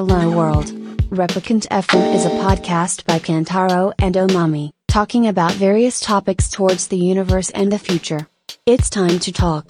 [0.00, 0.72] Hello World.
[1.10, 6.96] Replicant FM is a podcast by Kantaro and Omami, talking about various topics towards the
[6.96, 8.26] universe and the future.
[8.64, 9.66] It's time to talk.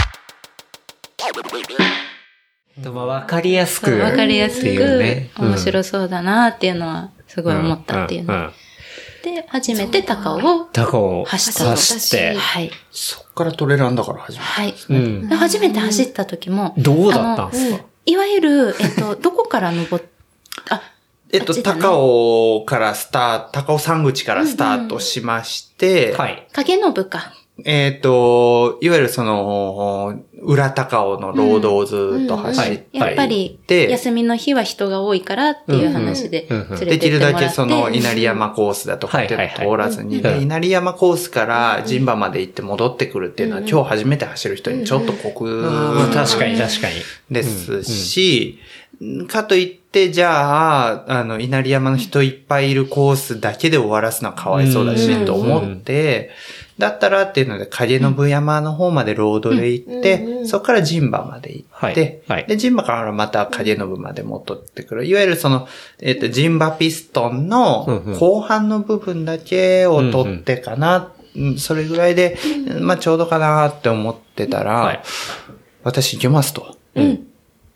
[2.81, 3.99] とまあわかりやすく。
[3.99, 4.69] わかりやすく、
[5.37, 8.33] 面白そうだなっていうのは、すごい思ったっていうの。
[8.33, 8.53] んんん
[9.25, 12.37] で、初めて高尾を高を走った走って。
[12.37, 12.71] はい。
[12.93, 14.51] そっからトレランだから始めた。
[14.53, 14.71] はい。
[14.71, 20.05] う初めて走った時も、どうだったんですかいわゆる、えっと、どこから登っ、
[20.69, 20.83] あ、
[21.33, 26.47] えっと、高尾からスタート、高尾山口からスタートしまして、はい。
[26.53, 27.33] 影の部か。
[27.65, 36.49] えっと、いわゆるその、裏高尾のロードをずっと走って、やっぱり、で休みの日は人が多いからっていう話で
[36.81, 37.19] できる。
[37.19, 46.95] だけその稲荷山コースだとかって通らずに、稲荷山コースから陣馬まで行って戻ってくるっていうのは今日初めて走る人にちょっと酷まあ確かに確かに。
[47.31, 48.59] ですし、
[49.29, 56.31] かといって、じゃあ、あの、稲荷山の人いっぱいいるコースだけで終わらすのはかわいそうだし、うんと思って、
[56.79, 65.07] だったらっていうので、影の部山の方までロードで行って、そこから陣馬まで行って、はいはいで、陣馬からまた影の部まで戻ってくる。
[65.07, 65.67] いわゆるその、
[66.01, 72.39] えっ、と、陣馬ピストンうんのうん後半の部分だけを取ってかな、うんそれぐらいで、
[72.81, 75.03] まあちょうどかなって思ってたら、はい
[75.83, 76.77] 私行けますと。
[76.95, 77.27] うん。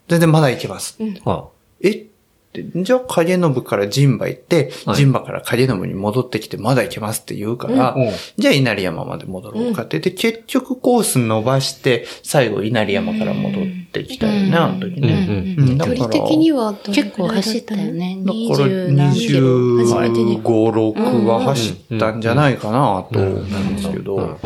[0.09, 0.99] 全然まだ行けます。
[1.25, 1.45] あ
[1.85, 1.91] え？
[1.91, 2.07] っ
[2.53, 9.99] て、じゃあ影信から陣馬行って、はい陣馬から影信に戻ってきてまだ行けますって言うから、うんじゃあ稲荷山まで戻ろうかって。
[9.99, 15.57] で、結局コース伸ばして、最後稲荷山から戻ってきたよね、あの時ね。
[15.59, 18.19] うんうんだから距離的には結構走ったよね。
[18.25, 19.79] だから20何キロ。
[19.85, 20.95] 初めてね25、。
[20.95, 24.37] 6は走ったんじゃないかなと思うんですけど、うん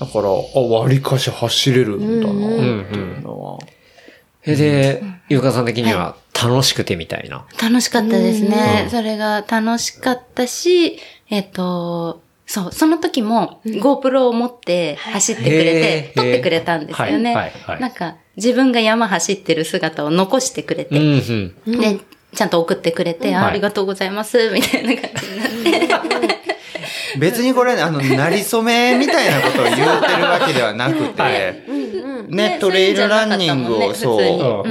[0.00, 3.58] だから、あ、割りかし走れるんだなっていうのは。
[4.44, 7.46] えで、ゆうかさん的には楽しくてみたいな。
[7.60, 8.88] 楽しかったですね。
[8.90, 16.14] それが楽しかったし、えっ、と、そう、その時も GoPro を持って走ってくれへて、ー。
[16.14, 17.34] 撮ってくれたんですよね。
[17.34, 17.50] はい。
[17.50, 17.52] はい。
[17.64, 17.80] はい。
[17.80, 21.80] なんか、自分が山走ってる姿を残してくれて、うんうん。
[21.80, 22.00] で、
[22.34, 26.39] ちゃんと送ってくれて、ありがとうございます、みたいな感じになって。
[27.18, 31.64] 別にこれ、あの、なりそめみたいなことを言ってるわけではなくて、
[32.28, 34.62] ね、トレイルランニングをそ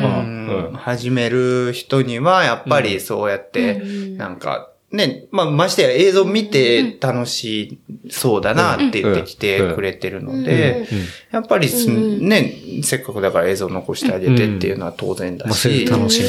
[0.74, 3.82] う、始める人には、やっぱりそうやって、
[4.18, 7.80] なんか、ね、まあ、ましてや映像見て楽し
[8.10, 10.88] そうだなって言ってきてくれてるので、
[11.32, 16.24] やっぱりす、ね、せっかくだから映像残してあげてっていうのは当然だし、う楽し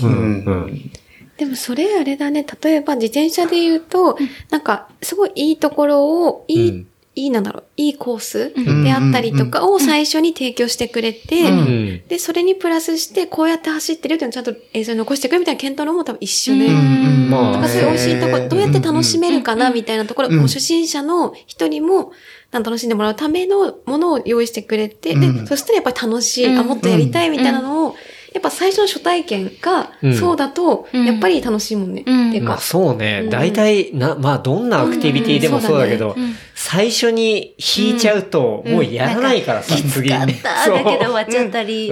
[0.00, 0.08] み。
[0.08, 0.90] ううんん。
[1.38, 2.44] でもそれあれだね。
[2.62, 4.18] 例えば自転車で言うと、
[4.50, 6.86] なんかすごいいいところを、いい、うん。
[7.14, 8.84] いいなんだろう、いいコースん。
[8.84, 12.02] であったりとかを最初に提供してくれて、うん。
[12.06, 17.30] で、それにプラスして、こうやって走ってるっていうのをちゃんと映像に残してくれるみたいな検討のも多分一緒で、うん。
[17.30, 22.12] まあなんかそういう美味しいところ、どうやって楽しめるかなみたいなところ、もう初心者の人にも、
[22.52, 25.40] なんか楽しんでもらうためのものを用意してくれて、うん。
[25.42, 27.96] で、そしたらやっぱり楽しい、あ、もっとやりたいみたいなのを、
[28.38, 31.04] やっぱ最初の初体験がうん、そうだと、うん。
[31.04, 32.04] やっぱり楽しいもんね。
[32.06, 32.14] うん。
[32.16, 33.26] まあっていうか、そうね。
[33.28, 36.14] 大体、な、まあどんなアクティビティでもそうだけど、
[36.54, 40.10] 最初に引いちゃうと、もうやらないからさ、次。
[40.10, 40.14] に。
[40.14, 40.76] あった、そう。
[40.76, 41.90] だけど終わっちゃったり。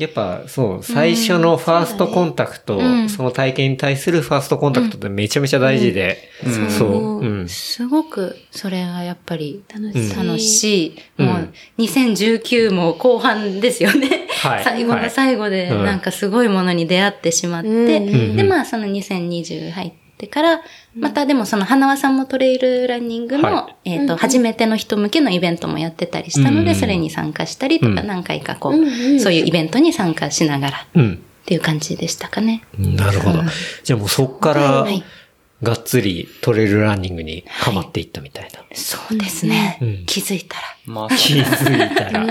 [0.00, 3.08] やっぱそう、最初のファーストコンタクト、うん。
[3.10, 6.70] その体験に対するファーストコンタクトってめちゃめちゃ大事で、うん。
[6.70, 7.42] そう、う。
[7.42, 7.48] ん。
[7.50, 10.16] すごく、それがやっぱり楽しい。
[10.16, 10.98] 楽しい。
[11.18, 11.26] うん。
[11.26, 14.26] もう、2019も後半ですよね。
[14.42, 14.64] はい。
[14.64, 15.84] 最後の最後で、うん。
[15.84, 18.36] なんかすごいものに出会ってしまって、うん。
[18.36, 20.62] で、まあ、その2020入ってから、
[20.94, 31.14] またでもその花輪さんもトレイルランニングの、はえっ、と、初めての人向けのイベントもやってたりしたので、うんそれに参加したりとか、うん何回かこう、そういうイベントに参加しながら、うん。
[31.14, 32.62] っていう感じでしたかね。
[32.78, 33.42] なるほど。
[33.82, 35.02] じゃあもうそっからはい、
[35.62, 38.64] がっつりトレイルランニングにハマっていったみたいな。
[38.74, 39.78] そうですね。
[39.80, 40.62] うん気づいたら。
[40.86, 42.26] まあ、気づいたら。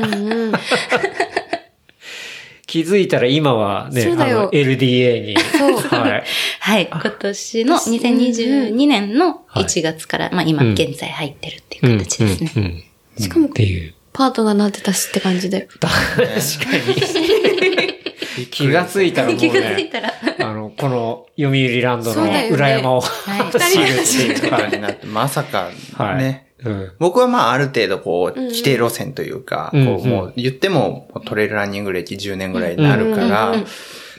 [2.70, 5.36] 気づいたら今はね、LDA に。
[5.36, 6.24] はい。
[6.60, 6.88] はい。
[6.88, 12.52] 今年の2022年の1月から、まあ今現在入ってるっていう形ですね。
[12.56, 12.84] うんうん
[13.20, 13.96] しかもっていう。
[14.14, 15.68] パートナーになってたしって感じで。
[15.82, 15.98] 確か
[18.38, 18.46] に。
[18.52, 20.14] 気がついたらもう気がついね、たら。
[20.40, 24.50] あの、この読売ランドの裏山をはい走るっていう。
[24.52, 26.49] 感じになって、まさか、はい。
[26.64, 26.72] ね。
[26.72, 26.92] うん。
[27.00, 29.86] 僕はまあある程度こう、規定路線というか、うん。
[29.86, 33.54] こうもう言ってもトレイルランニング歴10年ぐらいになるから、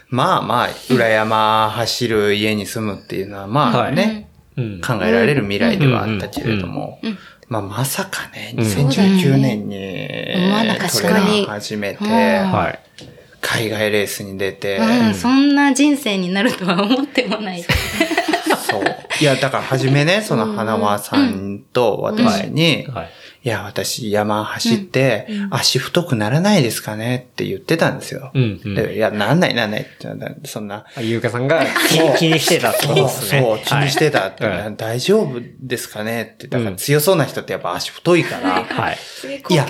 [0.09, 4.81] まあまあ、裏山走る家に住むっていうのはまあね、うん。
[4.81, 7.01] 考えられる未来ではあったけれども、
[7.49, 12.79] まあまさかね、2019年にトレラン始めて、はい。
[13.41, 17.65] 海外レースに出て、うん、そんな人生になるとは思ってもない。
[19.21, 23.11] いや、だから初めね、その花輪さんと私に、はい。
[23.43, 28.31] いや、私山走って、足太くならないですかねって言ってたんですよ。
[28.35, 30.09] うんうんでいや、なんないなんないって、
[30.47, 30.85] そんな。
[30.95, 33.41] あゆうかさんが気 気にしてたってことそう、ですね。
[33.41, 36.49] そう、気にしてたって、はい大丈夫ですかねって。
[36.49, 38.99] だかうんら強そうな人ってやっぱ足太いから、はい。
[39.49, 39.67] いや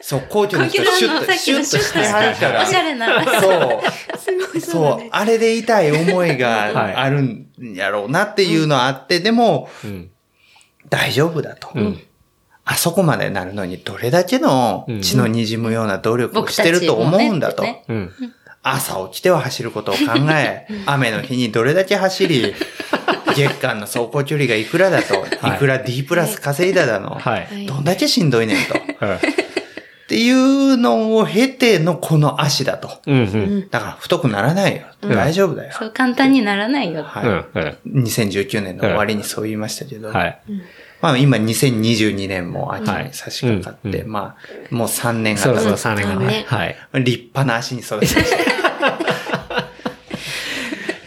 [0.00, 2.62] そう、皇居の人シュッと、シュッとしてはるから。
[2.62, 3.22] おしゃれな。
[3.40, 4.18] そう。
[4.18, 10.10] すごいそうあれで痛い思いがはいあるんやろうなっていうのはあって、でも、うん。
[10.88, 11.70] 大丈夫だと。
[11.74, 12.00] うん。
[12.64, 17.64] あそこまでなるのにどれだけの血の滲むような努力をしてると思うんだと。
[18.62, 20.00] 朝起きては走ることを考
[20.32, 22.54] え、 雨の日にどれだけ走り、
[23.34, 27.66] 月間の走行距離がいくらだと、はいいくら D プラス稼いだだの、はい。
[27.66, 28.74] どんだけしんどいねんと。
[28.78, 29.18] っはい
[30.10, 33.00] ていうのを経てのこの足だと。
[33.06, 33.68] うんうん。
[33.70, 34.82] だから太くならないよ。
[35.02, 35.72] 大丈夫だよ。
[35.72, 37.04] そう簡単にならないよ。
[37.04, 37.64] はうんう
[37.94, 38.00] ん。
[38.02, 38.04] い。
[38.06, 40.40] 2019年の終わりにそう言いましたけど、はい。
[41.00, 44.34] まあ今2022年も秋に差し掛かって、ま
[44.70, 46.44] あもう3年がそうそう、経つ3年がね。
[46.48, 46.74] はい。
[46.94, 48.36] 立派な足に育ちました。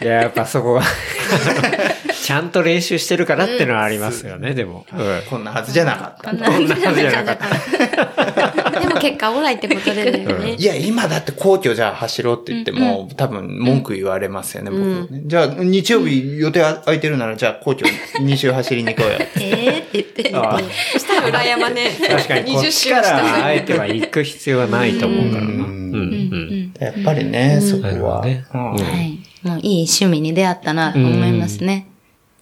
[0.02, 0.82] いや、やっぱそこは、
[2.24, 4.86] ちゃんと練習してるからっていうのはありますよね、でも。
[4.92, 5.22] うん。
[5.28, 6.30] こんなはずじゃなかった。
[6.30, 8.80] こんなはずじゃなかった。
[8.80, 10.64] でも結果オーライってことでだよねい。
[10.64, 15.22] や、今だって皇居じゃあ走ろうって言っても、多分文句言われますよね、僕ね。
[15.26, 17.84] じゃあ、日曜日予定空いてるなら、じゃあ皇居
[18.20, 19.18] 2周走りに行こうよ。
[19.40, 20.98] えーって言って。
[20.98, 21.90] したら裏山ね。
[22.08, 25.48] 確かに、こっ20ちか周したらあえては行く必要はないと思うからな。
[25.48, 26.74] ううんんうん。
[26.80, 28.20] やっぱりね、そこは。
[28.20, 29.18] はい。
[29.44, 31.88] もういい趣味に出会ったなと思いますね。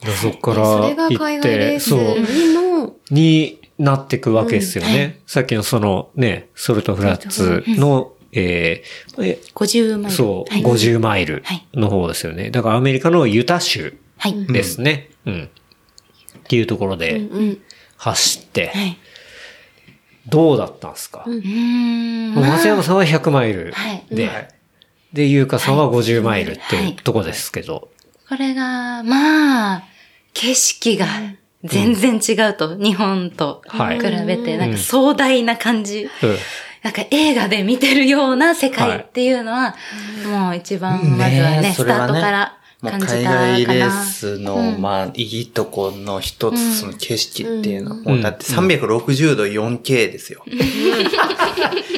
[0.01, 5.21] でそっからそれが行海って、外レースそう、にの、になっていくわけですよね。
[5.27, 10.17] さっきのそのね、ソルトフラッツの、えーえ50マイル。
[10.17, 10.63] そう、はい。
[10.63, 12.51] 50マイルはいの方ですよね。
[12.51, 14.47] だからアメリカのユタ州はい。
[14.47, 15.11] ですね。
[15.27, 15.51] うん。
[16.39, 17.59] っていうところでうん。
[17.97, 18.99] 走って、はい。
[20.29, 22.35] どうだったんですか、うーん。
[22.35, 24.49] まあ松山さんは100マイルはいで、はい
[25.12, 26.91] で、ゆうかさんは50マイルってはい。
[26.91, 27.88] いうとこですけど、
[28.29, 29.82] これが、まあ、
[30.32, 31.06] 景色が
[31.64, 34.00] 全然違うと、日本とはい。
[34.00, 36.05] 比べて、なんか壮大な感じ。
[36.23, 36.37] うん。
[36.82, 39.76] なんか映画で見てるような世界っていうのは、
[40.26, 41.69] もう一番まずはね、ね。
[41.69, 43.31] えスタートからもう感じたか海な。
[43.31, 50.43] 外レースの、うんまあ、いいとこの一つ、うんその景色っていうのは、うんもうだって360度 4K ですよ。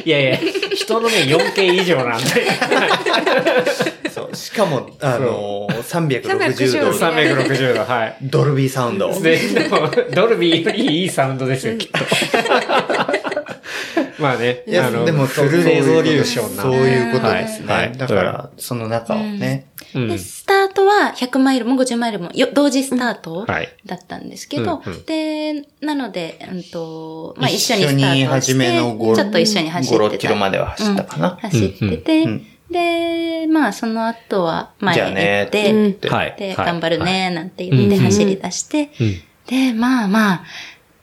[0.05, 0.37] いやいや、
[0.75, 2.27] 人のね、4K 以上なんで。
[4.15, 4.37] そう。
[4.37, 6.23] しかも、あのー、360
[6.55, 8.17] 360度、360度、はい。
[8.21, 9.09] ドルビーサウンド。
[9.09, 11.99] ドルビーよりいいサウンドですよ、きっと。
[14.19, 16.63] まあね、いやでも、フルレゾリューションな。
[16.63, 17.93] そういうことですね。
[17.97, 30.15] だから、その中をね、うんで、スタートは100マイルも50マイルもよ同時スタートはいだったんですけど、うんうんで、なので、うんと、まあ一一緒緒にスタートして、に初めの5、ちょっと一緒に走って5、た。
[30.17, 31.39] 6キロまでは走ったかな。
[31.41, 36.09] 走ってて、うんうんで、まあその後は前じゃあ行ってて、言って。
[36.09, 36.35] はい。
[36.37, 40.45] で、はい頑張るね、なんて言ってうん走り出して、うんで、まあまあ、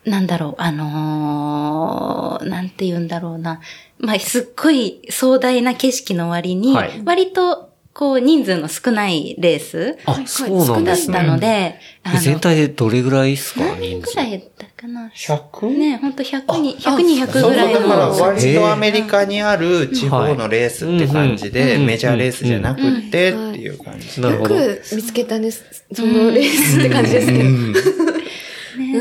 [0.06, 3.62] なんだろう、あのーなんて言うんだろうな。
[4.00, 11.24] まあ、すっごい壮大な景色の割に、はい割と、こう、人数の少ないレースあ、そうなんだったですね。
[11.24, 13.60] ので、あの全体でどれぐらいですか？
[13.60, 14.16] 人数何人く。
[14.16, 15.78] らいだったかな？100?
[15.78, 16.96] ね、ほんと100人、100、
[17.26, 18.18] 200そうぐらいだからの。
[18.18, 24.22] 割とアメリカにある地方のレースって感じで、うんメジャーレースじゃなくってっていう感じ。
[24.22, 25.86] よく見つけたんです。
[25.94, 28.21] そのレースって感じですけど。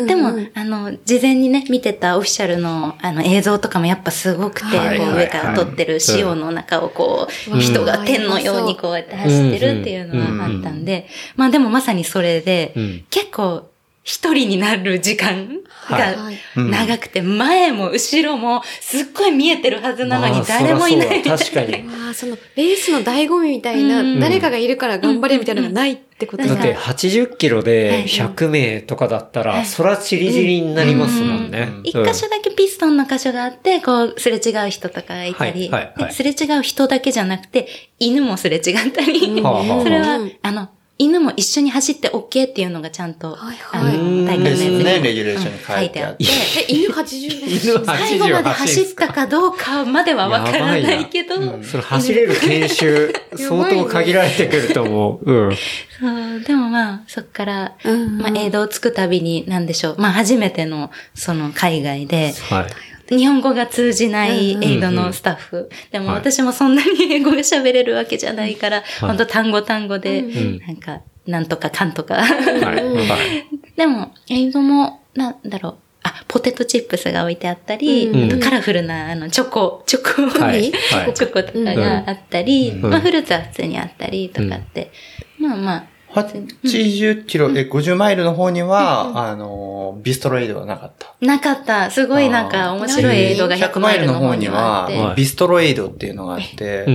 [0.07, 5.17] でも、あの、事前にね、見てたオフィシャルの、あの、映像とかもやっぱすごくて、はいこうはい。
[5.25, 11.07] 上から撮ってる潮の中をこう、うん人が天のようにこうやって走ってるっていうのがあったんで、
[11.37, 13.70] まあでもまさにそれで、うん結構、
[14.03, 16.17] 一人になる時間はい。
[16.17, 16.39] がはい。
[16.57, 21.23] 長くて、前も後ろもすっごい見えてるはずなのにまあ誰もいない。
[21.23, 21.89] そらそうだ確かに。
[22.07, 24.21] あ あ、その、レースの醍醐味みたいな、うん。
[24.21, 29.67] 誰かがいるから頑張れみたいなのがないってことだだって80キロで100名とかだったら、はい。
[29.67, 31.69] そらチリチリになりますもんね。
[31.85, 35.71] 一箇所だけピストンの箇所があって、こう、すれ違う人とかがいたり、
[36.11, 43.97] すれ違う人だけじゃなくて、犬もすれ違ったり、それはうん、あの、犬も一緒に走って OK っていうのがちゃんと、はいあはい。
[43.97, 45.01] の、大会のやつに、ね。
[45.01, 46.25] レギュレーションに書いてあって。
[46.25, 47.85] うんえ、犬80年 犬は。
[47.97, 55.33] 最後まで走ったかどうかまではわからないけど、それ走れる研修、 相当限られてくると思う。
[55.33, 55.57] うん。
[55.99, 59.95] そう、でもまあ、そっから、うんまあ、映像をつくたびに、なんでしょう。
[59.99, 62.67] まあ、初めての、その、海外で、はい。
[63.11, 65.71] 日本語が通じないエイドのスタッフ。
[65.91, 70.23] でも私もそんなに英語が喋れるわけじゃないから、本当単語単語で、
[70.67, 72.15] なんか、なんとかかんとか。
[72.15, 72.31] はい。
[72.63, 73.77] はい。
[73.77, 75.77] でも、エイドも、なんだろう。
[76.03, 78.41] あ、ポテトチップスが置いてあったり、うん。
[78.41, 80.73] カラフルな、あの、チョコ、チョコ、はい。
[80.93, 81.15] はい。
[81.15, 82.81] チョコとかがあったり、ん。
[82.81, 84.91] まあ、フルーツは普通にあったりとかって、
[85.39, 91.15] まあまあ、80キロ、え、50マイルの方には、あの、ビストロエイドはなかった。
[91.21, 91.91] なかった。
[91.91, 96.87] すごいなんか面白いエイドが100マイルの方にはビストロエイドっていうのがあって、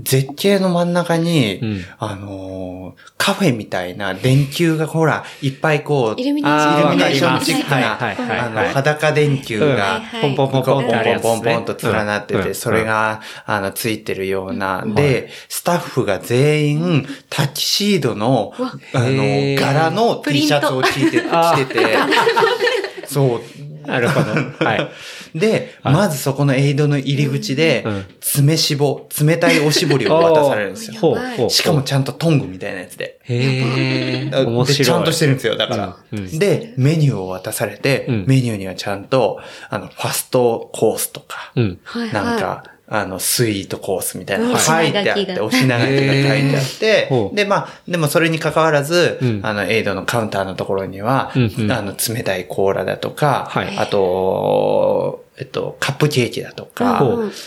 [0.00, 1.80] 絶景の真ん中に、うん。
[1.98, 7.40] あのーカフェみたいな電球がほら、いっぱいこう、イルミネあーーション。
[7.40, 8.16] チックな、あはい
[8.66, 21.22] の、裸電球が、はいポンポンポンポンポンポンポンと連なってて、うんそれが、あの、ついてるような、で、スタッフが全員、タキシードの、あの、柄の T シャツを着てて、
[23.06, 23.71] そう。
[23.86, 24.32] なるほど。
[24.64, 25.38] はい。
[25.38, 31.00] で、はいまずそこのエイドの入り口でうん、詰めしぼ、冷たいおしぼりを渡されるんですよ。
[31.00, 31.50] ほうほう。
[31.50, 33.18] しかもちゃんとトングみたいなやつで。
[33.24, 34.44] へえ。
[34.44, 34.78] 面白い。
[34.78, 35.96] でちゃんとしてるんですよ、だから。
[36.12, 41.78] うんうんで、メニューを渡されて、うんメニューにはちゃんと、あの、ファストコースとか、うん。
[41.82, 44.64] はいはいなんか、あの、スイートコースみたいなのがうん。
[44.64, 49.40] 書いてあって、お品書きが書いてあってで、まあ、でもそれに関わらず、うん。
[49.42, 51.72] あの、エイドのカウンターのところには、うんうん。
[51.72, 53.76] あの、冷たいコーラだとか、はい。
[53.78, 57.02] あと、えっと、カップケーキだとか、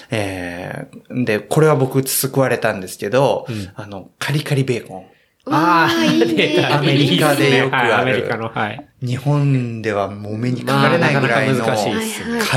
[0.09, 3.69] えーで、これは僕救われたんですけど、うん。
[3.75, 5.05] あの、カリカリベーコン。
[5.47, 7.91] ああ、いいねアメリカでよくある。
[7.91, 8.87] はいアメリカの、はい。
[9.01, 11.73] 日本ではもう目にかかれないぐらいのカ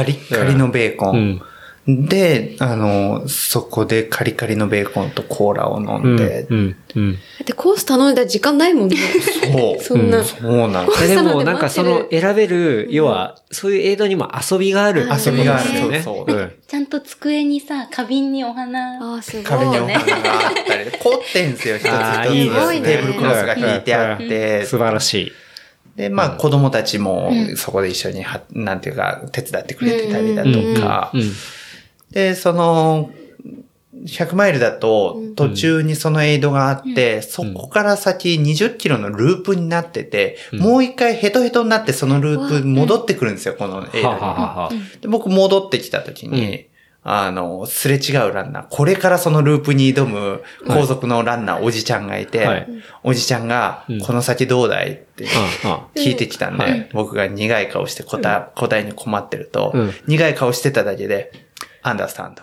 [0.03, 1.43] リッカリのベーコン。
[1.89, 2.07] うん。
[2.07, 6.17] で、あの、そこでカリカリのベーコンとコーラを飲うんん。
[6.17, 6.77] で、うん。
[6.95, 7.13] うん。
[7.15, 8.97] だってコース頼んだら時間ないもんね。
[8.97, 9.83] そう。
[9.83, 10.23] そんな。
[10.23, 11.09] そうなんです。
[11.09, 16.03] でそうなんだも、なんかその選べる、要は、そういうエイドにも遊びがある遊びがあるよね。
[16.03, 19.15] そうそううんちゃんと机にさ、花瓶にお花。
[19.15, 19.43] ああ、すごい。
[19.45, 22.35] 壁にお花があったり、凝ってんすよ、一つ一つ。
[22.35, 25.33] いいですねテーブルクロスが引いてあって、素晴らしい。
[25.97, 31.33] で、まあ子供たちもそこで一緒には、なんていうか、手伝ってくれてたりだとかう、ん。
[32.11, 33.11] で、その、
[34.05, 44.81] 100マイルだと途中にそのエイドがあって、そこから先20キロのループになってて、もう一回ヘトヘトになってそのループ戻ってくるんですよ、このエイドに。
[45.01, 46.67] で僕戻ってきた時に、
[47.03, 52.69] あの、すれ違うランナー、これからそのループに挑む後続のランナー、おじちゃんがいて、はい。
[53.03, 54.93] おじちゃんがうん、この先どうだい？
[54.93, 55.27] って
[55.97, 56.89] 聞いてきたんで、はい。
[56.93, 59.93] 僕が苦い顔して答え答えに困ってると、うん。
[60.07, 61.33] 苦い顔してただけで、
[61.83, 62.43] アンダースタンド。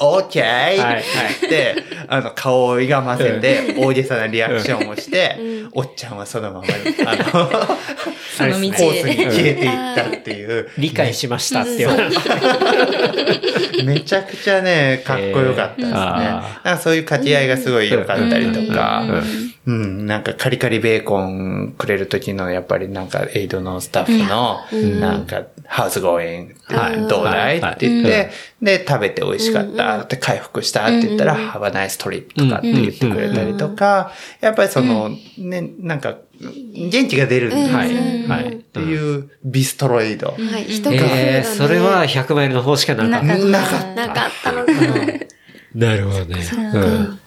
[0.00, 1.02] オッケーはいはい。
[1.48, 5.36] で、あの、顔を歪ませて、大げさなリアクションをして、
[5.72, 6.72] おっちゃんはそのままに、
[7.04, 7.24] あの、
[8.36, 9.24] その道 コースにへ。
[9.24, 11.88] 消えていったっていう、理解しましたっていう。
[11.88, 12.16] 話。
[13.84, 16.76] めちゃくちゃね、かっこよかったですね。
[16.82, 19.04] そういう掛け合いがすごい良かったりとか
[19.68, 24.58] うん、うん、なんかカリカリベーコンくれる時のやっぱりなんかエイドのスタッフの、
[25.00, 27.06] なんか、ハウスゴーインはい。
[27.08, 27.60] どうだい？
[27.60, 28.30] はいって言って、
[28.62, 30.00] で、食べて美味しかった。
[30.00, 37.88] って回復したって言ったら、ハバナイストリップとかって言ってくれたりとか、やっぱりその、ね、なんか、元気が出るんですよはい。
[37.92, 38.24] ね。
[38.26, 38.48] はい。
[38.54, 40.28] っていうビストロイド。
[40.28, 41.10] はい、一工夫だね。
[41.12, 43.36] えー、それは100マイルの方しかなかった。
[43.36, 43.46] なかった。
[43.48, 44.72] なかっなかったのか。
[45.74, 46.42] なるほどね。
[46.74, 47.20] うん。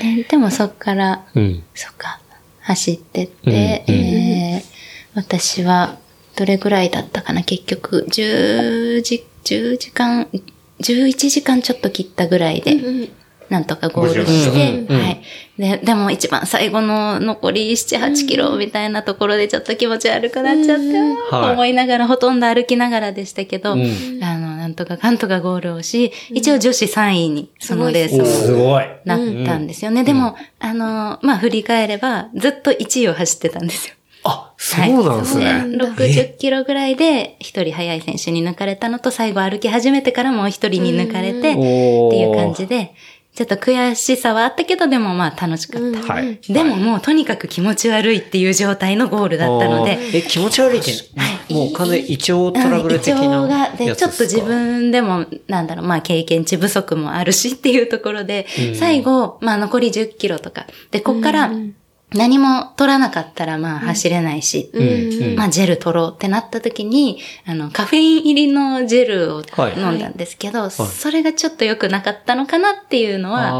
[0.00, 1.62] ででもそっから、うん。
[1.74, 2.20] そっか、
[2.60, 4.00] 走ってって、うんうん。
[4.00, 4.74] えー
[5.16, 5.98] 私は、
[6.34, 7.44] どれぐらいだったかな？
[7.44, 10.28] 結局、10時、10時間、
[10.80, 13.12] 11時間ちょっと切ったぐらいで、
[13.48, 15.22] なんとかゴールして、はい。
[15.56, 20.84] で、でも一番最後の残り7、8キロみたいなところでちょっと気持ち悪くなっちゃって、
[21.30, 21.52] はい。
[21.52, 23.76] 思いながら、ほとんど歩きながらでしたけど、
[24.64, 28.84] なんとかかんとかゴールをし、一応女子3位にそのレースをすごい。
[29.04, 30.04] なったんですよね。
[30.04, 33.94] でも、あの、まあ、振り返れば、ずっと1位を走ってたんですよ。
[34.24, 35.44] あ、そうなんですね。
[35.44, 42.94] はい60キロぐらいで、一人速い選手に抜かれたのと、最後歩き始めてからもう一人に抜かれて、っていう感じで、
[43.34, 46.12] ちょっと悔しさはあったけど、でもまあ楽しかった。
[46.12, 46.38] はい。
[46.48, 50.92] でももうとにかく気持ち悪いっていう状態のゴールだったのでえ、気持ち悪いって、
[51.52, 53.24] もう完全に胃腸トラブル的うん。
[53.24, 58.46] 胃な腸が、で、ちょっと自分でも、なんだろう、まあ経験値不足もあるしっていうところで、
[58.78, 60.66] 最後、まあ残り10キロとか。
[60.92, 61.50] で、こっから
[62.14, 65.36] 何も取らなかったらまあ走れないし、うんうん。
[65.36, 69.78] まあジェル取ろうってなった時に、あの、カフェイン入りのジェルをはい。
[69.78, 73.52] 飲んだんですけど、それがちょっと良くなかったのかなっていうのは、あ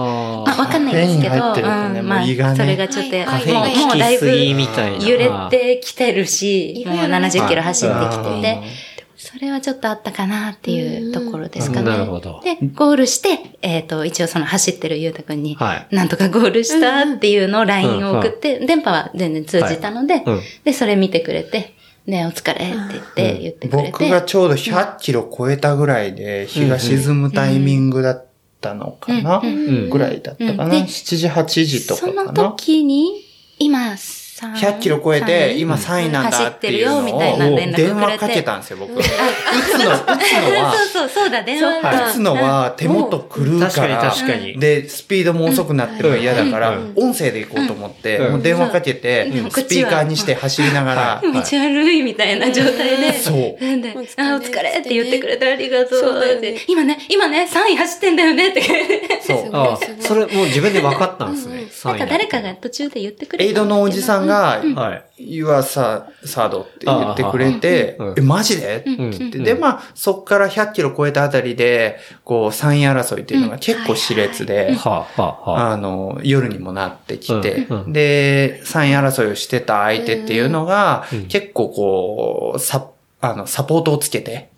[0.46, 1.62] まあわかんないですけど、ね
[1.98, 4.26] うんまあ、ねそれがちょっと、はいもう、もう効きだいぶ。
[4.28, 11.90] 揺れてきてるし、もういろいろね70キロ走ってきてて、それはちょっとあったかなっていうところですかね。
[11.90, 12.40] なるほど。
[12.42, 15.94] で、ゴールして、えっ、と、一応その走ってるゆうたくんに、はい。
[15.94, 21.74] なんとかゴールしたっていうのを LINE を送って、電波は全然通じたので、うんで、それ見てくれて、
[22.06, 23.90] ね、お疲れって言って、言ってくれて。
[23.92, 28.26] 僕がちょうど100キロ超えたぐらいで、日が沈むタイミングだっ
[28.60, 29.46] たのかな、うん。
[29.46, 29.90] うん。
[29.90, 30.70] ぐらいだったかな、うん。
[30.70, 33.22] で ?7 時、8時とかそのかな時に、
[33.58, 38.98] 今、3 100キロ超えて、今3位なんだっていうのを電話かけたんですよ、僕。
[38.98, 44.58] 打つの、打つのは、 そうそう、そうだ、電話打つのは手元狂うか確かにら、確かに。
[44.58, 48.32] で、スピードも遅くなっても嫌だからうん、音声で行こうと思って、うん。
[48.32, 53.12] もう電話かけてうん、スピーカーにして走りながら、道悪いみたいな状態で。
[53.12, 53.64] そう。
[53.64, 56.24] なんで、あ、お疲れって言ってくれてありがとう。
[56.66, 58.62] 今ね、今ね、3位走ってんだよねって。
[59.24, 59.93] そう。
[60.08, 61.66] それもう自分で分かったんですね。
[61.84, 63.48] なんか誰かが途中で言ってくれた。
[63.48, 65.04] エイドのおじさんが、はい。
[65.16, 68.76] You are sad って言ってくれてえ、マジで？
[68.78, 69.10] ってうん。
[69.10, 75.72] 言って、で、まあ、そっから100キロ超えたあたりで、こう、3位争いっていうのが結構熾烈で、はあ、はあ、はあ。
[75.72, 77.92] あの、夜にもなってきてうんう、ん。
[77.92, 82.88] で、3位争いをしてた相手っていうのがうん、結構こう、サ
[83.20, 84.50] あの、サポートをつけて。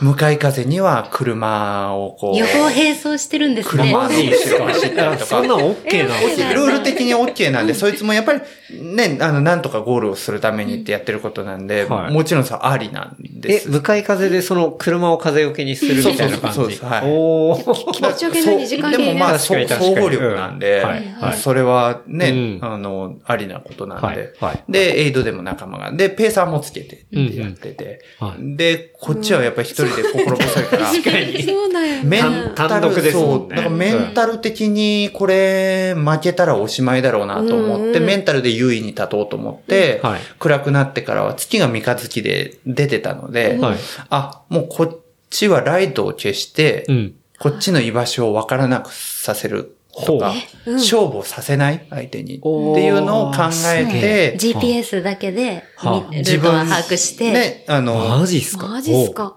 [0.00, 3.84] 向かい風には車をこう、予報並走してるんですね。
[3.84, 6.54] 車の後ろ走ったりあとかそんなん OK なんで。
[6.54, 8.40] ルール的に OK なんで、そいつもやっぱり、
[8.80, 13.70] ね、あの、なんとかゴールをするためにってやってることなんで、はいもちろんさ、ありなんでえ、す。
[13.70, 16.56] 向かい風でその車を風よけにするみたいな感じ？
[16.56, 17.92] そうそうそうそうですはいおー。
[17.92, 31.42] 気持ちよけない2時間でもまあ、総合力なんで、うんはいはいそれはね、うんあの、ありなことなんで、はいはいで、エイドでも仲間が、で、ペーサーもつけてってやってて、うんうんで、こっちはやっぱり一人で心細いから、 確かに。
[31.42, 32.00] そうだよね。
[32.04, 33.48] メンタル、単独ですもんねそう。
[33.50, 43.76] だからメンタル的にこれ負けたらおしまいだろうなと思って、うんメンタルで優位に立とうと思って、はい暗くなってからは月が三日月で出てたので、はい。
[44.10, 44.98] あ、もうこっ
[45.30, 47.14] ちはライトを消して、うん。
[47.38, 50.32] こっちの居場所をわからなくさせるとか、
[50.66, 50.70] う。
[50.72, 50.74] ん。
[50.74, 52.36] 勝負をさせない相手に。
[52.36, 53.38] っていうのを考
[53.74, 56.10] えて、GPS だけで、はあ。
[56.10, 58.68] みルートは把握して、ね、あの、マジっすか？
[58.68, 59.36] マジっすか？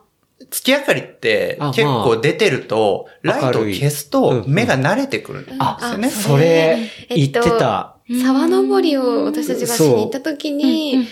[0.49, 6.07] 月明かりってあ結構出てると、まあライトを消すと目が慣れてくるんですよね。
[6.07, 6.77] あそれ、
[7.09, 7.95] 言ってた。
[8.23, 11.07] 沢登りを私たちがしに行った時に、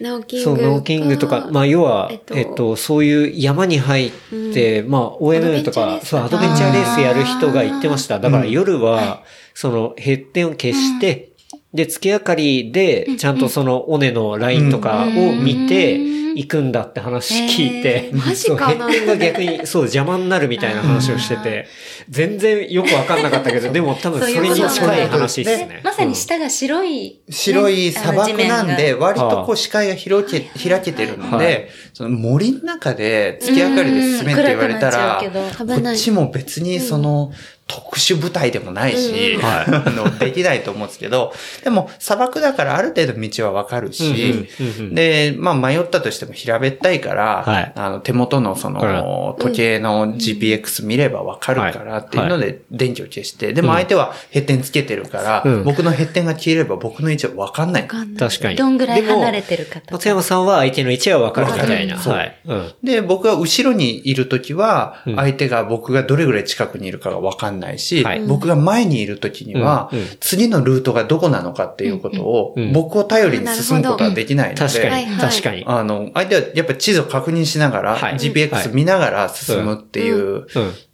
[0.00, 4.12] ナオキングそう、ノーキングとか、まあ、要は、ええっと、っとそういう山に入っ
[4.52, 8.18] て、まあ、OMM とか、そう、アドベンチャーレースやる人が言ってました。
[8.18, 9.22] だから夜は、
[9.54, 11.35] その、ヘッテンを消して、
[11.74, 21.66] で、月明かりで、ちゃんとその、尾根のラインとかを見て、行くんだって話聞いて、マジかが逆に、そう、邪魔になるみたいな話をしてて、
[22.10, 25.80] 全然よくわかんなかったけど、でも多分それに近い話ですね。
[25.82, 37.32] まさに下が白い、白い砂漠なんで、うん割とこう視界が広け、開けてるので、その森の中で月明かりで進めって言われたら、こっちも別にその、
[37.68, 41.32] 特殊部隊でもないし、うん はいあの、できないと思うんですけど、
[41.64, 57.82] でも砂漠だからある程度道はわかるし、うんうんうんうんで、まあ迷ったとしても平べったいから、はいあの手元のその時計の GPX 見ればわかるからっていうので電気を消して、でも相手はヘッテンつけてるから、うん僕のヘッテンが消えれば僕の位置はわかんない。
[57.82, 58.28] わかんない。
[58.28, 58.56] 確かに。
[58.56, 61.96] どんぐらい離れでてるかとも松山さんは相手の位置はわかるみたいな。
[61.96, 62.36] はい。
[62.46, 62.72] うん。
[62.84, 68.24] で、僕が後ろにいるときはうん、相手が僕がどれぐらい近くにいるかがわかんないし、はい。
[68.26, 75.06] 僕が前にいるときにはうんうん、次のルートがどこなのかっていうことをうんうん、僕を頼りに進むことはできないので、確かに。
[75.16, 75.64] 確かに。
[75.66, 78.14] あの、相手はやっぱ地図を確認しながら、はい。
[78.14, 80.46] GPX 見ながら進むっていう、うん。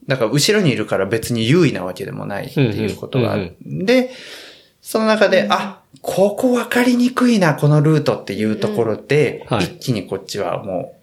[0.09, 3.57] だから後ろにいるから別に優位なわけでもないっていうことがある。
[3.64, 4.11] で、
[4.81, 9.57] その中で、あ、ここ分かりにくいな、このルートっていうところで、うん。
[9.59, 9.66] はい。
[9.66, 11.01] 一気にこっちはもう、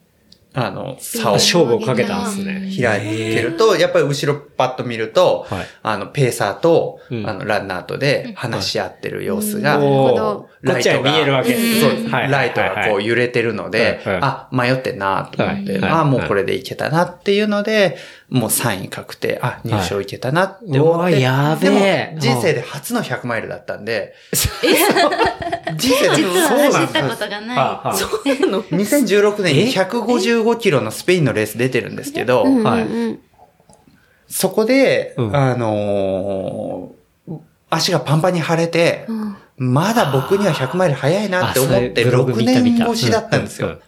[0.66, 2.70] あの、差を勝負をかけたんですね。
[2.82, 5.68] 開いてると、やっぱり後ろパッと見ると、はい。
[5.84, 7.30] あの、ペーサーと、うん。
[7.30, 9.84] あの、ランナーとで話し合ってる様子が、うん。
[9.84, 12.10] なるほどこっちは見えるわけですそううん。
[12.10, 12.32] はい。
[12.32, 14.14] ライトがこう揺れてるので、はい。
[14.16, 14.22] はい。
[14.24, 15.82] あ、迷ってんなと思って、はい。
[15.82, 15.92] はい。
[16.02, 17.98] あ、もうこれでいけたなっていうので、
[18.30, 20.80] もう3位確定、あ、入賞いけたなって思って。
[20.80, 22.10] うわやべえ。
[22.10, 32.88] でも、人生で初の100マイルだったんで、 人生でそうなん走ったことがはなあはあ2016年に155キロのスペインのレース出てるんですけど、うんはい。
[34.28, 35.36] そこで、うん。
[35.36, 37.00] あのー
[37.72, 39.36] 足がパンパンに腫れて、うん。
[39.58, 42.86] まだ僕には100マイル早いなって思って、あそれブログ6見た見た。
[42.86, 43.80] 年越しだったんですよ。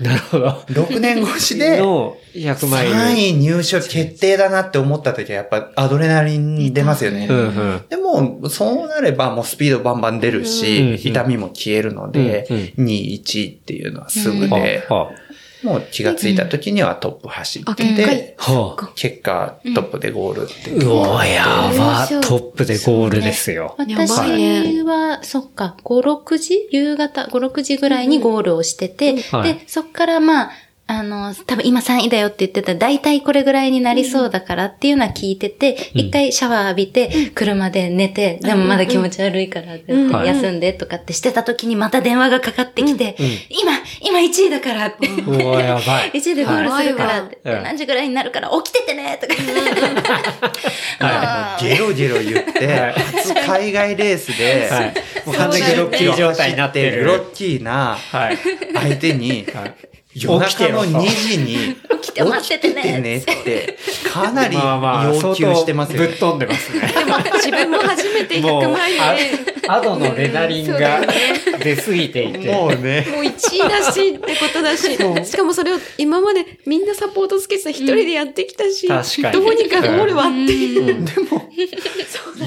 [0.00, 0.46] うううんなるほど。
[0.68, 2.94] 6年越しで、 の100マイル。
[2.94, 7.26] 3位入賞決定だなって思った時はやっぱアドレナリン出ますよね。
[7.28, 7.80] うんうん。
[7.88, 15.10] でも、そうなればもうスピードバンバン出るうんし、痛みも消えるので、うん2、1っていうのはすぐはで、あは
[15.62, 18.92] もう気がついた時にはトップ走っあ、て結果て、はあ。
[18.94, 20.88] 結果トップでゴールっていう。
[20.88, 22.06] うわ、やば。
[22.08, 23.76] トップでゴールですよ。
[23.78, 24.08] やばい。
[24.08, 26.68] 私ねは、そっか、5、6時？
[26.70, 29.54] 夕方、5、6時ぐらいにゴールをしてて、はい。
[29.54, 30.50] で、そっからまあ、
[30.92, 43.16] あの、多分今3位だよって言ってたら、大体これぐらいになりそうだからっていうのは聞いてて、一、回シャワー浴びて、車で寝て、でもまだ気持ち悪いから休んでとかってしてた時にまた電話がかかってきて、
[43.48, 45.08] 今、今1位だからって。
[45.08, 46.10] うわ、やばい。
[46.20, 49.34] 1位でゴールするからって、はいで何時ぐらいになるから起きててねとか。
[51.00, 52.66] あーゲロゲロ言って、
[53.14, 54.94] 初海外レースで、はい。
[55.24, 57.04] もう完全にロッキー状態になってる。
[57.04, 58.38] ロッキーなはい。
[58.74, 59.46] 相手に、
[60.14, 63.78] 夜中の2時に起きて待っててね起きてねって、
[64.12, 66.36] かなり要求してますよね相当ぶっ。
[66.36, 66.92] 飛んでますね。
[67.34, 71.00] 自分も初めてもう100マイルで、あアドのレナリンが
[71.62, 72.52] 出すぎていて。
[72.52, 73.06] もうね。
[73.10, 81.06] もう1位だしってことだし、しかもそれを今までみんなサポートつけてた一人でやってきたし、確かにどうにかゴールはっていう。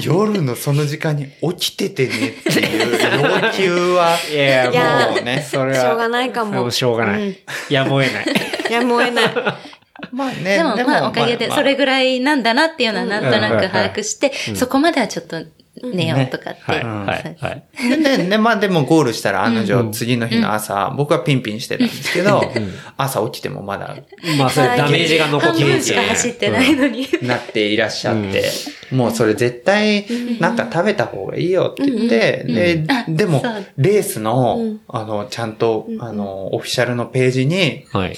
[0.02, 1.26] 夜のその時間に
[1.56, 2.98] 起きててねっていう
[3.42, 5.80] 要求は、いやいやもうね、それは。
[5.80, 7.36] しょうがないかももうしょうがない。
[7.68, 8.26] うんやむを得ない。
[8.70, 9.34] い や、もうえない。
[10.12, 15.42] まあねでも、まあ、おかげで、それぐらいなんだなっていうのはなんとなく把握して、そこまではちょっと
[15.82, 16.60] 寝ようとかって。
[16.62, 18.02] はい、はい、はい。
[18.02, 22.42] で、で、まあでもゴールしたら案の定、次の日の朝、僕はピンピンしてたんですけど、
[22.96, 23.96] 朝起きてもまだ
[24.38, 27.08] まあ、それダメージが残って半分るんですよねしか走ってないのに。
[27.22, 28.44] なっていらっしゃって、
[28.90, 30.06] もうそれ絶対
[30.40, 33.42] なんか食べた方がいいよって言って、で、でも
[33.76, 38.16] レースのうん、あの、ちゃんと、あの、オフィシャルのページに、はい。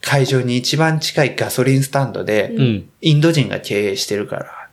[0.00, 2.90] 会場に一番近いガソリンスタンドで、うん。
[3.00, 4.68] インド人が経営してるから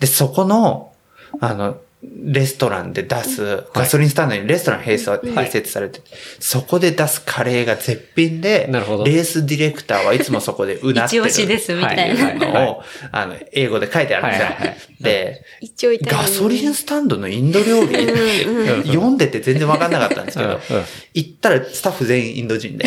[0.00, 0.93] で、そこの、
[1.40, 1.78] あの、
[2.24, 11.22] レストランで出す、ガソリンスタンドにレストラン併設併設されてて、そこで出すカレーが絶品で、なるほどレースディレクターはいつもそこでうなってる。
[11.22, 12.24] 一押しですみたいな。
[12.24, 14.46] はいのを、あの、英語で書いてあるんですよ。
[14.46, 20.58] はいはいはいで、一応いたガソリンスタンドのインド料理って読んでて全然わかんなかったんですけど
[21.12, 22.86] 行ったらスタッフ全員インド人で、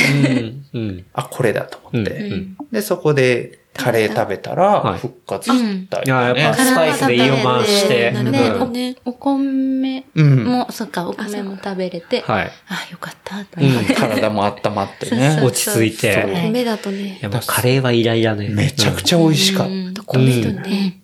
[0.73, 0.77] う。
[0.77, 1.05] うん。
[1.13, 6.65] あ、これだと思って、うんで、そこでカレー食べたはいら復活したいや、やっぱね。
[6.65, 8.11] スパイスで胃を回して。
[8.11, 8.95] なるねほどね。
[9.05, 10.43] お米うん。
[10.45, 12.51] も、そっか、お米も食べれて、はい。
[12.67, 13.93] あ、よかった、とうん思って。
[13.95, 15.39] 体も温まってね。
[15.43, 16.13] 落ち着いて。
[16.13, 17.19] そうい米だとね。
[17.21, 18.49] や、もうカレーはイライラね。
[18.49, 19.71] めちゃくちゃ美味しかった。
[19.71, 21.01] うんこの人ね。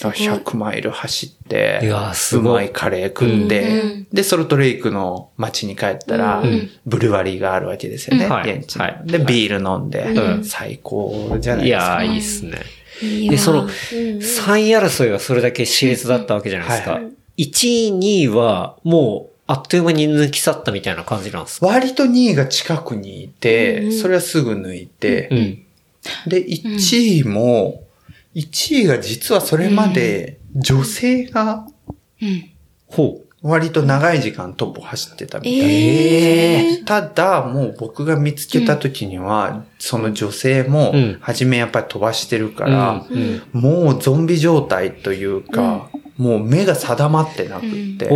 [0.00, 2.50] だから100マイル走って、いやすご。
[2.50, 8.84] いうまいカレー食って、で、ソルトレイクの街に帰ったら、んブルワリーがあるわけですよね、現地の。
[8.84, 9.02] はい。
[9.04, 10.44] で、ビール飲んで、うん。
[10.44, 12.02] 最高じゃないいですか。
[12.04, 12.58] やー、いいっすね。
[13.30, 16.92] で、その、うん3位争いはそれだけ熾烈だったわけじゃないですか。
[16.92, 17.04] はい。
[17.04, 17.10] は。
[17.36, 21.66] 1位、2位は、もう、あっという間に抜き去ったみたいな感じなんですか？
[21.66, 26.30] 割と2位が近くにいて、それはすぐ抜いて、うん。
[26.30, 27.82] で、1位も、
[28.34, 31.66] 1位が実はそれまで女性が
[32.20, 32.50] うん。
[32.86, 35.52] ほ割と長い時間トップを走ってたみたい。
[35.56, 42.70] でええただ、もう僕が見つけた時には、その女性もうん、初めやっぱり飛ばしてるかう。
[42.70, 43.42] ら、うん。
[43.52, 48.08] もうゾンビ状態というか、もう目が定まってなくって、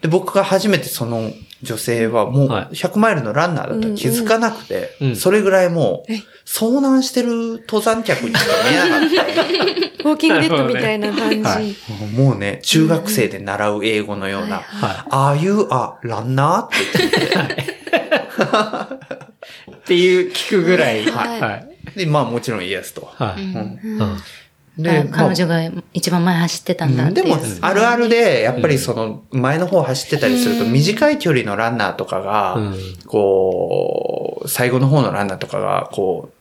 [0.00, 1.30] で、僕が初めてその
[1.62, 9.42] 女性はもうはい100マイルのランナーだったら気づかなくて、うんそれぐらいもうえ、遭難してる登山客にしか見えなかった。
[10.00, 11.42] ウォーキングデッドみたいな感じ。
[11.42, 11.74] はい
[12.14, 16.64] もうね、中学生で習う英語のような、は Are you a runner?
[16.64, 17.80] って言ってい。
[19.74, 21.04] っていう聞くぐらい。
[21.06, 21.98] はいはい。
[21.98, 23.10] で、まあもちろんイエスと。
[23.16, 23.42] はい。
[23.42, 24.18] うんうん。
[24.78, 25.58] で、あ彼女が
[25.92, 27.22] 一番前走ってたんだって。
[27.22, 32.74] でも、あるあるで、やっぱりその、前の方走ってたりすると、短い距離のランナーとかが、うん
[33.06, 36.39] こう、最後の方のランナーとかが、こう、はい。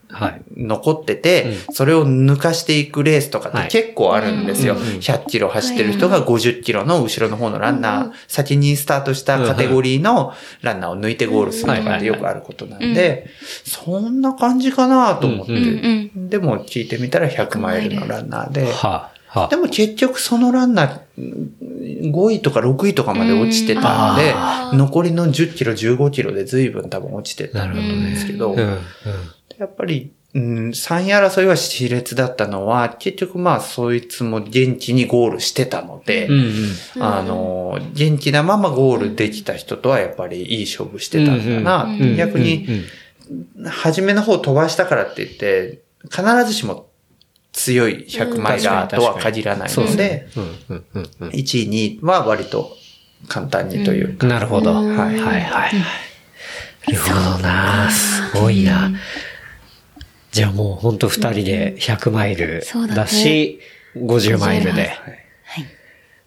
[0.57, 3.69] 残ってて、それを抜かしていくレースとかっはい。
[3.69, 4.73] て結構あるんですよ。
[4.73, 13.27] うん100キロ走ってる人が50キロの後ろの方のランナー、先にスタートしたカテゴリーのランナーを抜いてゴールするとかってよくあることなんで、
[13.63, 16.29] そんな感じかなと思って、うんうん。
[16.29, 19.41] でも聞いてみたら100マイルのランナーで、はあ。
[19.41, 24.33] はでも結局そのランナー、5位とか6位とかまで落ちてたんで、
[24.75, 28.59] 残りの10キロ、15キロで随分多分落ちてたんですけど、うん。
[28.59, 28.77] うん。
[29.59, 36.33] やっぱり、うん、3位争いは熾烈だったのは、結局まあそいつも元気にゴールしてたので、うん。
[36.95, 37.03] うん。
[37.03, 41.83] あの、元気なままゴールできた人とはやっぱりいい勝負してたんだな。
[41.83, 42.67] うん逆に、
[43.65, 46.87] 初めの方飛ばしたからって言って、必ずしも
[47.51, 50.27] 強い100マイラーとは限らないのでね、。
[50.37, 50.43] うん。
[50.43, 50.85] うん。
[50.93, 51.09] うん。
[51.19, 51.29] うん。
[51.31, 52.77] 1位、2位は割と
[53.27, 54.25] 簡単にというか。
[54.25, 54.73] なるほど。
[54.73, 54.85] はい。
[54.87, 55.41] はいはい。
[55.41, 55.71] はい。
[56.91, 58.91] るほどなすごいな。
[60.31, 63.59] じゃあもうほんと二人で100マイルそうだねだし、
[63.95, 64.89] 50マイルで。
[64.89, 65.65] はい。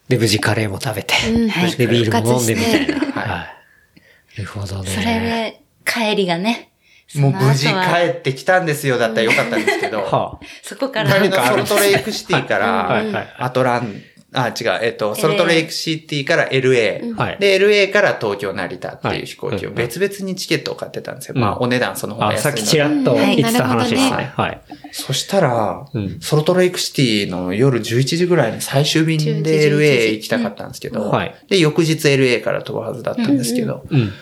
[0.09, 1.15] で、無事カレーも食べて。
[1.31, 2.95] うんはいで、ビールも飲んでみたいな。
[2.97, 3.07] はい。
[4.39, 4.91] なるほどね。
[4.91, 6.73] それで、帰りがね、
[7.15, 7.75] もう無事帰
[8.11, 14.03] ってきたんですよだったらよかったんですけど、 はそこから、帰りのソルトレイクシティかはいはいら、アトラン、
[14.35, 17.15] あ、違う、えっと、ソルトレイクシティから LA。
[17.15, 17.39] はい。
[17.39, 21.35] で、LA から東京成田っていう飛行機をはい別々にチケットを買ってたんですよ。
[21.37, 24.33] うんまあ、お値段その方が安いさっきちらっと言ってた話ですね。
[24.35, 24.61] はい。
[24.93, 26.21] そしたら、うん。
[26.21, 29.69] ソルトレイクシティの夜11時ぐらいの最終便10で時。
[29.69, 31.11] LA 行きたかったんですけど、うん。
[31.11, 31.35] はい。
[31.49, 34.13] で、翌日 LA から飛ぶはずだったんですけど、うん。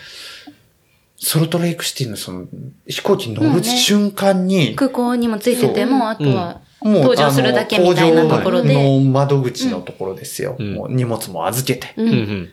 [1.15, 2.47] ソルトレイクシティのその
[2.87, 10.55] 飛行機に乗る瞬間に、空港にもついてても、あとは、もう登場するだけみたいなところあので、搭乗の窓口のところですよ。
[10.57, 12.49] うんもう荷物も預けて、うんうん。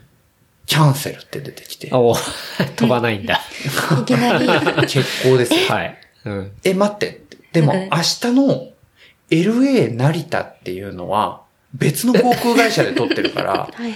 [0.67, 2.15] キャンセルって出てきて、あ、お、
[2.77, 3.41] 飛ばないんだ。
[4.03, 4.47] いきなり。
[4.47, 5.61] 欠航ですよ。
[5.75, 5.99] はい。
[6.27, 6.53] うん。
[6.63, 7.23] え、待って。
[7.53, 8.69] でも、明日の
[9.31, 11.43] LA 成田っていうのは、
[11.75, 13.93] 別の航空会社で撮ってるから、 はいはい。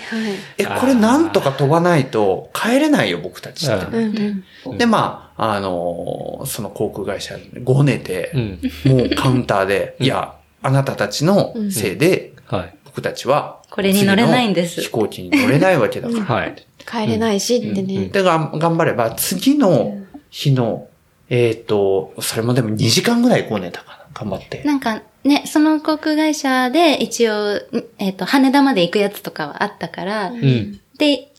[0.58, 3.86] え、これなんとか飛ばないと帰れないよ、僕たちって。
[3.86, 4.78] うんうん。
[4.78, 8.60] で、まあ、あのーその航空会社にごねてう、ん。
[8.84, 12.74] もうカウンターで、いや、あなたたちのせいで、はい。
[12.84, 16.24] 僕たちは、これに乗れないんです飛行機に乗れないわけだから。
[16.24, 16.54] はい。
[16.86, 18.06] 帰れないしってね。
[18.06, 19.96] で、がん頑張れば、次の
[20.28, 20.88] 日の、
[21.30, 23.98] えっ、と、それもでも2時間ぐらいごねたかな。
[24.12, 24.62] 頑張って。
[24.64, 27.60] なんかね、その航空会社で一応、ん
[27.98, 30.80] えっ、と、羽田まで行くやつとかはあったから、うん。
[30.98, 31.31] で、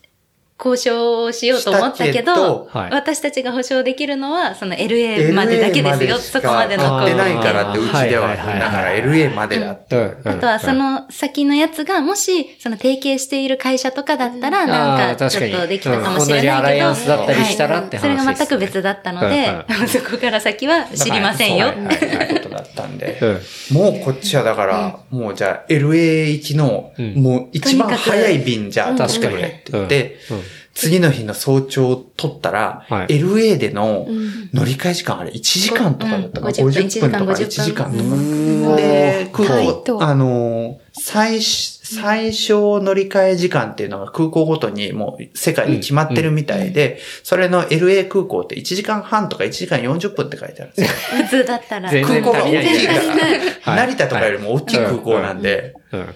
[0.56, 2.90] 交渉しようと思ったけしたけどど、はい。
[2.92, 6.84] 私たちが保証できるのは、その LA までだけですよ、そこまでの。
[6.84, 8.28] あー乗ってないからって、うちでは。
[8.28, 9.96] はいはいはいだから LA までだって。
[9.96, 10.28] うん。
[10.28, 21.68] あとはその先のやつが、もし、その提携している会社とかだったら、あなんか、ちょっとできたかもしれないけど、イアンスだったりしたらって話それが全く別だったのでうん、 そこから先は知りませんよ。
[21.68, 23.18] はいはいそういうことだったんで。
[23.20, 23.76] うん。
[23.76, 27.14] もうこっちはだから、もうじゃあ LA 行きの、うん。
[27.14, 28.96] もう一番早い便じゃあうん。
[28.96, 33.06] 取って言って、うん次の日の早朝取ったら、はい。
[33.06, 34.50] LA でのうん。
[34.52, 36.54] 乗り換え時間あれ1時間とかだったかな、うん。
[36.54, 38.04] 50 50分とか1 1時間とか。
[38.04, 38.76] うん。
[38.76, 51.24] で、空はい港、あのー、最初、最小乗り換え時間っていうのが空港ごとにもう世界に決まってるみたいで、それの LA 空港って1時間半とか1時間40分って書いてあるんですよ。
[51.24, 51.90] 普通だったら。
[51.90, 53.86] 空港が大きいから、はい。
[53.88, 56.14] 成田とかよりも大きい空港なんで、うん。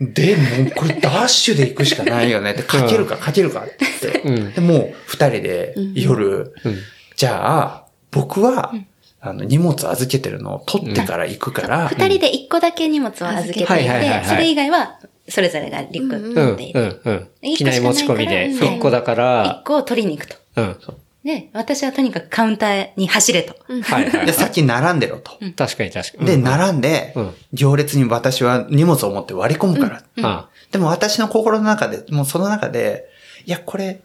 [0.00, 4.52] で、もうこれダッシュで行くしかないよねって、かけるかかけるかって言って、うん。
[4.52, 6.76] で、もう二人で夜、うん。
[7.16, 8.72] じゃあ、僕は、
[9.20, 16.34] あの、荷物預けてるのを取ってから行くから、二人で一個だけ荷物を預けていはいはいはいはいて、それ以外は、それぞれがリュックうん。
[16.34, 17.00] 持っていて、うん。
[17.04, 17.28] うん。
[17.42, 20.36] 機一個しかない内持ち込みで、から一個だか一ら、個を取りに行くと。
[20.56, 20.76] うん。
[21.28, 23.54] で、私はとにかくカウンターに走れと。
[23.68, 25.32] はいはいで、先並んでろと。
[25.54, 26.24] 確かに確かに。
[26.24, 30.02] で、うん並んでうん、行列に私は荷物を持って割り込むから。
[30.22, 33.10] あでも私の心の中で、もうその中で、
[33.44, 34.00] いや、これ、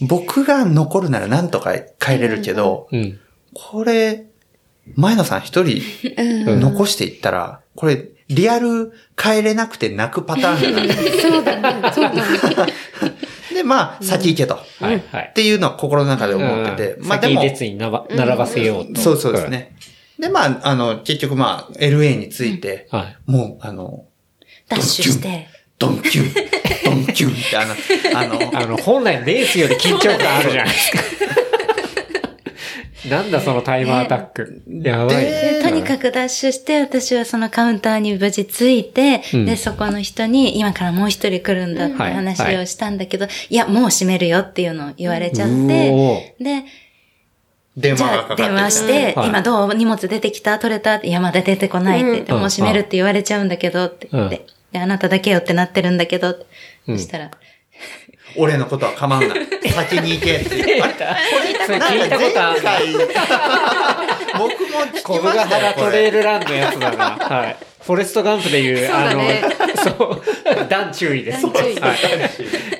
[0.00, 3.20] 僕が残るならなんとか帰れるけど、うん。
[3.54, 4.26] これ、
[4.96, 5.80] 前野さん一人
[6.46, 6.60] うん。
[6.60, 10.92] 残していったら、これ、リアル帰れなくて泣くパターンが
[11.22, 11.92] そうだね。
[11.92, 12.72] そうだね。
[13.58, 14.54] で、まあ、先行けと。
[14.54, 15.32] はいはいっ。
[15.32, 16.92] ていうのは心の中で思ってて。
[16.94, 19.00] うんまあでも、先列に並ばせようと。
[19.00, 19.74] そうそうですね。
[20.18, 23.16] で、まあ、あの、結局まあ、LA について、はい。
[23.26, 24.04] もう、あの、
[24.68, 25.48] ダッシュして。
[25.78, 26.34] ドンキュン、
[26.84, 27.74] ドンキュンって、あの、
[28.18, 31.02] あの、あの、本来のレースより緊張感あるじゃないですか。
[33.08, 34.62] なんだそのタイムアタック。
[34.68, 35.24] やばい。
[35.24, 39.46] でとにかくダッシュして、私はそのカウンターに無事着いて、うん。
[39.46, 42.14] で、そこの人に、今からもう一人来るんだってはい。
[42.14, 46.64] 話をしたんだけど、いや、もう閉めるよっていうのを言われちゃっうて、で、
[47.76, 49.28] 電話じゃあがか電話して、はい。
[49.28, 50.58] 今どう荷物出てきた？
[50.58, 50.96] 取れた？
[50.96, 52.40] って、いや、まだ出てこないって言って、うん。
[52.40, 56.46] もう閉めるって言われちゃうんだけどって言って、で、あなただけよってなってるんだけどって、
[56.88, 56.98] うん。
[56.98, 57.30] そしたら、
[58.36, 59.34] 俺のことは構うな。
[59.72, 60.54] 先に行けって。
[60.80, 60.94] あれ
[61.66, 62.60] それ聞いたことある。
[64.38, 65.74] 僕も聞小きましたよ。
[65.76, 67.16] トレイルランのやつだな。
[67.24, 67.56] はい。
[67.82, 69.22] フォレストガンプでいう、あの、
[69.82, 71.46] そう、段注意です。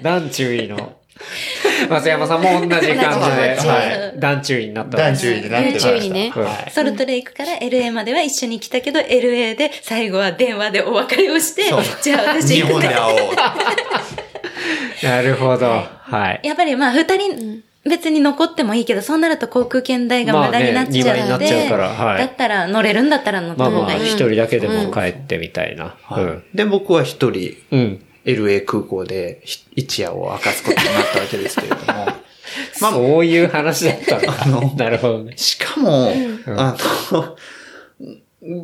[0.03, 0.98] 段注意の。
[1.89, 2.97] 松山さんも同じ感じで、
[3.69, 4.21] はい。
[4.21, 11.63] 段注意になった段注意になってました段注意ねはいソルトレイクから LA までは一緒に来たけど、LA で最後は電話でお別れをして
[12.03, 12.63] じゃあ私日。
[12.63, 13.35] 本で会おう。
[15.03, 15.67] なるほど。
[15.67, 16.41] はい。
[16.43, 24.07] やっぱりまあ二人別に残ってもいいけど、そうなると航空券代が無駄になっちゃうまあので、ね二倍になっちゃうからはいだったら乗れるんだったら乗ったまあまあ、方がいい。
[24.07, 25.97] 一人だけでも帰ってみたいな。
[26.11, 26.45] うん。
[26.55, 28.05] で、僕は一人、うん。
[28.29, 31.83] LA 空港でひ一夜を明かすことになったわけですけれども。
[32.81, 34.43] まあそういう話だったんだ。
[34.43, 35.37] あのなるほどね。
[35.37, 36.13] しかも、
[36.47, 36.77] あ
[37.13, 37.37] の、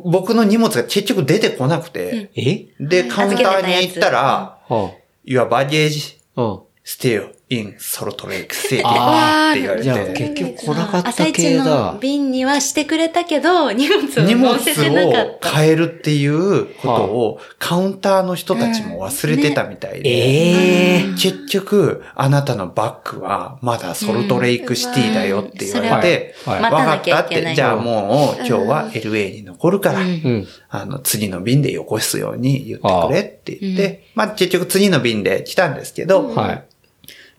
[0.05, 2.65] 僕の荷物が結局出てこなくて、え？
[2.79, 4.91] で、カウンターに行ったら、は
[5.25, 6.59] Your baggage あ、うん。
[6.85, 11.97] still in Salt Lake City あって言われじゃあて、結局来なかった朝一の系だ。
[11.99, 15.49] 便にはしてくれたけど、荷物を荷物載せてなかをった。
[15.49, 26.53] 変えるっていうことをカウンターの人たちも忘れてたみたいで、ええ結局、あなたのバッグはまだソルトレイクシティだよって言われて、うん。
[26.53, 27.53] はいわかったって。
[27.53, 30.47] じゃあもう今日は LA に残るから、うん。
[30.69, 36.65] あの、次の便でよこすように言ってくれって言って、まあ結局次の便で来たんですけど、はい。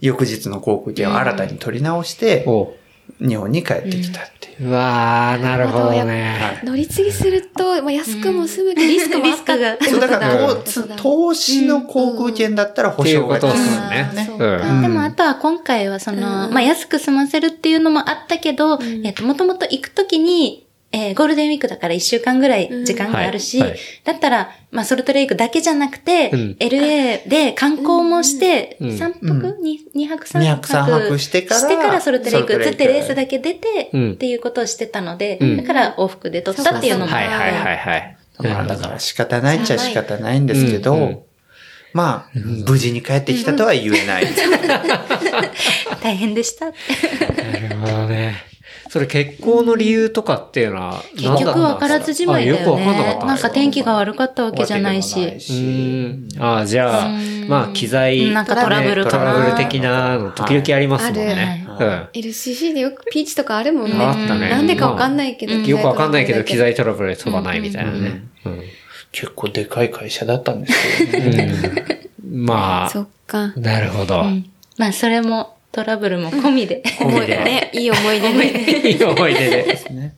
[0.01, 2.75] 翌日の航空券を新たに取り直して、お
[3.21, 4.69] 日本に帰ってきたっていう。
[4.69, 6.61] うわー、なるほどね。
[6.65, 9.55] 乗り継ぎすると、まあ、安くも済むけど、リスクもあった。
[9.55, 10.57] ってそう、だから、
[10.97, 13.47] 投投資の航空券だったら保証がつく。
[13.49, 14.11] ですね。
[14.83, 20.66] でも、あとは今回はその、まあ、安く済ませるっていうのもあったけど、えっと、もともと行くときに、
[20.97, 23.81] えーゴールデンウィークだから1週間ぐらい時間があるし、うんはいはい。
[24.05, 26.57] だったら、まあ、ソルトレイクだけじゃなくて、うん。
[26.59, 28.89] LA で観光もして、うん。
[28.89, 32.55] 3泊、に2泊3 2泊泊三泊してからしてからソルトレイク。
[32.55, 34.13] 移ってレースだけ出て、うん。
[34.13, 35.57] っていうことをしてたので、うん。
[35.59, 37.13] だから往復で取ったっていうのも。
[37.13, 38.17] はいはいはいはい。
[38.39, 41.03] まあだから仕方ないっちゃ仕方ないんですけど、うん。
[41.03, 41.19] うん。
[41.93, 44.27] まあ、無事に帰ってきたとは言えない。
[46.03, 46.67] 大変でした。
[46.73, 46.73] な
[47.69, 48.56] るほどね。
[48.97, 53.21] それ結婚の理由とかっていうのは結局分からずじまいだよあよくわかんなかねっ。
[53.21, 55.21] たなんか天気が悪かったわけじゃないし。
[55.21, 56.43] うーん。
[56.43, 61.67] ああ、じゃあうん、まあ、機材、なんかトラブルねかなトラブル的なの時々ありますもんね。
[61.69, 64.03] あうん LCC でよくピーチとかあるもんね。
[64.03, 65.53] あったねなんでかわかんないけど。
[65.53, 66.85] よくわかんないけど、機材と。
[66.85, 68.25] トラブルで飛ばないみたいなね。
[68.47, 68.63] うん
[69.13, 71.55] 結構でかい会社だったんですけどね。
[72.23, 73.55] まそっか。
[73.57, 74.25] あ、なるほど。
[74.79, 76.83] まあ、それもトラブルも込みで。
[77.05, 77.37] 思い出。
[77.37, 78.47] ね、いい思い出ね。
[78.91, 79.79] いい思い出で。
[79.91, 80.15] ね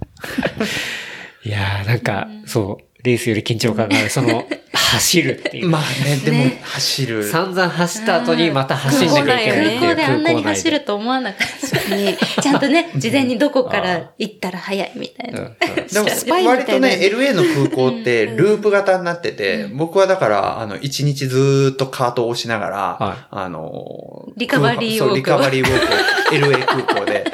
[1.45, 5.69] いやー、なんか、そう、レースより緊張感がある、その、 走るっていう。
[5.69, 7.25] まあね、でも走る。
[7.25, 10.05] 散々走った後にまた走んなきゃいけないっていう空港で。
[10.05, 11.89] あんなに走ると思わなかった。
[11.95, 15.41] ね、ちゃんとね、事前にどこから行ったら早いみたいな。
[15.41, 15.57] うん。
[15.93, 16.51] でも、パイみたいな。
[16.51, 23.27] 割とね、LA の空港ってループ型になってて、僕はだから、あの、一日ずーっとカートを押しながら、はい。
[23.31, 27.25] あの、リカバリーウォークそうリカバリーウォークを LA 空港で、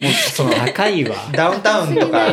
[0.00, 1.14] もうその、高いわ。
[1.32, 2.26] ダウンタウンとか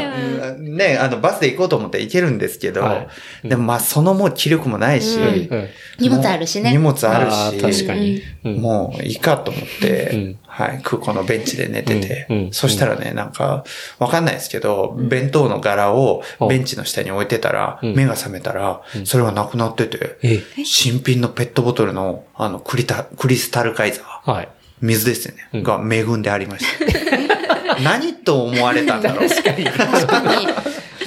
[0.57, 3.07] ね、あの、バスで行こうと思って行けるんですけど、は
[3.43, 3.49] い。
[3.49, 5.21] でもまあ、そのもう気力もないし、う
[5.55, 5.67] ん。
[5.99, 6.71] 荷物あるしね。
[6.71, 8.21] 荷物あるあー確し、かに。
[8.45, 8.55] うん。
[8.57, 10.39] もういいかと思って、うん。
[10.47, 12.37] はい、空港のベンチで寝てて、うん。
[12.37, 12.51] うん。
[12.53, 13.65] そしたらね、なんか、
[13.99, 17.95] わかんないですけど、弁当の柄をベンチの下に置いてたら、うん。
[17.95, 24.49] 目が覚めたら、それがなくなってて、え、新品のペットボトルの、あの、クリタ、クリスタルカイザー、はい。
[24.79, 27.36] 水ですよね、うんが恵んでありました。
[27.83, 29.29] 何と思われたんだろう？
[29.29, 29.65] 確かに。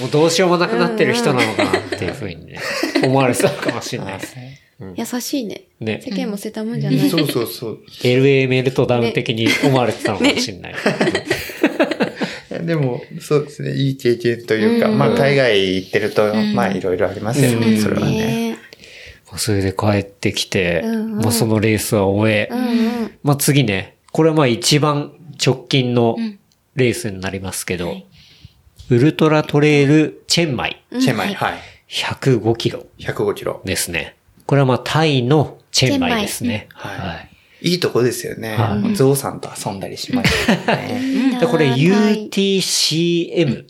[0.00, 2.58] もうどうしようもなくなってる人なのかなっていうふうにね、
[3.04, 4.60] 思われてたかもしれないですね。
[4.96, 5.62] 優しいね。
[5.78, 6.10] ね世。
[6.10, 7.10] 間も捨てたもんじゃない。
[7.10, 7.80] そうそうそう。
[8.02, 10.74] LA メルトダウン的に思われてたのかもしれない。
[12.64, 13.72] でも、そうですね。
[13.74, 18.12] いい経験というか、まあ、海外行ってると、まあ、いろいろありますよね、うんそれはね。
[18.52, 18.58] ね
[19.36, 22.50] それで帰ってきて、まあそのレースは終え。
[23.22, 25.12] まあ次ね、これはまあ一番
[25.44, 26.16] 直近の
[26.80, 27.94] レースになりますけど、
[28.90, 31.58] ウルトラトレイルチェンマイチェンマイ、はい。
[31.88, 33.62] 105キロ105キロ。
[33.64, 34.16] ですね。
[34.46, 36.68] これはまあタイのチェンマイですね。
[36.74, 37.30] はい。
[37.62, 38.80] いいとこですよねは。
[38.94, 41.38] ゾウさんと遊んだりしましたね。
[41.38, 43.66] で、これ UTCM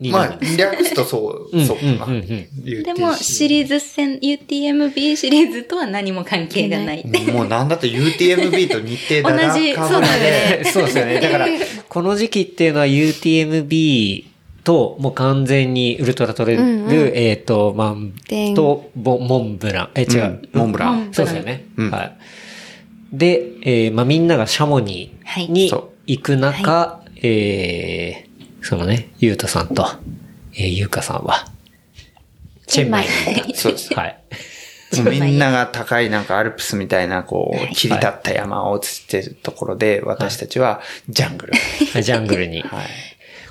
[0.00, 2.20] にまあなるんです。、略すとそう、うんそうかな。
[2.20, 7.04] でも、シリーズ戦、UTMB シリーズとは何も関係がない。
[7.32, 9.52] もうなんだって UTMB と日程だな。
[9.52, 11.20] 同じそうでねそうですよね。
[11.20, 11.46] だから、
[11.88, 14.24] この時期っていうのは UTMB
[14.64, 19.90] と、もう完全にウルトラトレイル、うんうんえっ、と、マンでんとボモンブラン。
[19.94, 20.22] え、違う。
[20.22, 21.08] うんモンブラン。
[21.12, 21.66] そうですよね。
[21.76, 22.12] うんはい。
[23.12, 25.70] で、えーまあ、みんながシャモニはいーに
[26.06, 28.29] 行く中、えー、
[28.62, 29.86] そのね、ゆうたさんと、
[30.54, 31.46] えー、ゆうかさんは、
[32.66, 33.06] チェンマイ
[33.46, 33.56] に。
[33.56, 33.94] そうです。
[33.94, 34.20] はい。
[34.98, 41.52] みんなが高いなんかアルプスみたいなこう、切り立った山を映ってるところで、私たちはジャングル。
[42.02, 42.62] ジャングルに。
[42.66, 42.86] はい。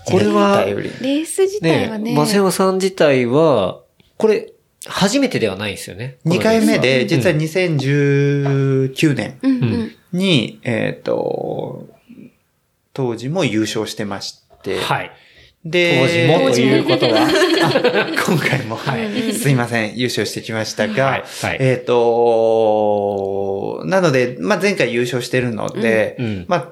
[0.06, 2.16] これはレース自体はね、ね。
[2.16, 3.82] マセオさん自体は、
[4.18, 4.52] これ、
[4.86, 6.18] 初めてではないですよね。
[6.26, 9.96] 2回目で、実は2019年うんうん。
[10.14, 11.88] に、えっ、と、
[12.94, 14.49] 当時も優勝してまして、
[14.82, 15.12] はい。
[15.66, 17.28] で、当時もということは。
[18.28, 21.24] 今回も、はい、すいません、優勝してきましたが、はい。
[21.42, 21.58] はい。
[21.60, 26.46] えっ、と、なので、まあ、前回優勝してるので、うんうん。
[26.48, 26.68] まあ、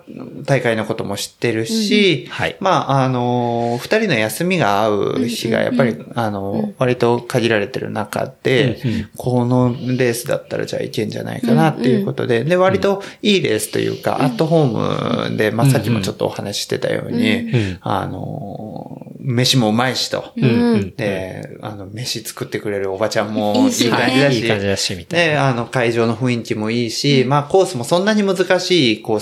[0.45, 2.55] 大会のことも知ってるし、はい。
[2.61, 9.09] まあ、あの、二人の休みが合う日が、やっぱり、あの、割と限られてる中で、うんうん。
[9.17, 17.77] このレースだったらじゃあいけんじゃないかなっていうことで、で、割といいレースというか、アットホームで、まあ、さっきもちょっとお話ししてたように、うん。
[17.81, 18.86] あの、
[19.19, 20.31] 飯もうまいしと。
[20.37, 20.45] うん。
[20.45, 20.95] うん。
[20.95, 29.19] で、あの、飯作ってくれるおばちゃんもいい感じだし、いい感じだし、みたいで、あの、会場の雰囲気もいいし、まあ、コースもそんなに難しいコー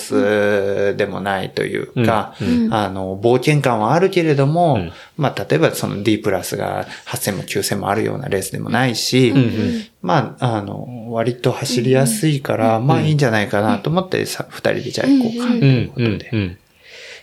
[0.93, 2.73] スでもないというか、うん。
[2.73, 4.91] あの、冒険感はあるけれども、うん。
[5.17, 9.37] まあ、例えばその D プラスが8000も9000もあるようなレースでもないし、うん。
[9.37, 9.85] うん。
[10.01, 16.17] まあ、あの、割と走りやすいから、まあいいんじゃないかなと思ってさ、二人でじゃあ行こうか、とうんいうことうん。
[16.19, 16.57] で。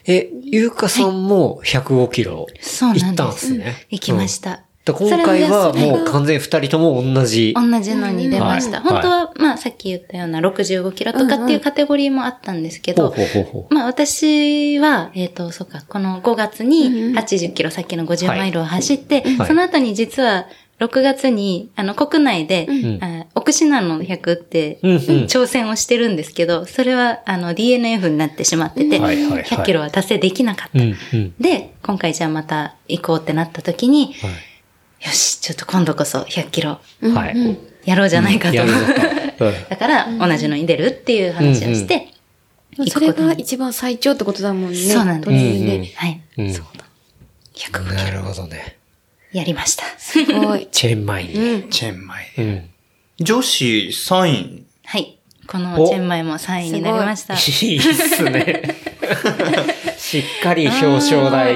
[0.07, 0.15] うん。
[0.15, 3.07] え、ゆうかさんも105キロそうなんです。
[3.07, 3.87] 行ったんですね。
[3.91, 4.65] 行きました。
[4.85, 7.55] だから今回はもう完全に二人とも同じ。
[7.55, 8.79] 同じのに出ました。
[8.79, 13.15] うん本当は、まあさっき言ったような65キロとかっていうカテゴリーもあったんですけど、
[13.71, 20.47] まあ私は、えっ、と、そうか、この5月に80キロ、さっきの50マイルを走って、はいその後に実は
[20.85, 30.83] 6月に、あの、国内で、んあ奥信濃の100って、うんうん挑戦をしてるんですけど、それは、あの、DNF になってしまってて、はいはいはい100キロは達成できなかった。
[30.83, 31.35] うんうん。
[31.39, 34.31] で、今回じゃあまた行こうってなった時に、はい
[35.05, 37.59] よし、ちょっと今度こそ100キロはい。
[37.85, 38.59] やろうじゃないかと。
[39.69, 42.09] だから、同じのに出るっていう話をして、
[42.79, 44.77] 行それくことにが一番最長ってことだもんね。
[44.77, 45.93] そうなんです途中うんうんで。
[45.95, 46.21] はい。
[46.39, 46.85] うんそうだ。
[47.55, 48.77] 105なるほどね。
[49.33, 49.85] やりました。
[49.99, 50.69] すごい。
[50.71, 51.29] チェーンマイ。
[51.71, 52.33] チェーンマイ。
[52.39, 52.71] うん。
[53.19, 54.67] 女子3位。
[54.85, 55.19] はい。
[55.47, 57.35] このチェンマイも3位になりました。
[57.35, 58.63] いいっすね。
[59.99, 61.55] しっかり表彰台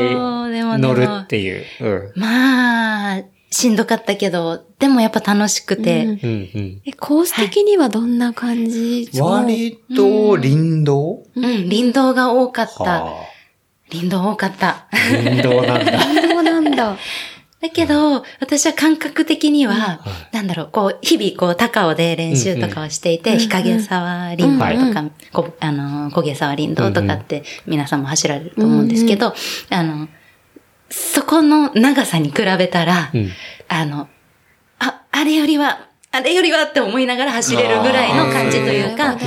[0.78, 1.64] 乗るっていう。
[1.80, 2.20] うん。
[2.20, 6.18] まあ、しんどかったけど、でもやっぱ楽しくて。
[6.84, 9.08] え、コース的にはどんな感じ？
[9.18, 12.84] 割と林道うん、林道が多かった。
[13.04, 13.22] は
[13.90, 14.68] 林道多かった。
[14.68, 14.88] あ。
[14.92, 16.00] 林道なんだ。
[16.00, 16.96] そうなんだ。
[17.68, 20.00] だけど、私は感覚的には、
[20.32, 24.58] なんだろう、こう、日々、こう、高尾で練習とかをしていて、日陰沢林道
[24.88, 29.34] とか、こあの、小毛沢林道とかって、皆さんも走られると思うんですけど、
[29.70, 30.08] あの、
[30.90, 33.30] そこの長さに比べたら、うん。
[33.68, 34.08] あの、
[34.78, 39.18] あ、あれよりは、あれよりはって思いながら走れるぐらいの感じというか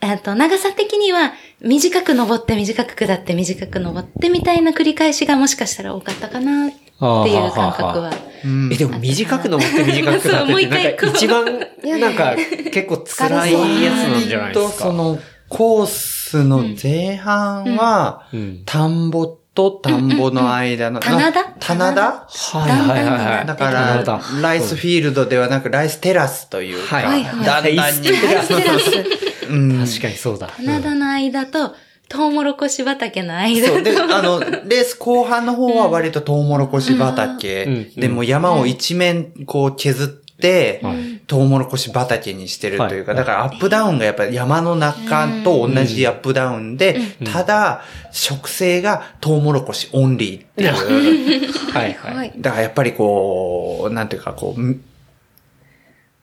[0.00, 8.12] えっと、長さ的には、短く登って、短く下って、短く登ってみたいな繰り返しがもしかしたら多かったかなっていう感覚は。
[8.70, 11.44] え、でも短く登って短く下 そうもうってなんか一番、
[12.00, 12.36] なんか
[12.72, 14.84] 結構辛いやつなんじゃないですか。
[14.84, 15.18] とその
[15.48, 18.62] コースの前半は、うん。
[18.66, 21.42] 田んぼと田んぼの間の、棚田？
[21.42, 22.02] な棚田？
[22.02, 23.46] はいはいはいはい。
[23.46, 24.04] だから、
[24.42, 27.46] ライスフィールドではなく、ライステラスというか、はいはいはい。
[27.46, 27.72] だんだん。
[27.72, 27.78] に、
[29.86, 30.48] 確かにそうだ。
[30.48, 31.74] 棚田の間と、
[32.08, 33.82] トウモロコシ畑の間そう。
[33.82, 37.64] で、と、あの、 レース後半の方は割とトウモロコシ畑。
[37.64, 40.82] うんでも山を一面こう削って、
[41.26, 46.98] トウモロコシ畑にしてるというか、はいだからアップダウンがやっぱり山の中と同じアップダウンで、
[47.30, 51.52] ただ、植生がトウモロコシオンリーっていう。
[51.72, 52.16] はいはい。
[52.16, 52.32] はい。
[52.38, 54.74] だからやっぱりこう、なんていうかこう、ま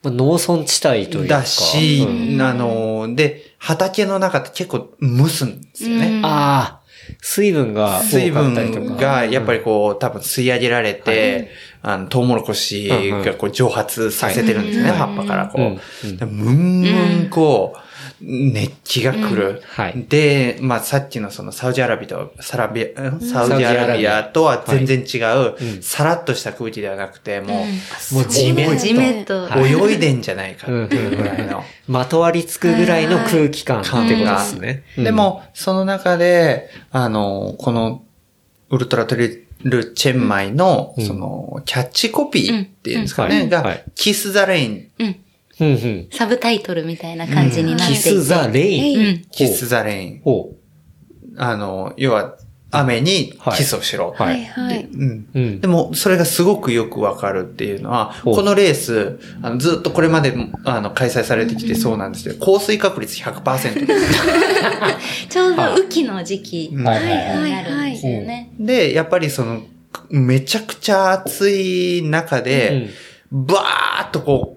[0.05, 1.39] あ農村地帯というか。
[1.39, 6.21] だし、うんあの、で、畑の中って結構蒸すんですよね。
[6.23, 6.81] ああ、
[7.19, 8.29] 水分が水。
[8.29, 8.53] 分
[8.95, 11.49] が、やっぱりこう、多分吸い上げられて、
[11.81, 16.17] あの、トウモロコシがこう蒸発させてるんですよね、はい葉っぱからこうんう。
[16.17, 17.79] でムンムンこう、
[18.21, 19.61] 熱気が来る。
[19.65, 20.05] はい。
[20.07, 24.23] で、まあさっきのそのサウジアラビアと、サラビア、サウジアラビア。
[24.23, 25.83] とは全然違う、うん。
[25.83, 27.65] さらっとした空気ではなくて、も
[28.11, 28.75] う、もう地面と。
[28.77, 31.63] 地面と、はい泳いでんじゃないかっていうぐらいの。
[31.87, 34.83] まとわりつくぐらいの空気感ってことですね。
[34.97, 38.03] でも、その中で、あの、この、
[38.69, 41.05] ウルトラトリルチェンマイの、うん。
[41.05, 43.53] その、キャッチコピーっていうんですかね、うん。
[43.53, 43.63] はい。
[43.63, 44.89] はがい、キス・ザ・レイン、
[45.59, 45.67] うん。
[45.67, 46.07] うん、うん。
[46.11, 48.03] サブタイトルみたいな感じになっていて。
[48.03, 48.99] キス・ザ・レイン。
[48.99, 49.25] うん。
[49.31, 50.21] キス・ザ・レイン。
[50.25, 50.51] お
[51.37, 52.37] あの、要は、
[52.71, 54.13] 雨にキスをしろ。
[54.17, 54.87] はいはい
[55.61, 55.67] で。
[55.67, 60.33] も、それがすごくよくわかるっていうのは、このレース、あのずっとこれまで、
[60.65, 65.27] あの、開催されてきてそうなんですけど、降水確率100%です。
[65.29, 68.51] ちょうど雨季の時期にはいなるんですよね。
[68.59, 69.61] で、やっぱりその、
[70.09, 72.89] めちゃくちゃ暑い中で、
[73.31, 74.54] バーっとこう、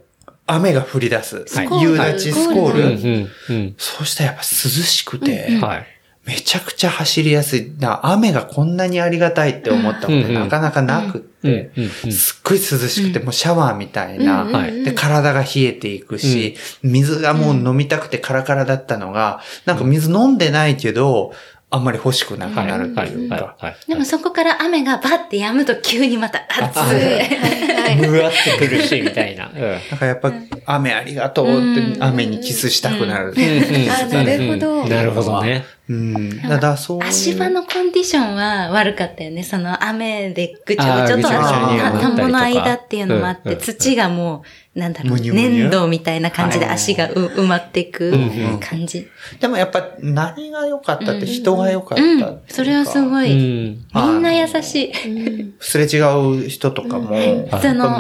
[0.49, 1.45] 雨が降り出す。
[1.55, 1.83] はい。
[1.83, 3.75] 夕立スコール。
[3.79, 5.87] そうしたらやっぱ涼しくて、はい。
[6.25, 7.73] めちゃくちゃ走りやすい。
[8.03, 11.71] 雨がこんなにありがたいって思ったことなかなかなくって、
[12.11, 14.47] すっごい涼しくて、もうシャワーみたいな、
[14.85, 21.33] で、体が冷えていくし、水がもう飲みたくてカラカラだったのが、なんか水飲んでないけど、
[21.71, 23.57] あんまり欲しくなくはいなるとはいいうか。
[23.87, 27.97] でもそこから雨がバッて止むと急にまた暑あい。
[27.97, 29.51] む わってくるし、みたいな。
[29.55, 29.61] うん。
[29.91, 30.33] だからやっぱ、
[30.67, 33.35] 雨ありがとうって、雨にキスしたくなる。
[33.37, 34.89] あなるほど。
[34.89, 35.65] なるほどね。
[35.89, 36.41] うん。
[36.61, 37.03] だそう。
[37.03, 39.43] 足場のコンディションは悪かったよね。
[39.43, 44.43] その雨でぐちゃぐちゃと田んぼの間っていうのもあって、土がも
[44.75, 49.09] う、なんだろう、粘土みたいな感じで足がう埋まっていくん感じ。
[49.41, 52.29] でもやっぱ何が良かったって人が良かったっていうか。
[52.29, 52.41] うん。
[52.49, 53.35] それはすごうい。
[53.35, 53.85] ん。
[53.95, 55.53] みんな優しい。
[55.59, 56.01] すれ違
[56.45, 57.11] う人とかも、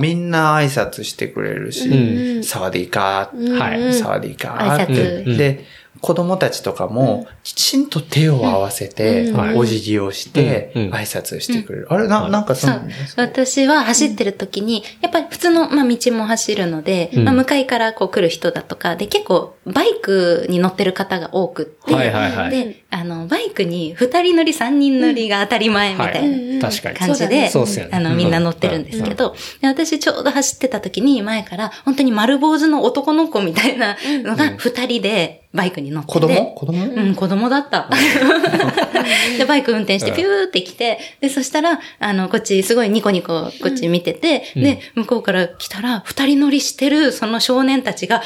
[0.00, 3.94] みんな挨拶してくれるし、うんサワディーカー、はい。
[3.94, 5.24] サワディーカ挨ー。
[5.24, 5.36] 拶。
[5.36, 5.64] で、
[6.00, 9.58] 子供たちとかも、きちんと手を合わせて、うん。
[9.58, 10.90] お辞儀をして、うん。
[10.90, 11.86] 挨拶してくれる。
[11.90, 12.76] あれな、なんかそそう。
[12.76, 12.90] う。
[13.16, 17.24] 私は走ってる時に、やっぱり普通の、まあ、道も走るので、うん。
[17.24, 22.50] まあ、向かいからこう来る人だとか、で、結構バイクに乗ってる方が多くって、はいはいはい。
[22.50, 26.66] で、あの、バイクに二人乗り、三人乗りが当たり前みたいな。
[26.66, 26.72] はい。
[26.74, 26.96] 確かに。
[26.96, 27.90] 感じで、そうっすよね。
[27.92, 36.12] あの、みんな乗ってるんですけど、で私ちょうど走ってた時に前から、本当に丸坊主の男の子みたいなのが二人でバイクに乗ってて。
[36.12, 36.54] 子供？
[36.54, 36.84] 子供？
[36.84, 37.88] うん、子供だった。
[39.38, 48.22] で、バイク運転してピューって来て、で、そしたら、あの、こっちすごいニコニコこっち見てて、で、向こうから来たら、二人乗りしてるその少年たちが、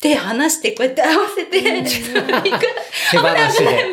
[0.00, 1.68] 手離してこうやって合わせて、 手
[3.18, 3.90] 放しで。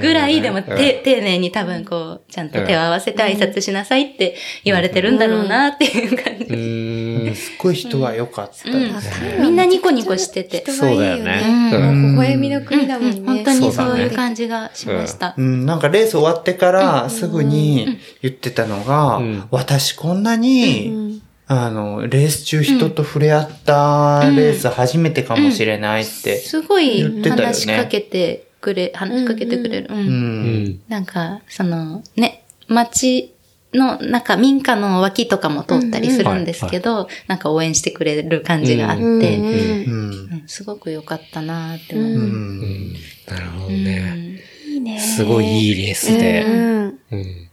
[0.00, 6.44] ぐらいでも、て、丁寧に多分こう、ちゃんと手を合わせて挨拶しなさいって言われてるんだろうなっていう感じ。
[6.44, 7.34] うーん。
[7.34, 9.38] すっごい人は良かったですね。
[9.40, 10.64] みんなニコニコしてて。
[10.66, 12.12] 人がいいよそうだよね。
[12.12, 13.20] 微笑みの国だもんね。
[13.24, 15.34] 本当にそうういう感じがしました。
[15.36, 21.13] うん、なんかレース終わってからすぐに言ってたのが、うん私こんなに、うん
[21.46, 26.38] あの、レース中人と触れ合ったレース初めてかもしれないって。
[26.38, 29.88] すごい言ってたよね話しかけてくれ、話しかけてくれる。
[29.90, 29.94] う。
[29.94, 30.00] うん。
[30.00, 30.80] うんん。
[30.88, 33.34] なんか、その、ね、街
[33.74, 39.18] の、なんか民家の脇とかも通ったりするんですけど、なんか応援してくれる感じがあって、うんうん。
[39.18, 42.08] うんすごく良かったなって思う。
[43.28, 44.40] なるほどね。
[44.66, 44.98] いいね。
[44.98, 46.44] すごいいいレースで。
[47.10, 47.48] うん。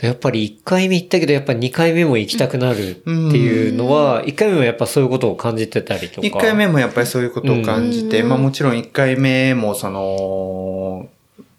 [0.00, 0.06] うん。
[0.06, 6.26] やっぱり1回目行ったけど、やっぱ2回目も行きたくなるっていうのは、1回目もやっぱそういうことを感じてたりとか。
[6.26, 11.08] 一回目もやっぱりそういうことを感じて、うんまあもちろん一回目もその、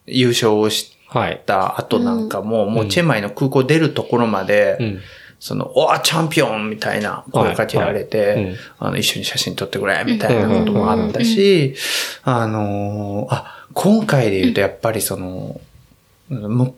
[0.05, 1.41] 優勝をしはい。
[1.45, 5.01] た後なんかも、もうチェンマイの空港出るところまで、うん。
[5.39, 11.75] その、おーチャンピオンみたいな声かけられて、あの、一緒に写真撮ってくれみたいなこともあったし、
[12.23, 15.61] あのーあ、今回で言うとやっぱりその、む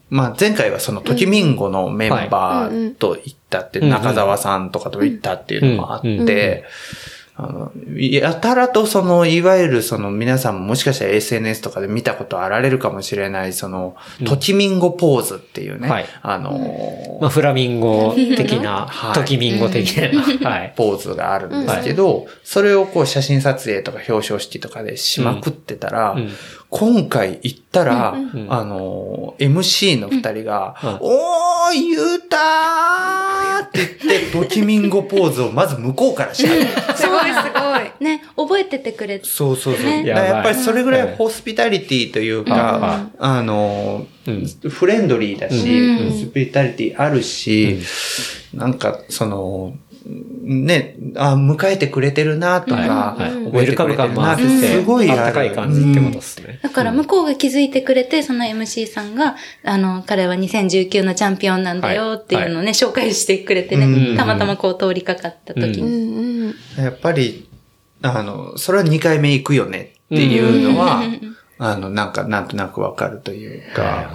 [0.09, 6.19] まあ、前回はその、トキミンゴのメンバーと行ったって、うん中澤さんとかと行ったっていうのもあっうん。
[6.19, 6.25] うん。
[6.25, 6.65] て、
[7.37, 16.05] あの、やたらとその、いわゆるその皆さんももしかしたら SNS とかで見たことあられるかもしれない、その、トキミンゴポーズっていうね、はい。
[16.21, 19.13] あのーまあ、フラミンゴ的な は、い。
[19.13, 19.97] トキミンゴ的
[20.41, 20.49] な。
[20.49, 20.73] はい。
[20.77, 26.31] ポーズがあるんですけど、それをこう写真撮影とか表彰式とかでしまくってたら、うん
[26.69, 30.89] 今回行ったら、んあの、MC の二人が、うん。
[31.01, 36.95] おー、ゆうたーって言って、ドキミンゴポーズをまず向こうからした。
[36.95, 38.03] すごいすごい。
[38.03, 39.25] ね、覚えててくれて。
[39.25, 39.85] そうそうそう。
[39.85, 40.05] ね。
[40.05, 44.45] やっぱりそれぐらいいホスピタリティというか、あの、うん。
[44.69, 46.09] フレンドリーだし、うん。
[46.11, 47.79] ホスピタリティあるし、
[48.53, 49.75] なんか、その、
[50.05, 53.45] ね、あ、迎えてくれてるなとか、はいはい。
[53.45, 56.59] 覚えてくれてるなウェルカム感もあってすごいあたかい感じってことですね。
[56.61, 59.05] だから向こうが気づいてくれて、その MC さん。
[59.15, 61.81] が、あの、彼は2019のチャンピオンなん。
[61.81, 64.17] だよっていうのをね、紹介してくれてね、うん。
[64.17, 66.53] たまたまこう通りかかった時うに。
[66.77, 67.47] やっぱり、
[68.01, 71.03] あの、それは2回目行くよねっていうのは、
[71.57, 74.11] あの、なんか、なんとなくわかるというか、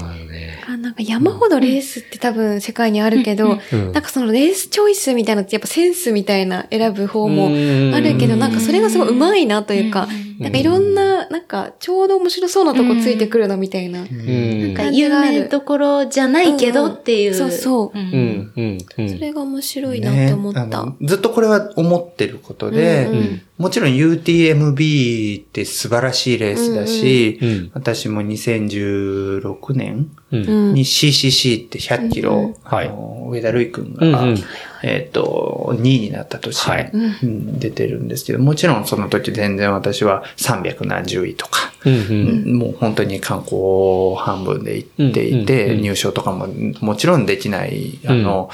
[0.66, 10.06] あなんか山ほどレースって多分世界にあるけど、うんなんかそのレースチョイスみたいなのってやっぱセンスみたいな選ぶ方もあるけど、なんかそれがすごい上手いなというか、
[10.38, 14.02] なんかいろんな、なんかちょうど面白そうなとこついてくるのみたいな。
[14.02, 14.60] うん。
[14.62, 17.32] なんか有名どころじゃないけどっていう。
[17.32, 19.10] うんそうそううんうん、うん、うん。
[19.10, 20.66] それが面白いなって思った。
[20.66, 30.74] ねずっとこれは思ってることで、うんうんもちろん UTMB って素晴らしいレースだし、うん私も2016年うん。
[30.74, 34.38] に CCC って100キロ、はいあの上田瑠衣くんが、うんうん。
[34.82, 36.90] えっ、と、2位になった年、はい。
[36.92, 37.58] うん。
[37.58, 42.58] 出てるんですけど、もちろんその時全然私は300何十位とか、うんうん。
[42.58, 46.46] もう本当に観光半分で行っていて、うんうんうん入賞とかも
[46.80, 48.50] もちろんできない、あの、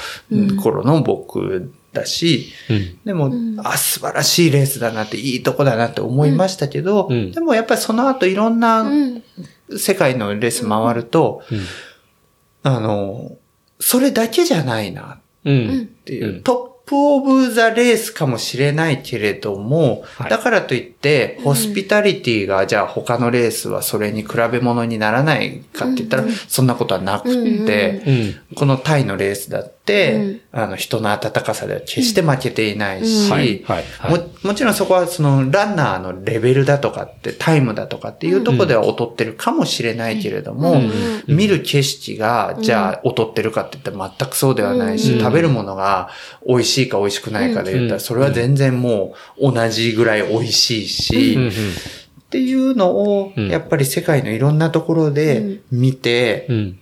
[0.61, 2.99] 頃の僕だし、うん。
[3.03, 3.31] でも、
[3.63, 7.31] あ、素晴らしいレースだなって、いいとこだなって思いましたけど、うん。
[7.31, 9.23] でもやっぱりその後いろんなうん。
[9.77, 11.59] 世界のレース回ると、うん。
[12.63, 13.37] あの、
[13.79, 15.81] それだけじゃないなうん。
[15.81, 16.43] っていう、うん。
[16.43, 20.29] トップオブザレースかもしれないけれども、はい。
[20.29, 28.03] だからといって、ホスピタリティが、じゃあ他のレースはそれに比べ物にならないかって言ったら、そんなことはなくって、
[28.51, 28.55] うん。
[28.55, 29.76] このタイのレースだって、うん
[30.51, 33.63] あの人の温かさでは決して負けていないし。
[34.09, 40.91] ももちろんそこはそのランナーのレベルだとかってタイムだとかっていうところでは劣ってるかもしれないけれども、うん。
[41.27, 45.19] 見る景色がじゃあ劣ってるかって言ったら全くそうではないし、うん。
[45.19, 46.09] 食べるものが
[46.47, 47.97] 美味しいか美味しくないかで言ったうん。
[47.97, 51.43] らそれは全然もう同じぐらい美味しいし、うん。
[51.43, 51.49] うん。
[51.49, 51.53] っ
[52.29, 53.47] ていうのをうん。
[53.49, 56.79] やっぱり世界のいろんなところで見て、うん。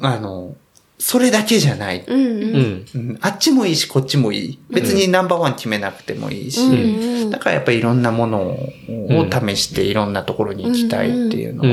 [0.00, 0.54] あの、
[1.00, 2.04] それだけじゃない。
[2.06, 2.20] うん。
[2.20, 2.26] うん。
[2.26, 2.86] うん。
[2.94, 4.58] うんあっちもいいし、こっちもいい。
[4.70, 8.68] 別にナンバーワン決めなくてもいいし、うんだからやっぱりいろんなものを
[9.30, 11.64] 試していろんなところに行きたいっていうの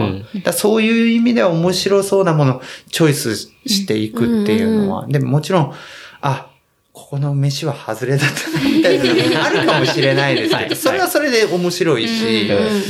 [0.43, 2.61] は、そういう意味では面白そうなものを
[2.91, 5.73] チョイスしていくっていうのは、でももちろん、
[6.21, 6.47] あ、
[6.91, 12.83] ここの飯は外れだったなみたいなのがあるかもしれないですけど、それはそれで面白いし、うん。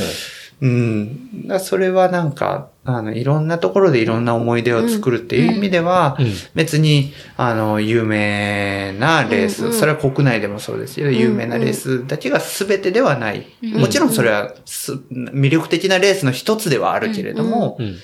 [0.60, 6.26] だからそれはなんか、あの、いろんなところでいろんな思い出を作るっていう意味では、うん。
[6.54, 13.46] 別に、あの、有名なレース、それは国内でもそうですけど、有名なレースだけが全てではない。
[13.62, 17.96] もちろんそれはす魅力的なレースの一つではあるけれども、うん。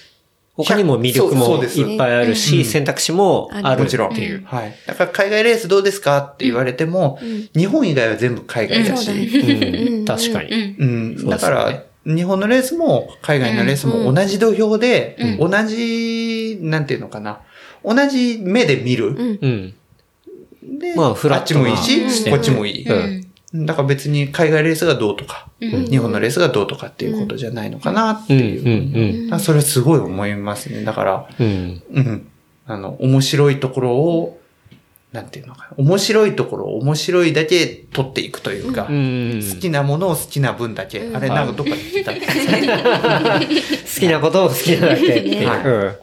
[0.55, 2.35] 他にも魅力もいっぱいあるうん。
[2.37, 3.85] し、選択肢もある。
[3.85, 4.13] もちろん。
[4.13, 4.45] っていう。
[4.45, 4.75] はい。
[4.87, 7.19] だから海外レースどうですかって言われても、
[7.57, 10.05] 日本以外は全部海外だし、うん。
[10.05, 10.77] 確かに。
[10.79, 11.29] うん。
[11.29, 17.41] だから、日本のレースも海外のレースも同じ土俵で、同じ、なんていうのかな。
[17.85, 19.09] 同じ目で見る。
[19.09, 19.75] うん。
[20.79, 22.89] で、まあフラットなあっちもいいし、こっちもいい。
[22.89, 28.41] うんだから別に海外レースがどうとか、日本のレースがどうとかっていうことじゃないのかなってうん。
[28.41, 29.39] いう。
[29.41, 30.85] それすごい思いますね。
[30.85, 31.83] だから、うん。
[31.93, 32.29] うん。
[32.67, 34.41] あの、面白いところを、
[35.13, 35.75] なんていうのかな。
[35.77, 39.41] 面白いところを面白いだけ取っていくというか、うん。
[39.55, 41.11] 好きなものを好きな分だけ。
[41.13, 45.49] あれ、なんかどっかで聞いたんですよ好きなことを好きなだけっていう。
[45.49, 45.97] はいうん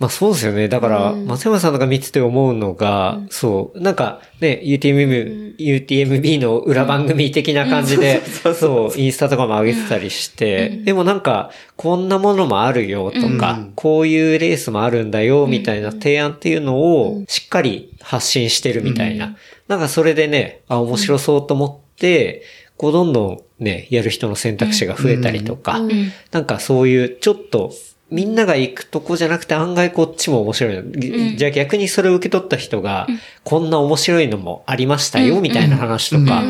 [0.00, 0.68] まあそうですよね。
[0.68, 19.36] だから、松山さんとか見てて思うのが、そう、なんかね、UTMB、UTMB の裏番組的な感じで、そう、インスタとかも上げてたりして、でもなんか、こんなものもあるよとか、こういうレースもあるんだよ、みたいな提案っていうのを、しっかり発信してるみたいな。
[19.68, 22.42] なんかそれでね、あ、面白そうと思って、
[22.78, 25.78] こうどんどんね、やる人の選択肢が増えたりとか、
[26.32, 27.74] なんかそういうちょっと、
[28.10, 30.74] みんなが行くとこじゃなくて案外こっちも面白い。
[30.76, 31.36] の。
[31.36, 33.06] じゃあ逆にそれを受け取った人が、
[33.44, 36.42] こんな面白いのもありましたよ、みたいな話とか、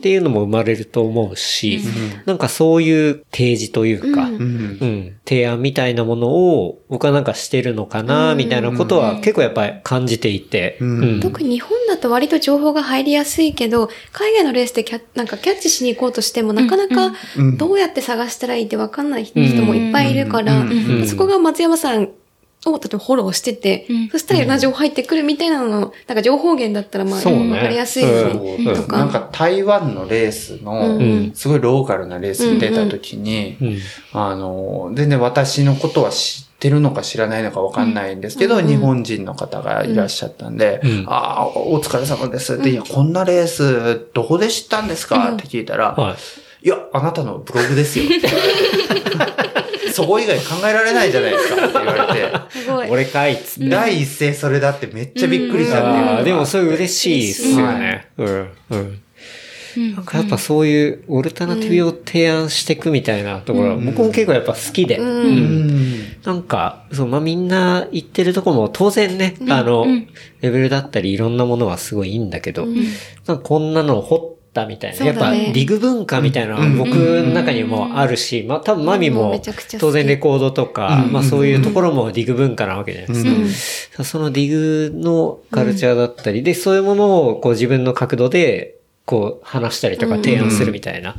[0.00, 1.82] っていうのも生まれると思うし、
[2.24, 11.20] なんかそういう提示というか、うん、提案みたいなものを僕はなんかしてるのかな、みたいなことは結構やっぱり感じていて、うん。
[11.20, 17.14] 特に日本だと割と情報が入りやすいけど、海外のレースでキャなんかキャッチしに行こうとしても、なかなか
[17.58, 20.64] どうやって探したらいいってわかんない人もいっぱいいるから、
[21.06, 22.08] そこが松山さん
[22.66, 27.52] を例えばフォローしてて、そしたらいろんな情報入ってくるみたいなのの、なんか情報源だったらまあ、そうね。
[27.52, 28.74] わかりやすいし、うん。
[28.74, 28.98] とか。
[28.98, 33.78] なんか台湾のレースの、すごいローカルなレースに出た時に、うん
[34.12, 41.04] あの、全然私のことは知ってるのか知らないのかわかんないんですけど、日本人の方がいらっしゃったんで、うん。
[41.08, 45.32] ああ、お疲れ様ですって、いや、こんなレース、どこで知ったんですか？
[45.32, 46.16] って聞いたら、はい。
[46.62, 48.04] いや、あなたのブログですよ。
[49.92, 52.58] そこ以外考えられないじゃないですかって言われて。
[52.60, 52.90] すごい。
[52.90, 53.68] 俺かいっつって。
[53.68, 58.08] 第一声それだってめっちゃびっくりしたっていうでもそれ嬉しいっすよね。
[58.16, 58.50] うん。
[58.70, 59.02] うん。
[59.94, 64.98] なんかやっぱそういうオルタナティブを提案していくみたいなところは、僕も結構やっぱ好きで。
[64.98, 65.90] うん
[66.24, 69.86] なんか、そう、まあ、みんな言ってるとこも当然ね、あの、
[70.42, 72.76] レベルだったりいろんなものはすごいいいんだけど、なん
[73.24, 75.06] かこんなのを掘ったみたいな。
[75.06, 79.14] やっぱリグ文化みたいなのは僕の中にもあるし、まあ多分マミうん。
[79.14, 79.80] もめちゃくちゃ好き。
[79.80, 84.04] 当然レコードとか、まあそういうところもリグ文化なわけじゃないですか。
[84.04, 88.79] そのリグのカルチャーだったり、で、そういうものをこう自分の角度で、
[89.10, 91.16] こう話したりとか提案するみたいな。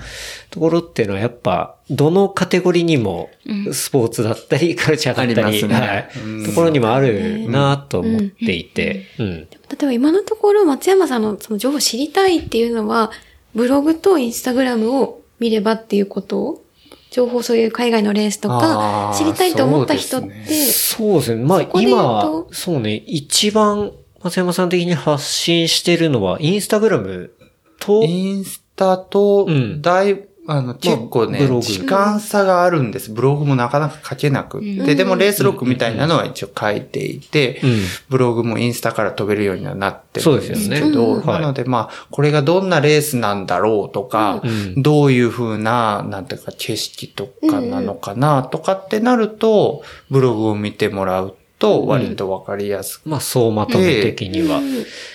[0.50, 3.30] ところっていうのはやっぱ、どのカテゴリーにも、
[3.74, 5.74] スポーツだったり、カルチャーだったり、ね。
[5.74, 6.10] はい。
[6.24, 6.46] うん。
[6.46, 9.36] ところにもあるなと思っていて、うん。
[9.40, 9.48] 例
[9.82, 13.12] えば今のところ松山さんのその情報を知りたいっていうのは、
[13.54, 16.62] ブログとインスタグラムを見ればっていうこと
[17.10, 21.44] 情報そういう海外のレースとか知りたいと思った人って、そうですね。
[21.44, 23.92] まあ今と、そうね、一番
[24.24, 27.34] 松山さん的に発信してるのは、インスタグラム
[27.82, 33.12] と、インスタとうん、だいあの、結構ね時間差があるんです。
[33.12, 34.96] ブログもなかなか書けなくって。
[34.96, 37.80] でも、レースロックみたいなのは一応書いていてうん、
[38.10, 41.22] ブログもインスタから飛べるようにはなってるんですけそうですよど、ね。
[41.22, 41.26] うん。
[41.28, 53.08] なので、まあ、これがどんなレースなんだろうとかうん、どういう風な、なんていうか、景色とかなのかなとかってなると、ブログを見てもらうと、割とわかりやすく。
[53.08, 54.60] まあ、総まとめ的には。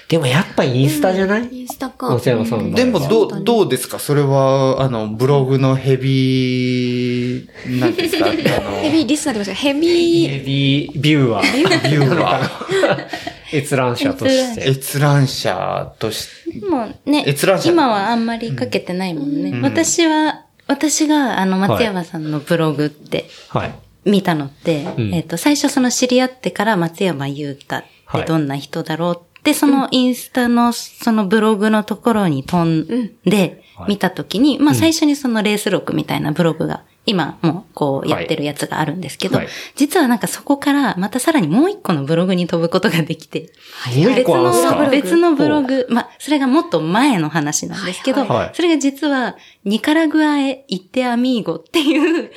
[0.08, 2.08] でもやっぱインスタじゃない、インスタか。
[2.10, 3.98] 松山さんでも、どう、うどうですか？
[3.98, 8.26] それは、あの、ブログのヘビー、なんですか？
[8.30, 8.34] あの、
[8.80, 11.52] ヘビーリスナーですかヘビー、ヘビービューワー。
[11.90, 12.40] ビューは、
[13.52, 14.70] 閲覧者として。
[14.70, 16.28] 閲覧者とし
[16.60, 17.70] て、もうね閲覧、者。
[17.70, 19.50] 今はあんまりかけてないもんね。
[19.50, 19.62] うん。
[19.62, 23.74] 私は、私があの松山さんのブログってはい。
[24.06, 25.14] 見たのって、うん。
[25.14, 27.82] えっ、と、最初その知り合ってから松山優太っ
[28.12, 39.48] てどんな人だろうって、そのインスタのそのブログのところに飛んではい見たときに、まあ最初にそのレース録みたいなブログが今もうこうやってるやつがあるんですけど、はい。
[39.74, 43.50] 実はなんかそこからまたさらにもう一個のブログに飛ぶことができて、
[43.94, 44.88] もう一個あるんですか？
[44.90, 48.30] 別のブログ、まあ、それがもっと前の話なんですけど、はい。
[48.30, 48.50] はい。
[48.54, 49.36] それが実は、
[49.66, 52.30] ニカラグアへ行ってアミーゴっていう、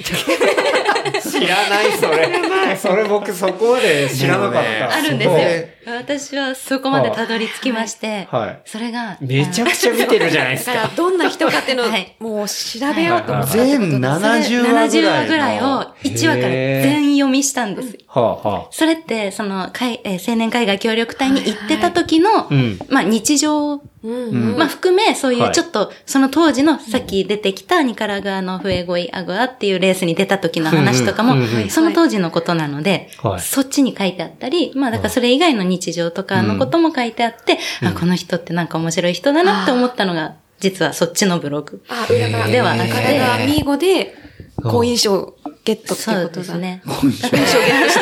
[1.21, 2.27] 知らない、それ。
[2.75, 4.95] それ僕そこまで知らなかった。
[4.95, 5.95] あるんですよ。
[5.95, 10.91] 私はそこまでたどり着きまして、はいそれが、めちゃくちゃ見てるじゃないですだか。
[10.97, 14.07] どんな人かっていうのをはいもう調べようと思って全ね。
[14.07, 14.79] 70あ話ぐらいの。
[14.87, 15.63] 70話ぐらいを
[16.03, 17.97] 1話から全読みしたんです。
[18.11, 18.67] はあはあ。
[18.71, 22.79] それって、その、海えー青年海外協力隊に行ってた時の、うん。
[22.89, 24.57] まあ日常うんうん。
[24.57, 25.49] まあ含め、そういはい。
[25.51, 31.61] うちょっと、その当時のさっき出てきたニカラグアのフエゴイアグアっていうレースに出た時の話とかもうんうんうん。
[31.63, 41.83] うん、その当時のことなのではい、そっちに書いてあったり、まあだからそれ以外の日常とかのことも書いてあって、あ、この人ってなんか面白い人だなって思ったのが、実はそっちのブログ。
[41.87, 42.47] あ、裏側。
[42.47, 42.95] ではなくて。
[43.03, 44.15] 彼がアミーゴで、
[44.61, 46.41] 好印象をゲットってそうことだ。
[46.41, 46.81] ですね。
[46.85, 47.95] 好印象をゲットし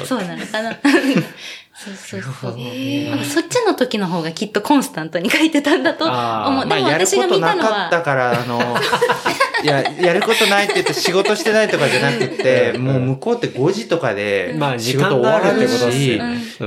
[0.00, 0.06] た。
[0.06, 0.78] そうなのかな。
[1.82, 2.52] そうそうそう。
[3.24, 6.16] そっちの時の方がきっとコンスタントに書いてたんだと思う。
[6.16, 8.76] でもまあ、やる私がこと見たのなかったは、から、あの、
[9.64, 16.20] いや、やることないって言って仕事してないとかじゃなくて、もう向こうって5時とかでまあ仕事終わるってことですし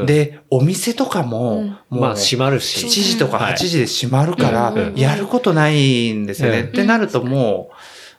[0.06, 2.84] で、お店とかも、もうまあ閉まるし。
[2.88, 6.62] 7時とか8時で閉まるからうん、やることないんですよね。
[6.62, 7.76] うんってなるともう、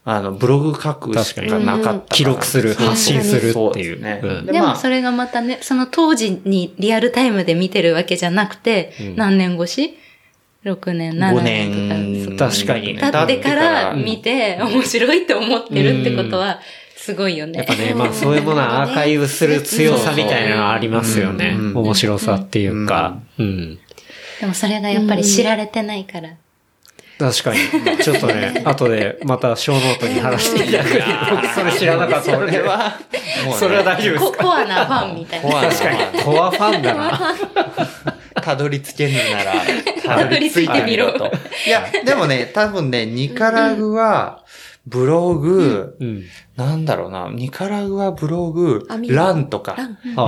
[0.07, 2.00] あの、ブログ書くしかなかったから。
[2.11, 4.02] 記録する、発信するっていう。
[4.02, 9.98] ねうんでもそれがまたね、その当時にリアルタイムで見てるわけじゃなくて、うん何年越し
[10.64, 12.46] ?6 年、7 5年とか。
[12.48, 12.64] 年。
[12.64, 16.61] 確かに経ってからうん見て面白いって思ってるってことは、
[16.96, 17.59] すごいよね。
[17.59, 21.55] やっぱね、 まあそういうものはアーカイブする強さみたいなのはありますよね。
[21.59, 23.18] うん面白さっていうか。
[23.38, 23.78] うん。
[24.40, 26.30] でもそれがやっぱり知られてないから。
[27.18, 27.58] 確かに。
[28.02, 31.02] ちょっとね、 後でまたショーノートに貼らせていただく。
[31.30, 32.60] 僕それ知らなかったので。
[32.60, 32.98] は、
[33.44, 35.50] もうねそれは大丈夫ですコアなファンみたいな。
[35.50, 36.22] コアな確かに。
[36.22, 37.34] コアファンだな。
[38.42, 39.54] たどり着けるなら、
[40.04, 41.30] たどり着いてみろと。
[41.66, 44.40] いや、でもね、多分ね、ニカラグは、
[44.87, 46.24] ブログ、うん。
[46.57, 49.76] なんだろうな、ニカラグはブログランとか。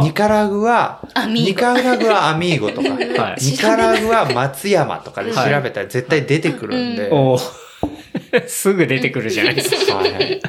[0.02, 2.90] ニカラグはア、ニカラグはアミーゴとか、
[3.22, 3.44] はい。
[3.44, 7.66] ニカラグは松山とかで調べたら絶対出てくるんで、おー。
[8.48, 9.96] すぐ出てくるじゃないですか。
[9.96, 10.40] はい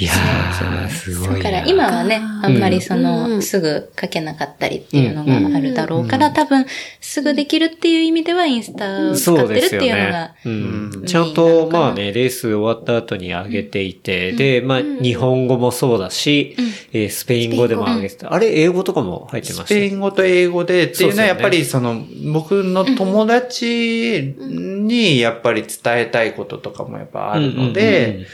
[0.00, 1.34] いやー、すごいな。
[1.38, 3.42] だから今はね、あんまりその、ん。
[3.42, 6.66] すぐ書けなかったりっていうのがあるだろうから、多分、
[7.00, 11.04] すぐできるっていう意味ではインスタを使ってるっていうのが。、うんうん。
[11.04, 16.54] ちゃんと、まあね、レース終わった後に上げていて、で、まあ、日本語もそうだし、
[16.92, 18.32] えースペイン語でも上げてた。
[18.32, 19.66] あれ、英語とかも入ってました？
[19.66, 28.26] スペイン語と英語でっていうのはやっぱりその僕の友達にやっぱり伝えたいこととかもやっぱあるので、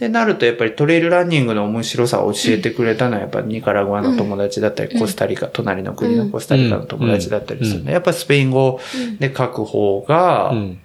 [0.00, 8.80] ってなるとやっぱりトレイルランニングの面白さを教えてくれたのはやっぱニカラグアの友達だったり、コスタリカ、隣の国のコスタリカの友達だったりするので、やっぱりスペイン語
[9.18, 10.80] で書く方がうん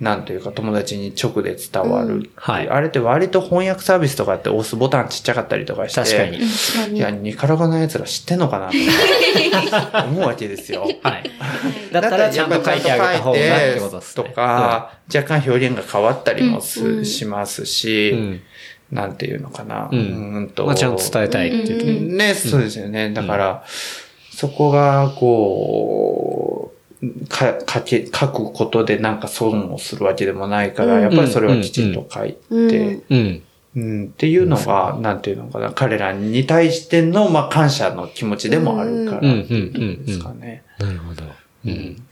[0.00, 6.00] なんというか友達に直で伝わるう、はいあれって割と翻訳サービスとかって押すボタンちっちゃかったりとかして。
[6.00, 6.96] 確かに。
[6.96, 8.70] いや、ニカラガの奴ら知ってんのかな
[10.04, 10.88] 思うわけですよ。
[11.02, 11.30] はい。
[11.92, 14.24] だったらちゃんと書いてあげた方がってことですね。
[14.24, 18.40] とか、若干表現が変わったりもす、うんしますし、うん。
[18.90, 19.90] なんていうのかな。
[19.92, 22.16] うんーんとまあちゃんと伝えたいっていうと。
[22.16, 23.10] ね、そうですよね。
[23.10, 23.64] だから、
[24.34, 26.69] そこが、こう、
[27.28, 33.42] か、書け、書くことでなんか損をするわけでもないから、うんやっぱりそれはきちんと書いて、うんうん。
[33.76, 39.34] うん、っていうのが、なんていうのかな、彼らに対しての、まあ、感謝の気持ちでもあるから、うんうんう
[40.02, 40.64] んですかね。
[40.78, 41.24] なるほど。
[41.66, 42.02] うん。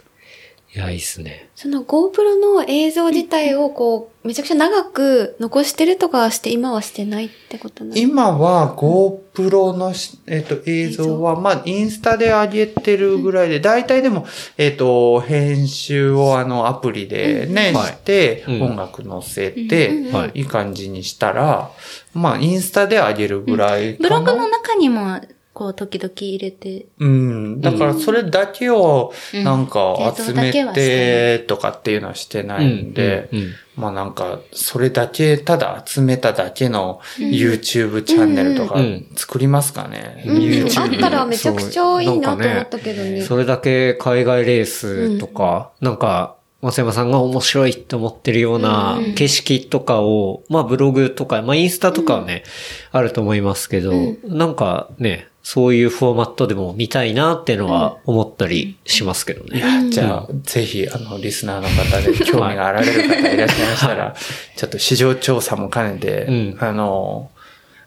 [0.74, 1.48] いや、いいっすね。
[1.56, 8.12] その GoPro の映像自体をこう、めちゃくちゃ長く残してるとかはして、今はしてないってことなんですか？
[8.12, 14.26] 今は GoPro のし、えっ、と、映像は、まあ、インスタで上げてるぐらいで、大体でも、
[14.58, 18.62] えっ、と、編集をあの、アプリでね、はいして、うん。
[18.62, 20.32] 音楽載せて、うんはい。
[20.34, 21.70] いい感じにしたら、
[22.12, 24.32] まあ、インスタで上げるぐらいブかな。
[24.32, 25.18] ログの中にも、
[25.58, 26.86] こう、時々入れて。
[27.00, 27.60] うん。
[27.60, 29.42] だから、それだけを、うん。
[29.42, 33.28] なんか、集めてて、とかっていうのはしてないんで、
[33.74, 40.22] まあなんか、それだけ、ただ集めただけの YouTube チャンネルとかうん作りますかね。
[40.28, 40.36] うん。
[40.36, 43.22] YouTube あったらめちゃくちゃいいなと思ったけどね。
[43.22, 49.14] それだけ海外レースとか、なんか、松山さんが面白いって思ってるようなうん。
[49.14, 52.44] 景色とかを、まあブログとか、まあインスタとかはね、
[52.92, 53.92] あると思いますけど、
[54.24, 59.56] なんかね、そういうフォーマットでも見たいなっていうのは思ったりしますけどね。
[59.56, 64.14] いや、じゃあ、ぜひ、あの、リスナーの方で 興味があられる方いらっしゃいましたら、
[64.56, 67.30] ちょっと市場調査も兼ねて、うんあの、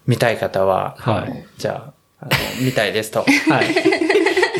[0.07, 3.19] 見たい方は、はいじゃあ、あの見たいですと。
[3.19, 4.10] はい。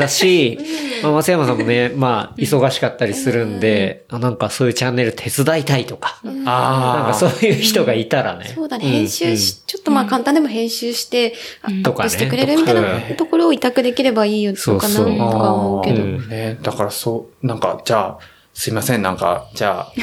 [0.01, 0.57] だし、
[1.03, 6.43] まあ、松山さんもね、まあ、忙しかったりするんで、あなんかそういうチャンネル手伝いたいとか、なん。
[6.45, 8.51] あかそういう人がいたらね。
[8.53, 11.33] そうだね、ん編集し、ちょっとまあ簡単でも編集して、
[11.83, 15.03] とかねップしてくれるみたいなところを委託できればいいよのかな、と
[15.39, 15.83] か思う。
[15.83, 16.03] けど。
[16.03, 16.29] うん。
[16.29, 18.19] ね、だからそう、なんか、じゃあ、
[18.53, 19.93] すいません、なんか、じゃあ。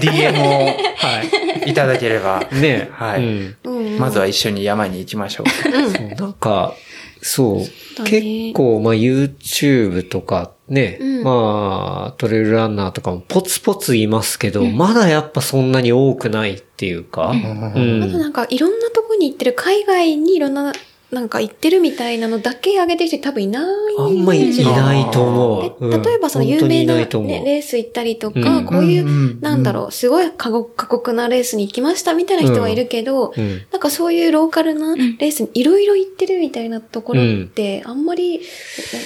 [0.00, 1.22] DM をは
[1.66, 2.54] いただければ、い。
[2.60, 2.88] ね。
[2.92, 3.22] はい。
[3.22, 3.56] うん。
[3.64, 5.48] うんまずは一緒に山に行きましょう。
[5.48, 6.08] そう。
[6.14, 6.74] なんか、
[7.22, 11.24] そう、だね結構、まあ YouTube とかね、うん。
[11.24, 18.02] まあトレイルランナーとかもポツポツいますけど、まだやっぱそんなに多くないっていうか、うん。
[18.02, 20.72] あとなんかいろんなとこに行ってる、海外にいろんな、
[21.10, 23.64] なんか行ってるみたいなのだけ上げてる人多分いない
[23.98, 25.96] あんまいイメージがないと思でう。
[25.96, 26.02] うん。
[26.02, 28.64] 例えばその有名な、ね、レース行ったりとか、うん。
[28.66, 33.62] こういう、うんうんなんだろう、すごい過酷過酷なレースに行きましたみたいな人はいるけど、うん。
[33.72, 38.40] なんかそういうローカルなレースにいろいろ行ってるみたいなところって、あんまり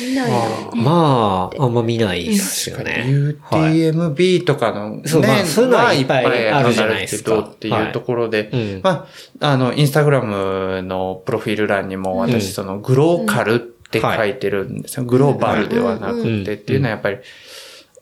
[0.01, 0.39] 見ないな。
[0.75, 3.37] まあ、あんま見ないですよね。
[3.43, 3.75] はい。
[3.75, 7.39] UTMB とかの、ね、そうまあそういうのはいっぱいあるじゃないですか。
[7.39, 8.81] っていうところで、うん。
[8.83, 9.07] ま
[9.41, 12.41] あ、あの、インスタグラムのプロフィール欄にも私、うん。
[12.53, 15.05] その、グローカルって書いてるんですよ。
[15.05, 16.55] グローバルではなくて。
[16.55, 17.19] っていうのはやっぱり、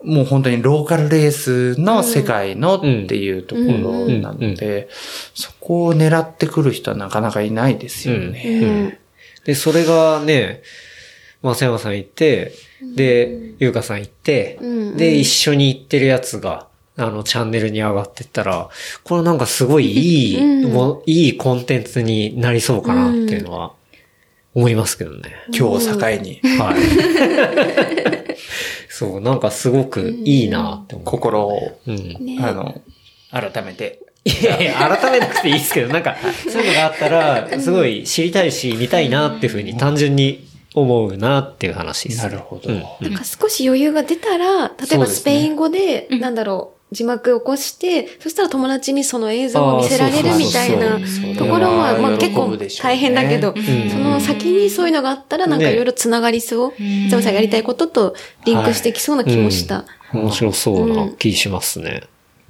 [0.03, 4.89] もう本当にローカルレースの世界のっていうところなので、
[5.35, 8.43] そこを狙ってくる人はなかなかいないですよね。
[8.45, 8.97] うん。
[9.45, 10.63] で、それがね、
[11.41, 12.53] 松山さん行って、
[12.95, 14.97] で、ゆうかさん行って、うん。
[14.97, 16.67] で、一緒に行ってるやつが、
[16.97, 18.69] あの、チャンネルに上がってったら、
[19.03, 20.73] これなんかすごいいい、うん。
[20.73, 23.73] もういいコンテンツになりそうかなっていうのは、
[24.53, 25.33] 思いますけどね。
[25.47, 28.35] 今日を境に、はい。
[28.89, 31.05] そう、なんかすごくいいなって思う。
[31.05, 31.95] 心を、うん。
[32.25, 32.81] ねあの、
[33.31, 33.99] 改めて。
[34.23, 36.15] いやいや、改めなくていいですけど、なんか、
[36.47, 42.21] そういうのがあったら、すごい知りたいし、見たいなっていうふうに単純に思うなっていう話です。
[42.21, 50.99] なるほどうんなんか少し余裕が出たら、例えばスペイン語で、なんだろう、字幕を起こして、そしたら友達にその映像を見せられるみたいな
[51.37, 53.55] ところは、まあ喜結構大変だけど、ん
[53.89, 56.73] その先にそういうのがあったら、なんかいろいろつながりそう。
[57.09, 58.15] ザムさんがやりたいことと
[58.45, 59.85] リンクしてきそうな気もした。
[60.13, 62.03] 面白そうな気しますね。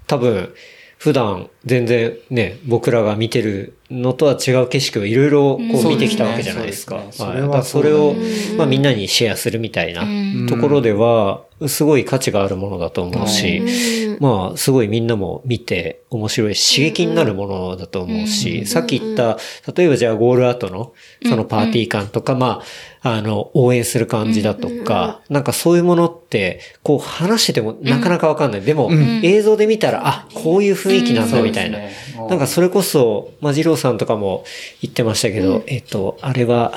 [0.08, 0.54] 多分、
[0.98, 6.96] 普段全然ね、僕らが見てるのとは違う景色をいろいろこう見てきたわけじゃないですか。
[6.96, 7.28] そうですね。
[7.28, 7.38] はい。
[7.38, 8.14] それはそれをう
[8.54, 10.06] んまあみんなにシェアするみたいな
[10.48, 14.18] ところでは、すごい価値があるものだと思うし、うん。
[14.20, 19.38] まあ、すごいみんなも見て面白いし、刺激になるものだと思うし、さっき言った、
[19.72, 20.94] 例えばじゃあゴールアウトの
[21.28, 22.62] そのパーティー感とか、ま
[23.04, 28.62] あ、あの、応援する感じだとか、なんかそういうものって、こう話しててもなかなかわかんない。
[28.62, 28.92] でも、
[29.24, 31.80] 映像で見たら、あ、こういう雰囲気なんだみたいな。
[31.80, 31.94] ね
[32.30, 34.44] なんかそれこそ、まあ、二郎さんとかも
[34.82, 36.74] 言ってましたけど、えっと、あれは、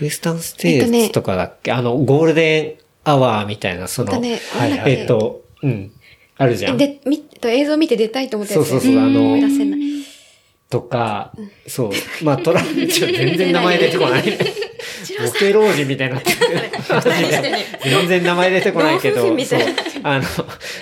[0.00, 5.92] ウエスタンステーツとかだっけ、あの、ゴールデンアワーみたいな、その、だね、はいえっと、うん。
[6.38, 6.76] あるじゃん。
[6.76, 9.80] で、み、と映像見て出たいと思ったやつそうそうそうあの思い出せない。
[10.68, 11.32] とか、
[11.66, 11.90] そう。
[12.24, 14.24] まあ、トラちょ全然名前出てこない。
[15.14, 16.32] ボケ老人みたいになって
[17.84, 19.36] 全然名前出てこないけど、
[20.02, 20.24] あの、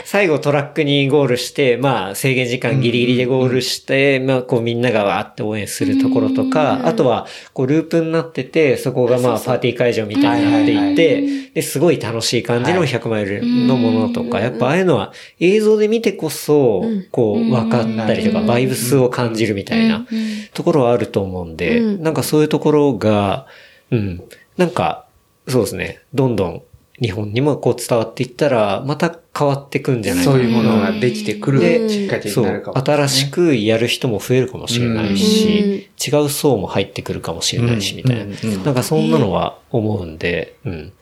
[0.04, 20.06] 最後トラックにゴールして、まあ、制限時間ギリギリでゴールして、まあ、こうみんながわーって応援するところとか、あとは、こうループになってて、そこがまあ、パーティー会場みたいになっていて、で、すごい楽しい感じの100マイルのものとか、やっぱああいうのは映像で見てこそ、こう、分かったりとか、バイブスを感じるみたいな
[20.52, 23.46] ところはあると思うんで、なんかそういうところが、
[23.90, 24.22] うん、
[24.56, 25.06] なんか、
[25.48, 26.62] そうですね、どんどん
[27.00, 30.36] 日本にもこう伝わっていったら、また変わってくんじゃないかな。
[30.36, 38.36] そういうものができてくるできっかけにそうなるかも、新しくやる人も増えるかもしれないし、違う層も入ってくるかもしれないし、みたいな。
[38.64, 40.92] なんかそんなのは思うんで、うん。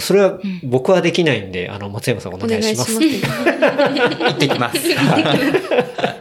[0.00, 2.98] それは僕はできないんで、あの、松山さんおお願いします。
[2.98, 4.24] 願いします。
[4.24, 4.78] 行ってきます。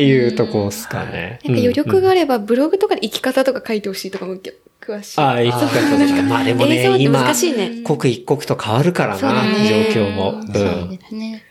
[0.00, 1.38] っていうとこですかね。
[1.44, 4.36] なんか余力があれば、ブログとかで生き方とか書いてほしいとかも
[4.80, 5.20] 詳しい。
[5.20, 5.58] ああ、いいか
[6.28, 7.82] まあでもね、 今、難しいね。
[7.84, 10.40] 刻一刻と変わるからな、状況も。
[10.40, 10.52] う。
[10.52, 10.90] そうん。
[10.90, 11.44] ですね。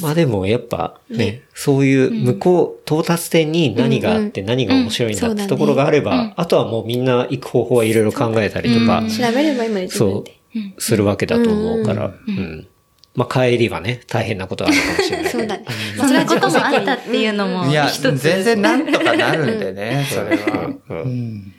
[0.00, 12.66] まあでもやっぱね、そういう向こう、到達点に何があって何が面白いんだってところがあれば、あとはもうみんな行く方法はいろいろ考えたりとか、調べれば今で自そうするわけだと思うから、うん。
[13.14, 15.30] まあ帰りはね、大変なことはあるかもしれない。
[15.32, 15.64] そうだね。
[15.96, 17.88] そんなこともあったっていうのもいや。
[17.90, 20.70] 全然なんとかなるんでね、 それは。
[20.88, 21.54] うん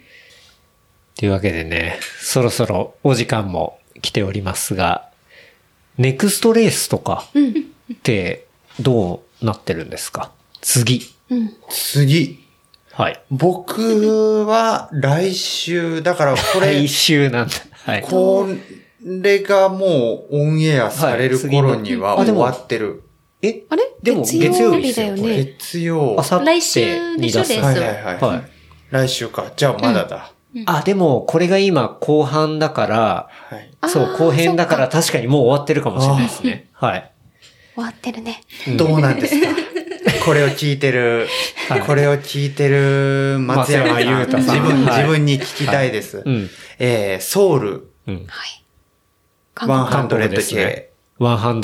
[1.17, 5.07] というわけでね、そろそろお時間も来ておりますが、
[5.97, 7.25] ネクストレースとか
[7.93, 8.47] って
[8.81, 10.31] どうなってるんですか？
[10.61, 11.09] 次。
[11.69, 12.43] 次。
[12.91, 13.21] はい。
[13.31, 17.53] 僕は来週、だからこれ 来、週なんだ。
[17.85, 18.01] はい。
[18.01, 18.47] こ
[19.05, 23.03] れがもうオンエアされる頃には終わってる。
[23.41, 23.63] え？
[23.69, 23.83] あれ？
[24.01, 25.43] でも月月曜曜日日ですよだよね。
[25.59, 26.15] 月曜。
[26.19, 28.17] あさって来週ですはいはいはい。
[28.21, 28.49] はい
[28.91, 29.51] 来週か。
[29.55, 30.31] じゃあまだだ。
[30.67, 33.89] あ、でも、これが今後半だから、はい。
[33.89, 36.69] そう、後編だから確かにもう終わってるかもしれないですね。
[36.71, 37.11] はい。
[37.73, 38.41] 終わってるね。
[38.77, 39.47] どうなんですか？
[40.23, 41.27] これを聞いてる、
[41.85, 46.21] これを聞いてる松山優太さん自分、はい自分に聞きたいです。
[46.25, 46.49] うん。
[46.79, 48.15] えー、ソウルうん。
[48.27, 48.64] はい。
[49.55, 50.87] 100K。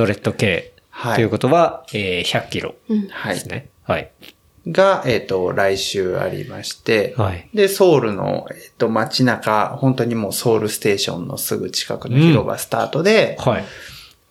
[0.05, 0.71] 100K。
[0.91, 2.75] はいということは、えー、100キロ
[3.11, 3.47] はいです。
[3.47, 3.69] ね。
[3.83, 4.11] はい。
[4.67, 7.49] が、えっ、と、来週ありまして、はい。
[7.53, 13.65] で、ソウルの、えっ、と、街中、本当にもうソウルステーションのすぐ近くの広場スタートで、はい。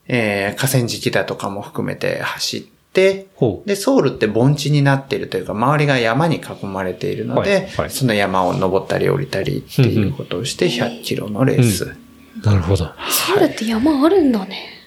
[0.07, 3.67] えー河川敷だとかも含めて走って、ほう。
[3.67, 11.95] で、ソウルって盆地になっているというか、周りが山に囲まれているので、はいはいその山を登ったり降りたりっていうことをして、100キロのレース。
[12.43, 12.85] なるほど。
[13.09, 14.81] ソウルって山あるんだね。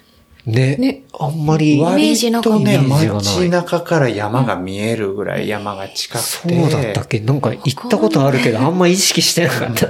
[0.46, 0.76] ね。
[0.76, 6.68] ねあんまり、イメージなとね、街中から山が見えるぐらい山が近くそうて。
[6.68, 7.20] だったっけ？
[7.20, 9.88] なんか行ったことあるけど、あんま意識してなかった。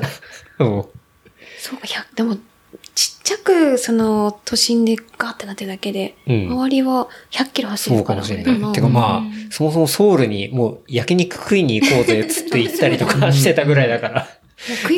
[0.65, 0.85] うん。
[1.59, 2.37] そうか、100、でも、
[2.95, 8.73] ちっちゃく、その、都心でガーってなってるだけで、うん周りは100キロ走そうるからかもしれない。
[8.73, 14.29] てかまあ、そもそもソウルにもう焼肉食いに行こうぜ、つって行ったりとかしてたぐらいだから。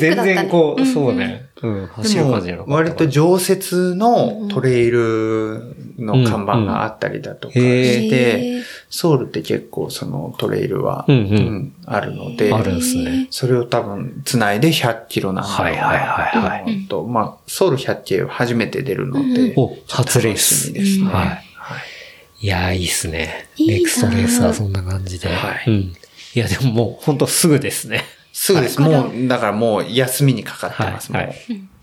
[0.00, 0.16] 全。
[0.16, 1.46] 然こう、そうね。
[1.62, 13.28] うん、走る感じじゃなかった割と常設のトレイルの看板があったりだとかうんうんしへてー、ソウルって結構そのトレイルは、うんうんうんあるので、あるんですね。
[13.30, 20.72] それを多分繋いで100キロなんだろうはいはいはいはいなとまあ、ソウル100キロ初めて出るので、お、初レース。
[20.72, 21.04] みですね。
[21.06, 21.24] は
[22.42, 22.44] い。
[22.44, 23.48] いやー、いいっすね。
[23.58, 25.28] ネクストレースはそんな感じで。
[25.28, 25.74] はいうん。
[25.76, 25.94] い
[26.34, 28.04] や、でももう、ほんとすぐですね。
[28.38, 28.78] すぐです。
[28.82, 30.92] もう、だからもう休みにかかってはい。
[30.92, 31.10] ます。
[31.10, 31.34] もはい。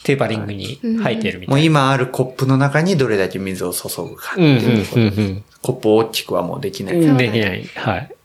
[0.04, 1.66] テーパリングに入ってるみうもうたいな。
[1.66, 5.44] 今あるコップの中にどれだけ水を注ぐかっていうことうん、うん。
[5.64, 6.96] コップを大きくはもうできない。
[6.98, 7.64] うんできない。
[7.64, 8.16] はい。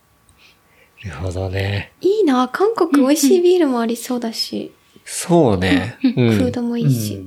[1.05, 1.91] なるほどね。
[2.01, 4.71] いいな、韓国美味しいビールもありそうだし、
[5.05, 5.97] そうね。
[6.03, 6.51] うフーん。
[6.51, 7.19] ドもいいし。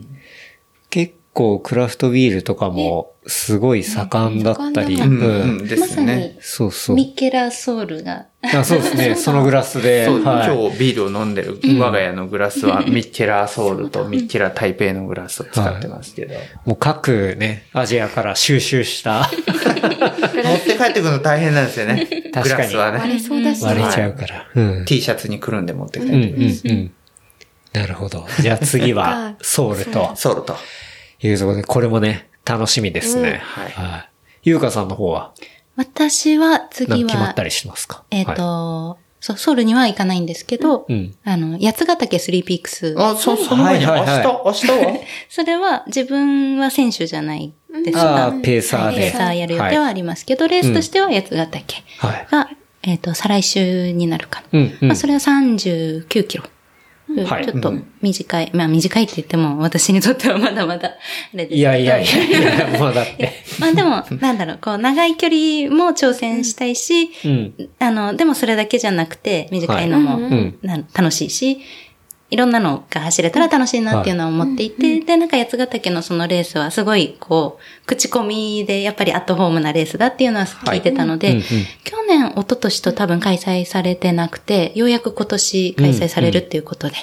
[1.33, 4.97] 結構クラフトビールとかもすごい盛んだったり。
[4.97, 5.25] ねうん、う。
[5.25, 6.97] うんん、でますさねに。、そうそう。
[6.97, 8.27] ミッケラーソウルが。
[8.43, 9.15] あそうですね。
[9.17, 10.07] そのグラスで。
[10.09, 10.21] はい。
[10.21, 16.35] 今日ビールを飲んでる我が家のグラスはミッケラーソウルとミッケラー台北のグラスを使ってますけど。
[16.67, 22.31] もう各ね、アジアから収集した 持って帰ってくるの大変なんですよね。
[22.35, 23.21] 確かにグラスは割れね。
[23.21, 23.65] そうだし。
[23.65, 24.51] 割れちゃうから。
[24.55, 24.85] うん。
[24.85, 26.45] T シャツにくるんで持って帰っうんてくる。
[26.45, 26.91] うんうん。
[27.73, 28.27] なるほど。
[28.39, 30.57] じゃあ次はソウルとソウルと。
[31.23, 33.41] いうところで、これもね、楽しみですね。
[33.43, 34.09] はいはい。
[34.45, 35.33] ゆうかさんの方は？
[35.77, 38.05] 私は何次は決まった、りしますか？
[38.11, 41.15] えっ、はいと、そう、ソウルには行かないんですけど、うん。
[41.25, 42.95] あの、八ヶ岳スリーピークス。
[42.99, 44.67] あ、そう、その前に、明日、はいはいは明日？
[44.71, 45.01] は？
[45.31, 47.53] それは自分は選手じゃない
[47.85, 48.97] ですあがあ、、ペーサーで。
[48.97, 52.27] ペーサーやる予定はありますけど、レースとしては八ヶ岳はい。
[52.31, 52.51] が、
[52.83, 54.59] えっ、と、再来週になるかな。
[54.59, 54.89] うん、うん。
[54.89, 56.45] まあ、それは39キロ。
[57.21, 58.51] はいちょっと短い。
[58.55, 60.93] まあ短いって言っても私にとってはまだまだあ
[61.35, 61.55] れですけど。
[61.57, 63.33] いやいやいやいや、もうだって。
[63.61, 67.55] まあでも、なんだろう、こう、長い距離も挑戦したいし、うん。
[67.79, 70.55] あの、でもそれだけじゃなくて、短いのも、はい
[70.95, 71.59] 楽しいし、
[72.33, 86.95] いろんなのが走れたら楽しいなっていうのは思っていて、で、なんか八ヶ岳のそのレースはすごい、こう、口コミでやっぱりアットホームなレースだっていうのは聞いてたので、はいうんうん去年、一昨年と多分開催されてなくて、ようやく今年開催されるっていうことで、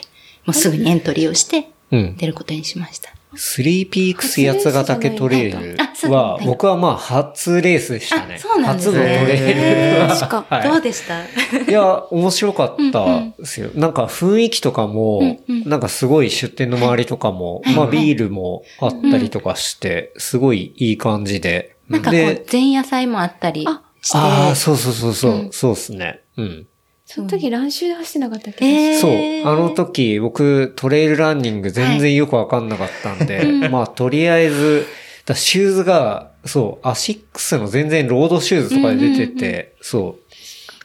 [0.46, 2.18] もうすぐにエントリーをして、うん。
[2.18, 3.14] 出ることにしました。
[3.36, 5.78] スリーピークス八ヶ岳トレイル
[6.10, 8.36] はは、い僕はまあ初レースでしたね。
[8.36, 10.08] あそうなんですね初のトレイルは。
[10.18, 10.68] 確か はい。
[10.70, 11.22] どうでした？
[11.24, 11.28] い
[11.72, 13.06] や、面白かった
[13.38, 13.70] ですよ。
[13.76, 21.76] なんか雰囲気とかも、なんかすごい出店の周りとかも、まあビールもあったりとかして、すごいいい感じで。
[21.90, 23.66] なんかこう、前夜祭もあったりし
[24.12, 26.20] て、ああ、そうそうそうそう、そうですね。
[26.38, 26.68] うん。
[27.12, 28.66] その時ランシューで走ってなかったっけ？
[28.66, 29.00] えー。
[29.00, 29.52] そう。
[29.52, 34.86] あの時、僕、トレイルランニング全然よくわかんなかったんで、まあ、とりあえず、
[35.26, 40.18] だシューズが、そう、アシックスの全然ロードシューズとかで出てて、そ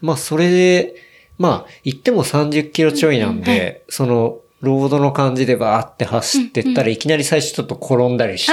[0.02, 0.06] う。
[0.06, 0.94] まあ、それで、
[1.36, 8.46] まあ、行っても30キロちょいなんで、その、ロードの感じでバーって走ってったらいきなり最初ちょっと転んだりし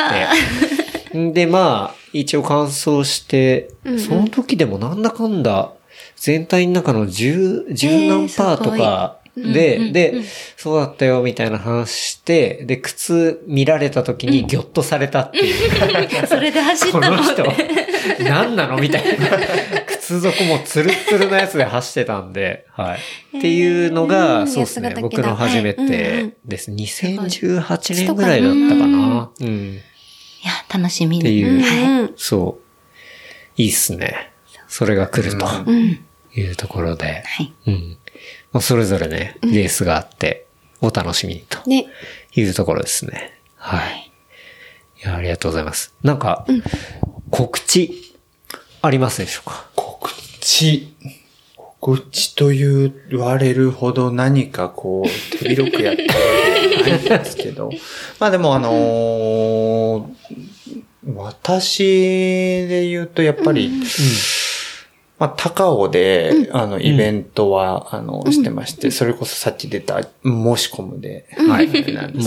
[1.13, 5.71] て、ん で、まあ、一応完走して、その時でもなんだかんだ、
[6.21, 10.21] 全体の中の十、十何パーとかで、で、
[10.55, 15.55] そうだったよみたいな話して、で、靴見られた時にギョッとされたっていう。
[16.27, 17.03] それで走っこの？
[17.05, 17.43] たの人、
[18.23, 19.29] 何なのみたいな。
[19.87, 22.97] 靴底もツルッツルなやつで走ってたんで、は
[23.33, 23.37] い。
[23.39, 25.81] っていうのが、そうですね僕の初めて
[26.21, 26.69] んです。
[26.69, 29.31] 2018年ぐらいだったかな？
[29.39, 29.47] うん。
[29.47, 29.77] い
[30.45, 31.23] や、楽しみに。
[31.23, 32.13] っていう。
[32.15, 33.59] そう。
[33.59, 34.31] いいっすね。
[34.67, 35.99] それが来るとうん。
[36.35, 37.23] いうところで。
[37.25, 37.53] はい。
[37.67, 37.97] うん。
[38.51, 40.45] まあ、それぞれね、レースがあって、
[40.81, 41.87] お楽しみにとね。
[42.35, 43.33] いうところですね。
[43.55, 44.11] はい。
[45.03, 45.93] いや、ありがとうございます。
[46.03, 46.45] なんか、
[47.29, 48.15] 告知、
[48.81, 49.67] ありますでしょうか？
[49.75, 50.09] 告
[50.39, 50.93] 知。
[51.79, 56.15] 告知と言われるほど何かこう、手広くやってるわ
[56.85, 57.71] けじゃないんですけど。
[58.19, 60.81] まあでもあのー
[61.15, 61.83] 私
[62.67, 63.71] で言うとやっぱり、
[65.21, 70.09] まあ、高尾で、あの、イベントは、あの、してまして、それこそさっき出た、申
[70.57, 71.83] し込むで、はい申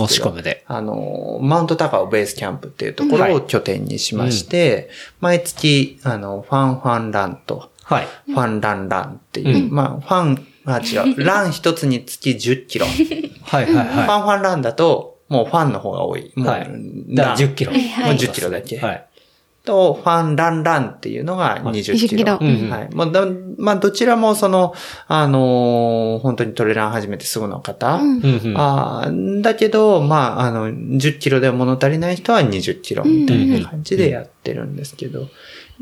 [0.06, 0.62] し込むで。
[0.68, 8.06] あの、マウント高尾ベースキャンプっていうところを拠点にしまして、毎月、あの、ファンファンランと、はい。
[8.26, 12.86] ファンランランっていう、まあ、ファン、あ、違う、 ラン一つにつき10キロ。
[12.86, 12.92] フ
[13.42, 16.32] はいはいァンファンランだと、もうファンの方が多い。
[16.36, 16.70] もう、はい。
[17.08, 17.72] だから10キロ。
[17.72, 18.78] もう10キロだけ。
[18.78, 19.06] はい。
[19.64, 21.94] と、ファンランランっていうのが20キロ。
[21.96, 22.38] 20キロ。
[22.40, 22.88] うんはい。
[22.92, 24.74] まあ、だまあ、どちらもその、
[25.08, 27.96] あのー本当にトレラン始めてすぐの方。
[27.96, 28.20] うん。
[28.22, 35.26] うんあーだけど、まあ、あの、10キロで物足りない人は20キロみたいな感じでやってるんですけど、や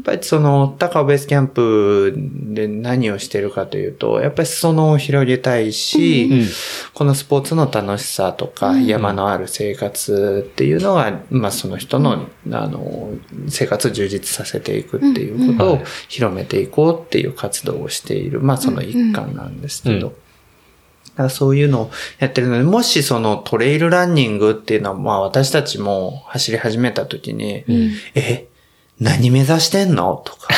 [0.01, 6.47] っぱりその、高尾ベースキャンプで何をしてるかというと、やっぱり裾野を広げたいし、うん。
[6.95, 13.11] このスポーツの楽しさとか、山のある生活っていうのが、まあその人の、あの、
[13.49, 15.85] 生活を充実させていくっていうことをはい。
[16.09, 20.13] 広めていこうっていう活動をしている、まあその一環なんですけど、うん。
[20.13, 27.67] だからそういうのをやってるので、もしそのトレイルランニングっていうのは、まあ私たちも走り始めた時に、
[28.15, 28.49] え、
[29.03, 30.23] 何目指してんの？
[30.25, 30.49] とか、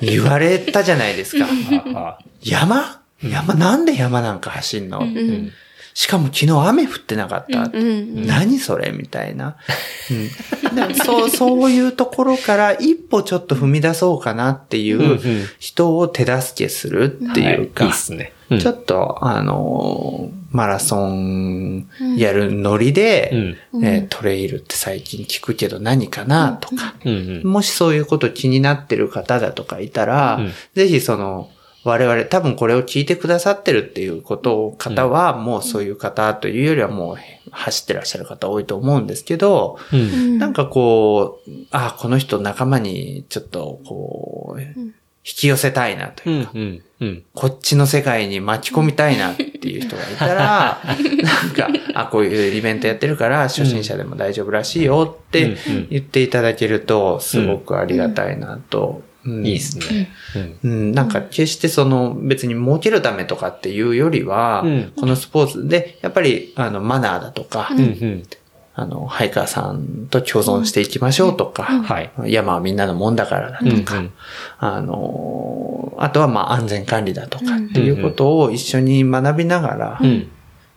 [0.00, 1.46] 言われたじゃないですか。
[1.94, 3.00] あ山？
[3.22, 5.00] 山、なんで山なんか走んの、
[5.98, 7.70] しかも昨日雨降ってなかった。
[7.72, 8.26] うん。
[8.26, 9.56] 何それみたいな。
[10.12, 15.20] うんでそう、 そういうところから一歩ちょっと踏み出そうかなっていうんうんう
[15.58, 18.32] 人を手助けするっていうか、はいいいっすね。
[18.50, 31.48] うんちょっと、あのーマラソンやるノリで、うんえートレイルって最近聞くけど何かなとか、うんうんもしそういうこと気になってる方だとかいたら、うんぜひその、
[31.86, 37.16] 我々、多分これを聞いてくださってるっていうことを、方は、もうそういう方というよりはもう
[37.52, 40.38] 走ってらっしゃる方多いと思うんですけど、うん。
[40.38, 44.82] なんかこう、あ、この人仲間にちょっとこう、引
[45.22, 47.24] き寄せたいなというか、うんうんうん。
[47.34, 55.56] こっちの世界に巻き込みたいなっていう人がいたら、 なんか、あ、こういうイベントやってるから、初心者でも大丈夫らしいよって
[55.90, 60.10] 言っていただけると、すごくありがたいなと、いいですね。
[60.62, 60.70] うん。
[60.70, 68.22] うん、なんか決してその別に儲けるためとかっていうよりは、うんこのスポーツでやっぱりあのマナーだとか、うんうん。
[68.78, 72.12] あの、ハイカーさんと共存していきましょうとか、はい。
[72.26, 74.12] 山はみんなのもんだからだうんうとか、ん。
[74.58, 80.28] あの、あとはまあ安全管理だとかっていうことを一緒に学びながらうん。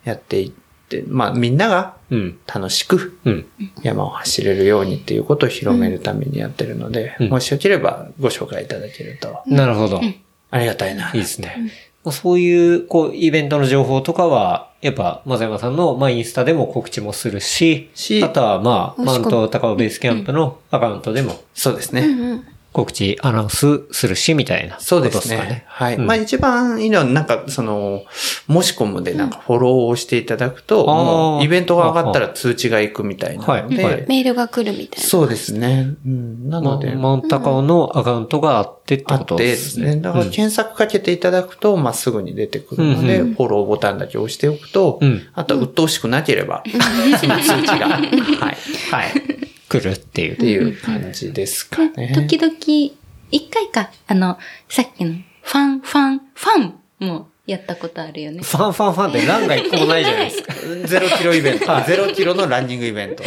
[0.06, 0.59] やっていって、
[1.07, 2.40] まあみんながうん。
[2.48, 3.45] 楽しくうん。
[3.84, 9.99] 山を走れるようにっていうことを広めるためにやってるので、うんもしよければご紹介いただけるとなるほど。
[10.02, 10.20] い
[10.52, 11.11] ありがたいな。
[11.11, 11.72] いですね。
[12.03, 22.02] まあそういう、こう、イベントの情報とかは、やっぱ、松山さんの、まあ、インスタでも告知もするし、しあとは、まあ、マウント高尾ベースキャンプのアカウントでもそうですね。
[22.02, 24.80] うん告知、アナウンスするし、みたいな。
[24.80, 25.64] そうですね。
[25.68, 25.96] はい。
[25.96, 28.04] うんまあ一番いいのは、なんか、その、
[28.48, 35.08] もし込むでなんかフォローをしていただくと、もうイベントが上がったら通知が行くみたいなので、はいはいメールが来るみたいな。
[35.08, 35.96] そうですね。
[36.06, 39.96] うん、なまので、マウント高尾のアカウントがあってってことあってでですすね。
[39.96, 40.02] ね。
[40.02, 46.64] だから検索かけていただくと、まあ、すぐに出てくるので、うんフォローボタンだけ押しておくと、うんあとは鬱陶しくなければ、
[47.20, 48.04] その通知が、 はい。
[48.04, 48.10] っ
[48.91, 49.29] はい。
[49.70, 50.38] 来るっていう。
[50.38, 52.12] ていう感じですかね。
[52.14, 52.54] 時々、
[53.32, 54.38] 一回か、あの、
[54.68, 55.14] さっきの、
[55.44, 58.41] ファン、ファン、ファンもやったことあるよね。
[58.41, 60.54] ファンファンファンって欄が一個もないじゃないですか。
[60.88, 61.66] ゼロキロイベント。
[61.88, 63.24] ゼロキロのランニングイベント。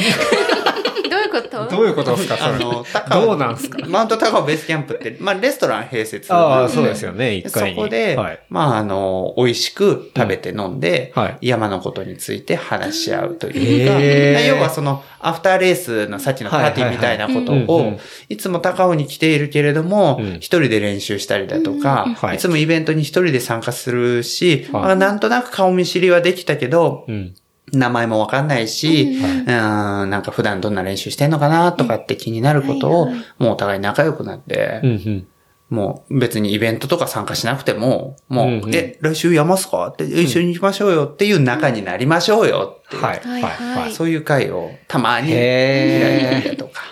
[1.12, 1.68] どういうこと？
[1.68, 2.54] どういうことですか、それ？
[2.54, 3.26] あの、高尾。
[3.26, 3.86] どうなんすか？
[3.86, 6.32] マウント高尾ベースキャンプって、まあ、レストラン併設。
[6.32, 7.76] ああ、そうですよね、一そ回に。
[7.76, 8.40] こで、はい。
[8.48, 11.38] まあ、あの、美味しく食べて飲んで、はい。
[11.42, 14.46] 山のことについて話し合うというか、へー。
[14.46, 17.98] 要はその、アフターレースのさっきのパーティーみたいなことを、
[18.28, 22.36] いつも高尾に来ているけれどもうん、一人で練習したりだとかは、い。
[22.36, 24.82] いつもイベントに一人で参加するし、はい。
[24.82, 27.34] まあなんとなく顔見知りはできたけど、うん。
[27.72, 33.06] 名前もわかんないし、うん、なんか普段どんな練習してんのかなとかって気になることを、
[33.38, 35.26] もうお互い仲良くなってうん、うん。
[35.70, 39.86] もう別にイベントとか参加しなくても、もう、うんうんえ、来週山っすか？
[39.88, 43.20] って、一緒に行きましょうよっていう仲になりましょうよっていう、はい。
[43.20, 43.82] はいはい。
[43.84, 43.92] はい。
[43.94, 46.82] そういう会をたまに開いたりだとか、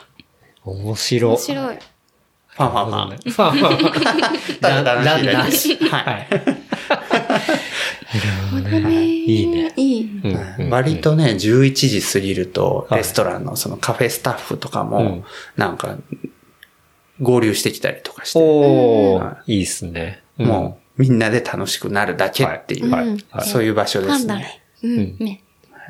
[0.65, 1.29] 面白。
[1.29, 1.77] 面白い。
[1.77, 3.09] ファンファンファン。
[3.11, 4.57] ファンファンファン。
[4.61, 5.77] ただ楽しいだけし。
[5.91, 6.29] ははい。
[9.27, 9.73] いいいね。
[9.77, 9.90] いい。
[10.33, 10.71] うんうんい。
[10.71, 15.25] 割とね、11時過ぎると、はいレストランのそのカフェスタッフとかうもん、
[15.57, 15.97] なんか、
[17.21, 20.23] 合流してきたりとかして、おはー、いいっすね。
[20.39, 23.07] もう、みんなで楽しくなるだけっていう、はい。
[23.07, 23.47] うんはい。
[23.47, 24.63] そういう場所ですねね。。
[24.83, 24.91] うん。
[24.91, 25.43] うんね。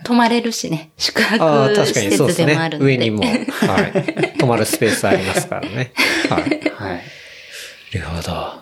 [0.04, 0.92] 泊まれるしね。
[0.96, 2.78] 宿泊ああ、確かにそうですね施設でもある。
[2.78, 2.92] ので。
[2.92, 4.38] 上にも、 はい。
[4.38, 5.92] 泊まるスペースありますからね。
[6.28, 6.42] はい。
[6.42, 7.02] はい。
[7.98, 8.60] なるほど。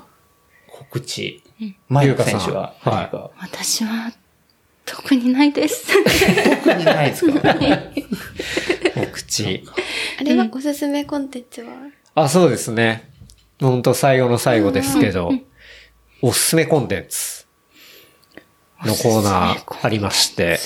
[0.66, 1.42] 告知。
[1.88, 4.12] 前田選手は、はい何か私は、
[4.90, 5.86] 特にないです。
[6.62, 7.54] 特にないですか？
[8.96, 9.64] お口。
[10.20, 11.72] あれはおすすめコンテンツは？
[12.14, 13.10] あ、そうですね。
[13.60, 15.30] ほんと最後の最後ですけど、
[16.22, 17.46] おすすめコンテンツ
[18.84, 20.58] のコーナーありまして、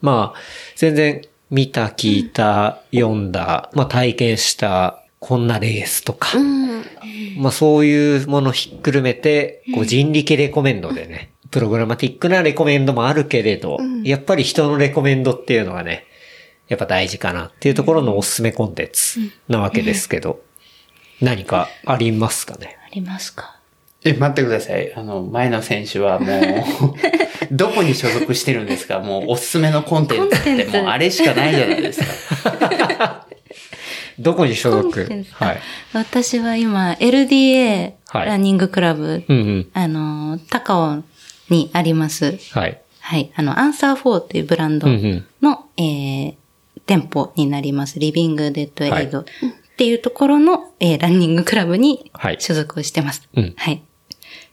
[0.00, 0.38] まあ、
[0.76, 6.84] 全然見た、聞いた、読んだ、まあ体験した、こんなレースとか、うん。
[7.38, 16.04] まあそういうものひっくるめて、こう人力レコメンドでね、プログラマティックなレコメンドもあるけれど、やっぱり人のレコメンドっていうのがね、
[16.66, 20.40] やっぱ大事かなっていうところのおすすめコンテンツなわけですけど、
[21.22, 22.76] 何かありますかね？
[22.84, 23.60] ありますか？
[24.02, 24.92] え、待ってください。
[24.96, 26.44] あの、前の選手はもう、
[27.54, 28.98] どこに所属してるんですか？
[28.98, 32.00] もうおすすめのコンテンツってもうあれしかないじゃないです
[32.42, 33.26] か。
[34.18, 35.24] どこに所属？
[35.34, 35.58] はい。
[35.92, 39.68] 私は今、LDA はいランニングクラブ、うんうん。
[39.72, 41.02] あの、高尾
[41.50, 42.38] にあります。
[42.52, 42.80] はい。
[43.00, 43.32] はい。
[43.36, 46.34] あの、アンサー4っていうブランドうんうんの、えー、
[46.86, 47.98] 店舗になります。
[47.98, 49.24] リビングデッドエイドっ
[49.76, 53.28] ていうところの、えーランニングクラブにはい所属をしてます。
[53.36, 53.82] うんはい。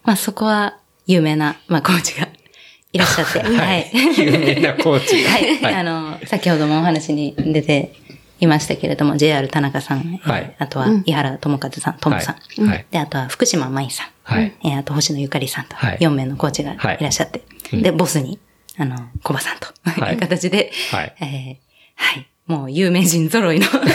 [0.04, 0.78] まあそこは
[1.08, 2.28] 有名な、まあコーチが
[2.94, 3.40] いらっしゃって。
[3.40, 3.92] はい。
[4.18, 5.24] 有名なコーチ。
[5.26, 7.94] はいあの、先ほどもお話に出て
[8.42, 10.56] いましたけれども、JR 田中さん、はい。
[10.60, 12.36] あとは井原智和さん、トムさん、
[12.66, 12.68] はい。
[12.70, 12.86] はい。
[12.92, 14.54] で、あとは福島舞さん、はい。
[14.64, 15.98] えーあと星野ゆかりさんと、はい。
[16.00, 16.78] 4名のコーチがい。
[17.00, 18.40] らっしゃって、で、ボスに、
[18.78, 20.14] あの、コバさんと、はい。
[20.16, 21.16] いう形で、はい。
[21.22, 21.56] えー
[21.96, 22.28] はい。
[22.48, 23.68] もう有名人揃いの。
[23.68, 23.86] と こ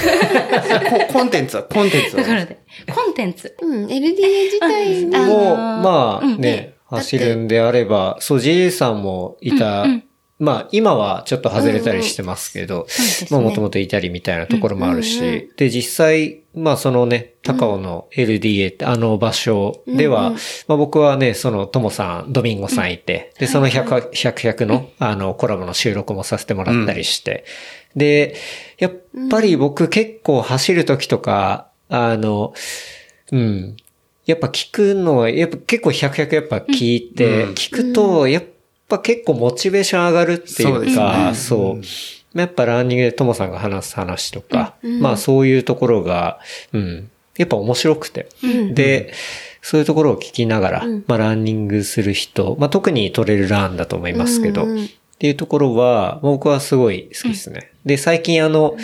[1.09, 2.23] ココンテンツは、コンテンツは。
[2.35, 2.59] ろで、
[2.95, 3.57] コンテンツ。
[3.61, 3.87] うん。
[3.87, 5.17] LDA 自体に。
[5.17, 6.41] あのーもう、まあうん。
[6.41, 9.87] ね、走るんであれば、そう、JA さんもいた、
[10.39, 12.87] まあ、今はちょっと外れたりしてますけど、
[13.31, 20.33] まあ、もともといたりみたいなところもあるし、で、実際、まあ、そのね、高尾の LDA ってあの場所では、
[20.69, 27.47] まあ、僕はね、その、ともさん、ドミンゴさんいて、で、その100、100、100の、あの、コラボの収録もさせてもらったりして、
[27.95, 28.37] で、
[28.79, 28.93] やっ
[29.31, 32.53] ぱり僕結構走るときとか、あの、
[33.33, 33.77] うん、
[34.27, 37.51] やっぱ聞くのは、やっぱ結構100、100やっぱ聞いて、うん。
[37.53, 38.56] 聞くと、やっぱ
[39.03, 41.79] 結構モチベーション上がるっていうか、そ
[42.35, 46.39] う,、やっぱランニングでともさんが話す話とか、まあそういうところが、
[46.73, 48.29] うん、やっぱ面白くて。
[48.73, 49.13] で、
[49.63, 54.67] そういうところを聞きながら、まあランニングする人、まあ特にトレイルランだと思いますけど、っ
[55.19, 57.73] ていうところは、僕はすごい好きですね。
[57.87, 58.77] で、最近あの、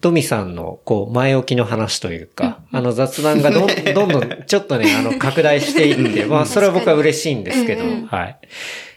[0.00, 8.38] ドミさんの、こう、前置きの話というか、あの雑談がどん どんどん、ちょっとね、あの、拡大していって、まあ、それは僕は嬉しいんですけど、はい。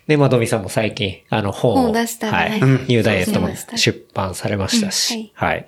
[0.07, 5.67] で、まあ、ドミさんも最近、あの、本を、出したらはい、ねニューダイエットも出版されましたし、はい。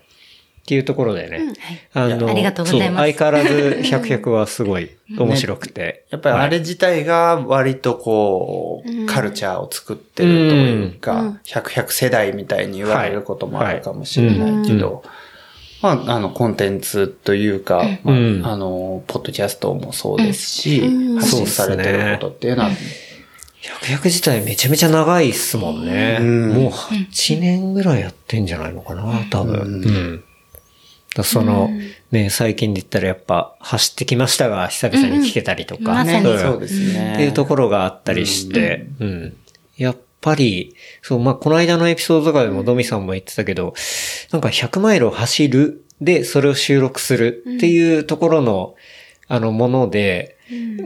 [0.66, 1.54] っていうところでね、
[1.94, 3.14] あありがとうございます。
[3.14, 3.54] 相変わらず、
[3.84, 6.06] 100、100はすごい面白くて。
[6.10, 15.04] やっぱりあれ自体が割とこう、カルチャーを作ってるというか、100、100世代みたいに言われることもあるかもしれないけど、
[15.84, 18.42] まあ、あの、コンテンツというか、まあうん。
[18.44, 21.20] あの、ポッドキャストもそうですし、うん。
[21.20, 22.72] 発信されてることっていうのは、
[23.82, 26.18] 100、100自体めちゃめちゃ長いっすもんね。
[26.20, 29.56] うんもう8年ぐらいやってんじゃないのかな、多分。
[29.56, 30.24] うん。
[31.16, 31.70] だその、
[32.12, 35.84] ね、最近で言ったらやっぱ走ってきましたが、久々に聞けたりとか。
[35.84, 37.14] まさにんそうですね。
[37.14, 39.38] っていうところがあったりして、うん。
[39.78, 43.74] やっぱり、そう、まあ、この間のエピソードとかでもドミさんも言ってたけど、
[44.32, 48.75] なんか100マイルを走る、で、それを収録するっていうところの、
[49.28, 50.38] あの、もので、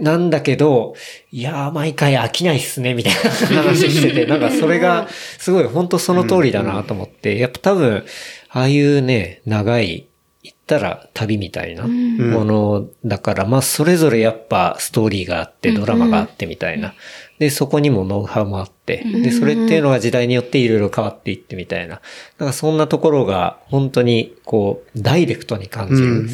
[0.02, 0.96] なんだけど、
[1.32, 5.08] いやー、毎回飽きないっすね、みたいな話してて、 なんかそれが、
[5.38, 8.06] すごい本当その通りだなと思って、やっぱ多分、
[8.50, 10.06] ああいうね、長い、
[10.42, 16.94] 言ったら旅みたいなものだから、まあそれぞれやっぱストーリーがあって、ドラマがあってみたいな。
[17.40, 22.02] で、そこにもノウハウもあって、で、それっていうのが時代によっていろいろ変わっていってみたいな。
[22.38, 26.30] なんかそんなところが本当にこう、ダイレクトに感じる、うん。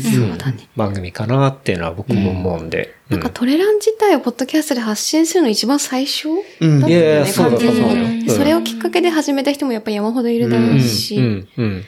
[0.76, 2.96] 番組かなっていうのは僕も思うんで。
[3.10, 6.30] なんかトレラン自体をポッドキャストで発信するの一番最初
[6.60, 7.86] うんだったよね、いやいやそうだと思うよ。
[7.86, 8.36] 完全にうん。
[8.36, 11.18] それをきっかけで始めた人もやっぱり山ほどいるだろうし。
[11.18, 11.86] うん、うん。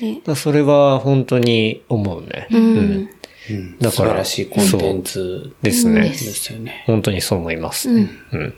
[0.00, 0.20] ね。
[0.36, 2.48] それは本当に思うね。
[2.50, 3.08] うん。
[3.50, 3.78] うん。
[3.78, 5.52] だから素晴らしいコンテンツ。
[5.62, 6.02] ですね。
[6.02, 6.84] ですよね。
[6.86, 7.90] 本当にそう思います。
[7.90, 8.10] ね。
[8.32, 8.54] うん。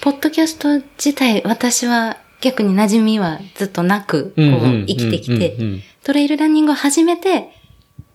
[0.00, 5.56] ポッドキャスト自体、私は逆に馴染みはずっとなく、こう生きてきて
[6.02, 7.50] トレイルランニングを始めて、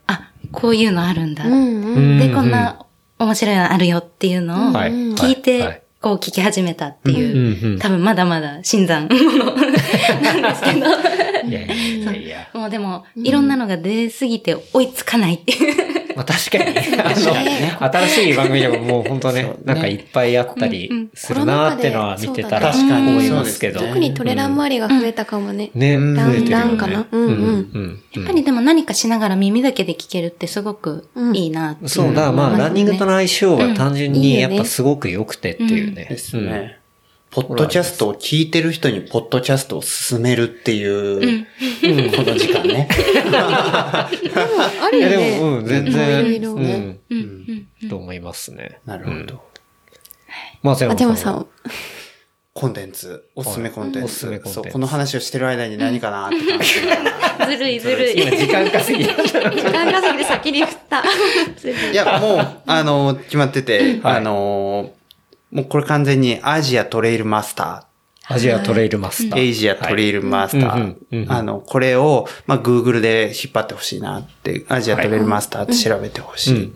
[0.07, 1.45] あ、こういうのあるんだ。
[1.45, 2.19] うんうん。
[2.19, 2.83] で、こんな
[3.19, 9.15] 面白いのあるよっていうのをはい聞いて、こう聞き始めたっていう、多分まだまだ新参者
[10.21, 10.87] なんですけど、
[11.47, 12.49] いやいやいやいや。
[12.55, 15.94] もうでも、いろんなのが出すぎて追いつかないっていう。
[16.15, 16.65] まあ確かに、
[16.99, 23.81] あの、新しい番組でももう本当ね、なんかいっぱいあったりするなーってのは見てたら確かに思いますけど。
[23.81, 25.71] 特にトレラン周りが増えたかもね。
[25.73, 26.15] ね、ん。
[26.15, 26.51] 増えてるよね。
[26.51, 27.05] ランかな？
[27.11, 27.31] うんうん。
[27.31, 27.99] うん。
[28.13, 31.89] やっぱりでも何かしながら耳だけで聞けるってすごくいいなっていう。
[31.89, 36.07] そうだ、まあ、ランニングとの相性は単純にやっぱすごく良くてっていうね。
[36.09, 36.79] ですね。
[37.35, 41.45] ポッドキャストを聞いてる人にポッドキャストを進めるっていう、
[42.15, 42.87] この時間ね。
[43.35, 44.09] あ
[44.89, 44.99] る。
[45.09, 46.41] でも、うん、全然、
[47.09, 48.79] うん、と思いますね。
[48.85, 49.43] なるほど。
[50.63, 51.45] まあ、あ、でもさ、
[52.53, 54.05] コンテンツ、おすすめコンテンツ。
[54.05, 58.21] おすすめコンテンツそう、この話をしてる間に何かなって感じが ずるいずるい。
[58.21, 59.03] 今時間稼ぎ。
[59.03, 61.03] 時間稼ぎで先に振った。
[61.03, 64.93] いや、もう、あの、決まってて、はいあの、
[65.55, 67.94] もうこれ完全にアジアトレイルマスター。
[68.27, 69.39] アジアトレイルマスー、ター。
[69.39, 70.95] エイジアトレイルマスター。
[71.29, 76.73] あの、これを、まあ、Google で引っ張ってほしいなって、アジアトレイルマスターって調べてほしい。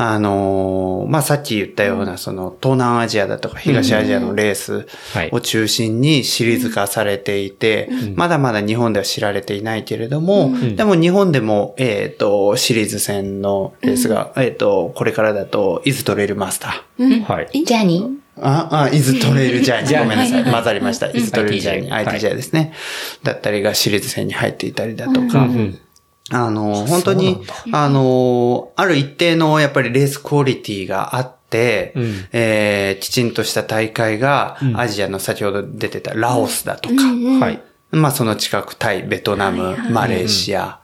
[0.00, 17.24] あのーまあ、さっき言ったような、その、東南アジアだとか東アジアのレースはいを中心にシリーズ化されていて、まだまだ日本では知られていないけれども、でも日本でも、えっ、と、シリーズ戦のレースが、えっ、と、これからだと、イズトレイルマスター。
[17.24, 17.48] はい。
[17.64, 18.27] ジャニー？
[18.42, 19.98] あ、あ、イズトレイルジャーニー。
[20.00, 20.42] ごめんなさい。
[20.42, 21.10] はい混ざりました。
[21.10, 22.04] イズトレイルジャーニー。
[22.06, 22.72] ITJ ですね。
[23.22, 25.48] だったりがシリーズ戦に入っていたりだとか。
[26.30, 27.38] あの、本当に、
[27.72, 32.00] あの、ある一定のやっぱりレースクオリティがあって、ん
[32.32, 36.94] えーきちんとした大会が、アジアの先ほど出てたラオスだとか、
[37.40, 37.60] はい。
[37.90, 40.80] まあその近くタイ、ベトナム、マレーシア、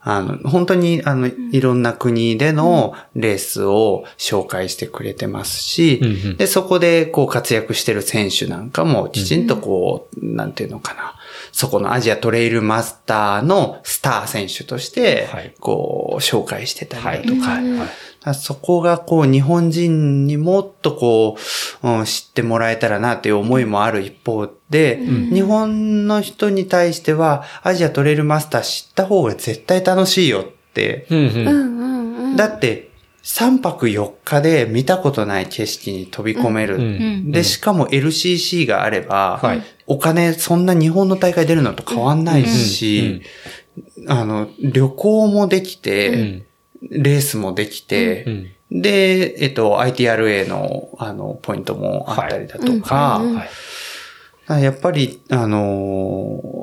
[0.00, 6.36] あの、本当に、あの、いろんな国でのレースを紹介してくれてますし、うんうん。
[6.36, 11.14] で、そこでこう活躍してる選手なんかもきちんとこう、なんていうのかな、
[11.52, 17.70] そこのアジアトレイルマスターのスター選手としてはい、こう、紹介してたりだとか、はい。
[17.72, 17.88] はい。
[18.34, 21.36] そこがこう日本人にもっとこ
[21.82, 31.06] う、うん、知ってもらえたらなっていう思いもある一方で、日本の人に対してはアジアトレイルマスター知った方が絶対楽しいよって。
[31.10, 31.26] うんうん。
[31.26, 32.36] うんうんうん。
[32.36, 32.92] だって、
[33.22, 36.78] 3泊4日で見たことない景色に飛び込める。
[36.78, 43.20] んで、しかも LCC があれば、はいお金そんな日本の大会出るのと変わんないし、
[44.08, 46.46] あの、旅行もできて、うん
[46.90, 53.20] レースもできて、うんで、えっと、ITRA の、あの、ポイントもあったりだとか、
[54.46, 54.62] はい。
[54.62, 56.61] やっぱり、あのー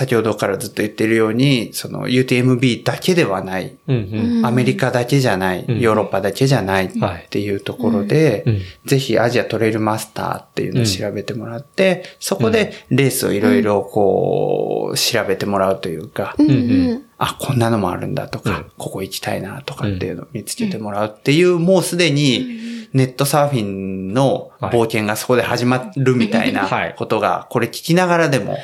[0.00, 4.46] 先ほどからずっと言ってるように、その UTMB だけではない、うんうん。
[4.46, 5.78] アメリカだけじゃない、うん。
[5.78, 7.24] ヨーロッパだけじゃないはい。
[7.26, 8.60] っていうところで、うん。
[8.86, 16.50] ぜひアジアトレイルマスターっていうのを調べてもらって、そこでレースをいろいろこう、調べてもらうというか、うん。
[16.50, 18.66] うんあ、こんなのもあるんだとか、うん。
[18.78, 26.94] ここ行きたいなとかっていうのを見つけてもらうっていう、もうすでにネットサーフィンの冒険がそこで始まるみたいはない。
[26.96, 28.58] ことが、これ聞きながらでも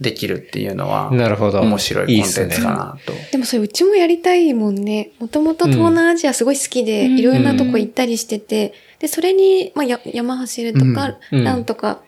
[0.00, 1.60] できるっていうのは、なるほど。
[1.60, 3.12] 面白いコンテンツかいいっなと。
[3.30, 5.10] でもそれうちもやりたいもんね。
[5.20, 7.18] もともと東南アジアすごい好きで、うん。
[7.18, 11.44] いろいろなとこ行ったりしてて、で、それに、まあ、や山走るとか、うん。
[11.44, 12.00] ランとか、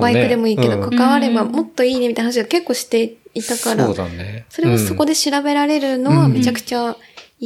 [0.00, 0.90] バイクでもいいけど、うん。
[0.90, 4.46] 関わればもっといいねみたいな話を結構していたから、そうだね。
[4.48, 6.96] それをそこで調べられるのはめちゃくちゃ。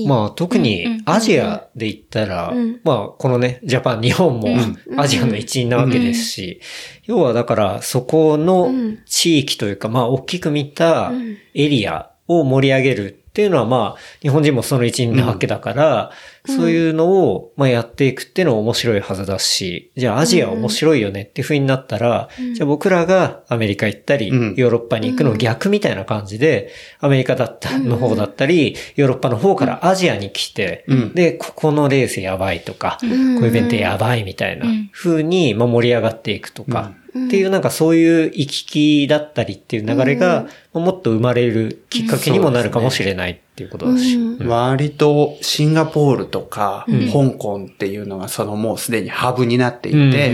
[0.06, 2.80] まあ特にアジアで言ったら、うん。
[2.84, 4.78] まあこのね、ジャパン、日本もうん。
[5.00, 6.60] アジアの一員なわけですし、
[7.06, 8.98] 要はだからそこのうん。
[9.06, 11.36] 地域というか、まあ大きく見たうん。
[11.54, 16.10] エリアを盛り上げるっていうのはまあ日本人もその一員なわけだから、
[16.46, 24.54] そういうのをまあやっていくっていうのは面白いはずだし、じゃあアジア面白いよねっていう風になったら、じゃあ僕らがアメリカ行ったり、うん。
[24.56, 31.14] ヨーロッパに行くの逆みたいな感じで、アメリカだった、の方だったり、ヨーロッパの方からアジアに来て、うん。
[31.14, 44.14] で、ここのレースやばいとか、こういうイベントやばいみたいな風に、まあ、盛り上がっていくとか、っていうなんかそういう行き来だったりっていう流れが、まあもっと生まれるきっかけにもなるかもしれないっていうことだし。
[44.14, 44.48] うん。
[44.48, 47.10] 割とシンガポールとか、ん。
[47.10, 50.32] 香港っていうのがそのもうすでにハブになっていて、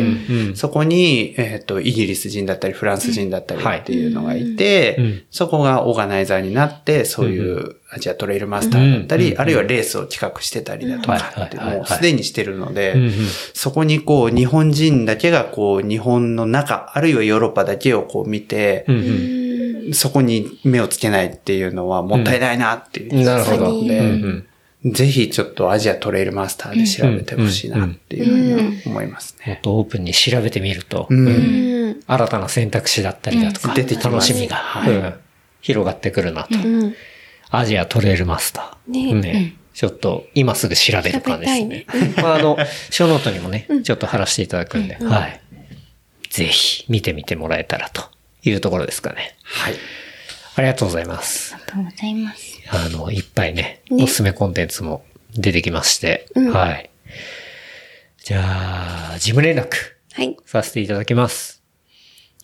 [0.55, 3.79] そこに、えっ、と、イギリス人だったり、フランス人だったりはい。
[3.79, 12.95] っていうのがいて、うんそこがオーガナイザーになって、そういうアジアトレイルマスターだったり、うんあるいはレースを企画してたりだとかって、もうすでにしてるので、
[13.55, 19.46] そこにこう、日本人だけがこう、日本の中、あるいはヨーロッパだけをこう見て、うんうん
[19.93, 23.25] そこに目をつけないっていうのはもったいないなっていう。
[23.25, 23.79] なるほど。
[23.79, 24.07] うんでうん。
[24.85, 24.93] うん。
[24.93, 29.47] ぜひちょっとアジアトレイルマスターで調べてほしいなっていうふうには思いますね。
[29.47, 31.19] もっとオープンに調べてみると、うん。
[31.19, 31.27] うん。
[31.27, 32.01] うん。
[32.07, 34.09] 新たな選択肢だったりだとか、出てきます。
[34.11, 34.93] 楽しみが、はい。
[34.93, 35.15] うん。
[35.61, 36.57] 広がってくるなと。
[36.57, 36.95] うん。
[37.51, 39.21] アジアトレイルマスター。
[39.21, 39.57] ね。
[39.75, 41.87] ちょっと今すぐ調べる感じですね。
[42.17, 42.57] まあ、あの、
[42.91, 45.41] ショーノートにもね、ちょっと貼らせていただくんで、はい。
[46.31, 48.03] ぜひ見てみてもらえたらと
[48.51, 49.37] いうところですかね。
[49.43, 49.75] はい。
[50.57, 51.55] ありがとうございます。
[51.55, 52.63] ありがとうございます。
[52.71, 55.05] あの、いっぱいね、ねおすすめコンテンツも
[55.35, 56.91] 出てきまして、うんはい。
[58.25, 59.69] じゃあ、事務連絡
[60.15, 60.37] はい。
[60.47, 61.63] させていただきます。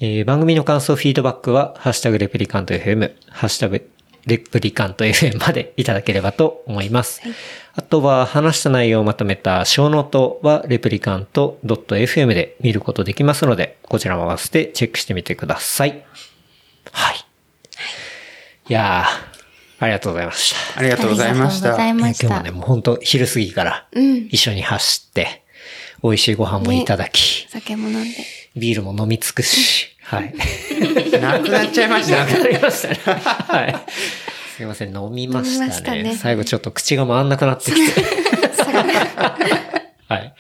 [0.01, 3.89] えー番組の感想、フィードバックは、ハッシュタグレプリカント FM、ハッシュタグ
[4.27, 7.23] レプリカント FM までいただければと思います。
[7.75, 16.05] あとは、話した内容をまとめたショーノートは、レプリカント .fm で見ることできますので、こちらも合わせてチェックしてみてください。
[16.93, 17.17] はい。
[18.69, 20.79] いやー、ありがとうございました。
[20.79, 21.75] ありがとうございました。
[21.75, 22.51] ありがとうございました今日もね、。
[22.53, 24.29] もう本当昼過ぎからうん。
[24.31, 25.43] 一緒に走って、
[26.03, 28.11] 美味しいご飯もいただき、酒も飲んで。
[28.55, 30.35] ビールも飲み尽くし、はい。
[31.21, 32.51] なくなっちゃいましたなくなね。
[32.51, 32.95] りましたね。
[33.17, 33.75] はい。
[34.57, 35.83] すいません、飲みましたね。
[35.83, 38.03] たね最後ちょっと口が回んなくなってきて。
[40.09, 40.35] はい。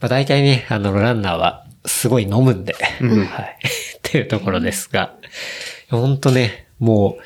[0.00, 3.58] まあ大体ね、あの、ランナーはすごい飲むんで、はい。
[3.98, 5.14] っていうところですが、
[5.90, 7.22] ほんとね、もう、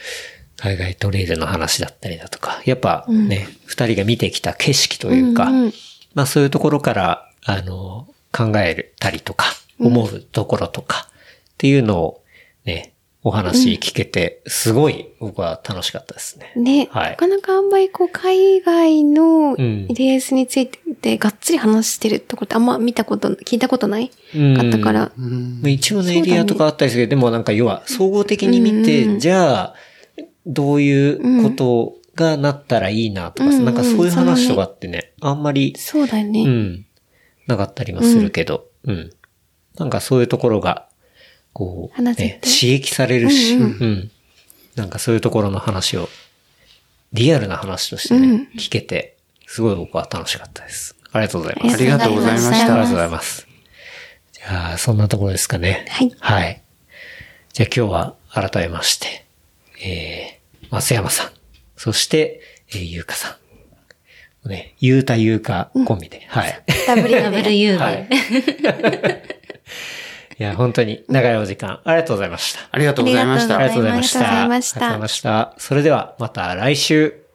[0.59, 5.73] 海外トレイルの話だったりだとか、やっぱね、二、人が見てきた景色というか、うんうん
[6.15, 9.47] まあそういうところから、あの、考えたりとか、
[9.79, 11.08] 思うところとか、
[11.59, 12.25] っていうのを
[12.65, 12.95] ね、
[13.25, 16.53] お話聞けて、すごい僕は楽しかったですね。
[16.55, 17.11] ね、はい。
[17.11, 19.89] なかなかあんまりこう、海外のん。
[19.89, 24.13] レースについてがっつり話してるとこってあんま見たこと、聞いたことない？
[24.37, 24.57] うん。
[24.57, 25.13] かったから。
[25.17, 29.75] まあ一応のエリアとかあったりするけど、でもなんか要は総合的に見て、うんじゃあ、
[30.47, 33.65] どういうことがなったらいいなとかさ、うん。
[33.65, 36.45] なんかそういう話とかってね、あんまり、そうだよね。
[36.45, 36.87] うん、
[37.49, 39.11] なかったりもするけど、うん。
[39.77, 40.88] なんかそういうところが、
[41.53, 44.11] こう、ね、刺激されるし、ううんん、
[44.77, 46.09] なんかそういうところの話を、
[47.13, 49.17] リアルな話としてね、うん聞けて、
[49.47, 50.95] すごい僕は楽しかったです。
[51.13, 51.75] ありがとうございます。
[51.75, 53.47] ありがとうございましたありがとうございます。
[54.33, 55.87] じゃあ、そんなところですかね。
[55.89, 56.63] はいはい。
[57.53, 59.25] じゃあ今日は改めまして、
[59.83, 61.31] えー、松山さん、
[61.77, 64.49] そして、えー、ゆうかさん。
[64.49, 66.25] ね、ゆうたゆうかコンビで。
[66.29, 66.65] はい。
[66.89, 67.77] WU で。
[67.77, 68.09] はい。
[70.39, 72.61] いや、本当に長いお時間、ありがとうございました。
[72.71, 73.83] ありがとうございましたありがとう。
[73.83, 75.55] ございましたありがとうございました。
[75.59, 77.28] それでは、また来週。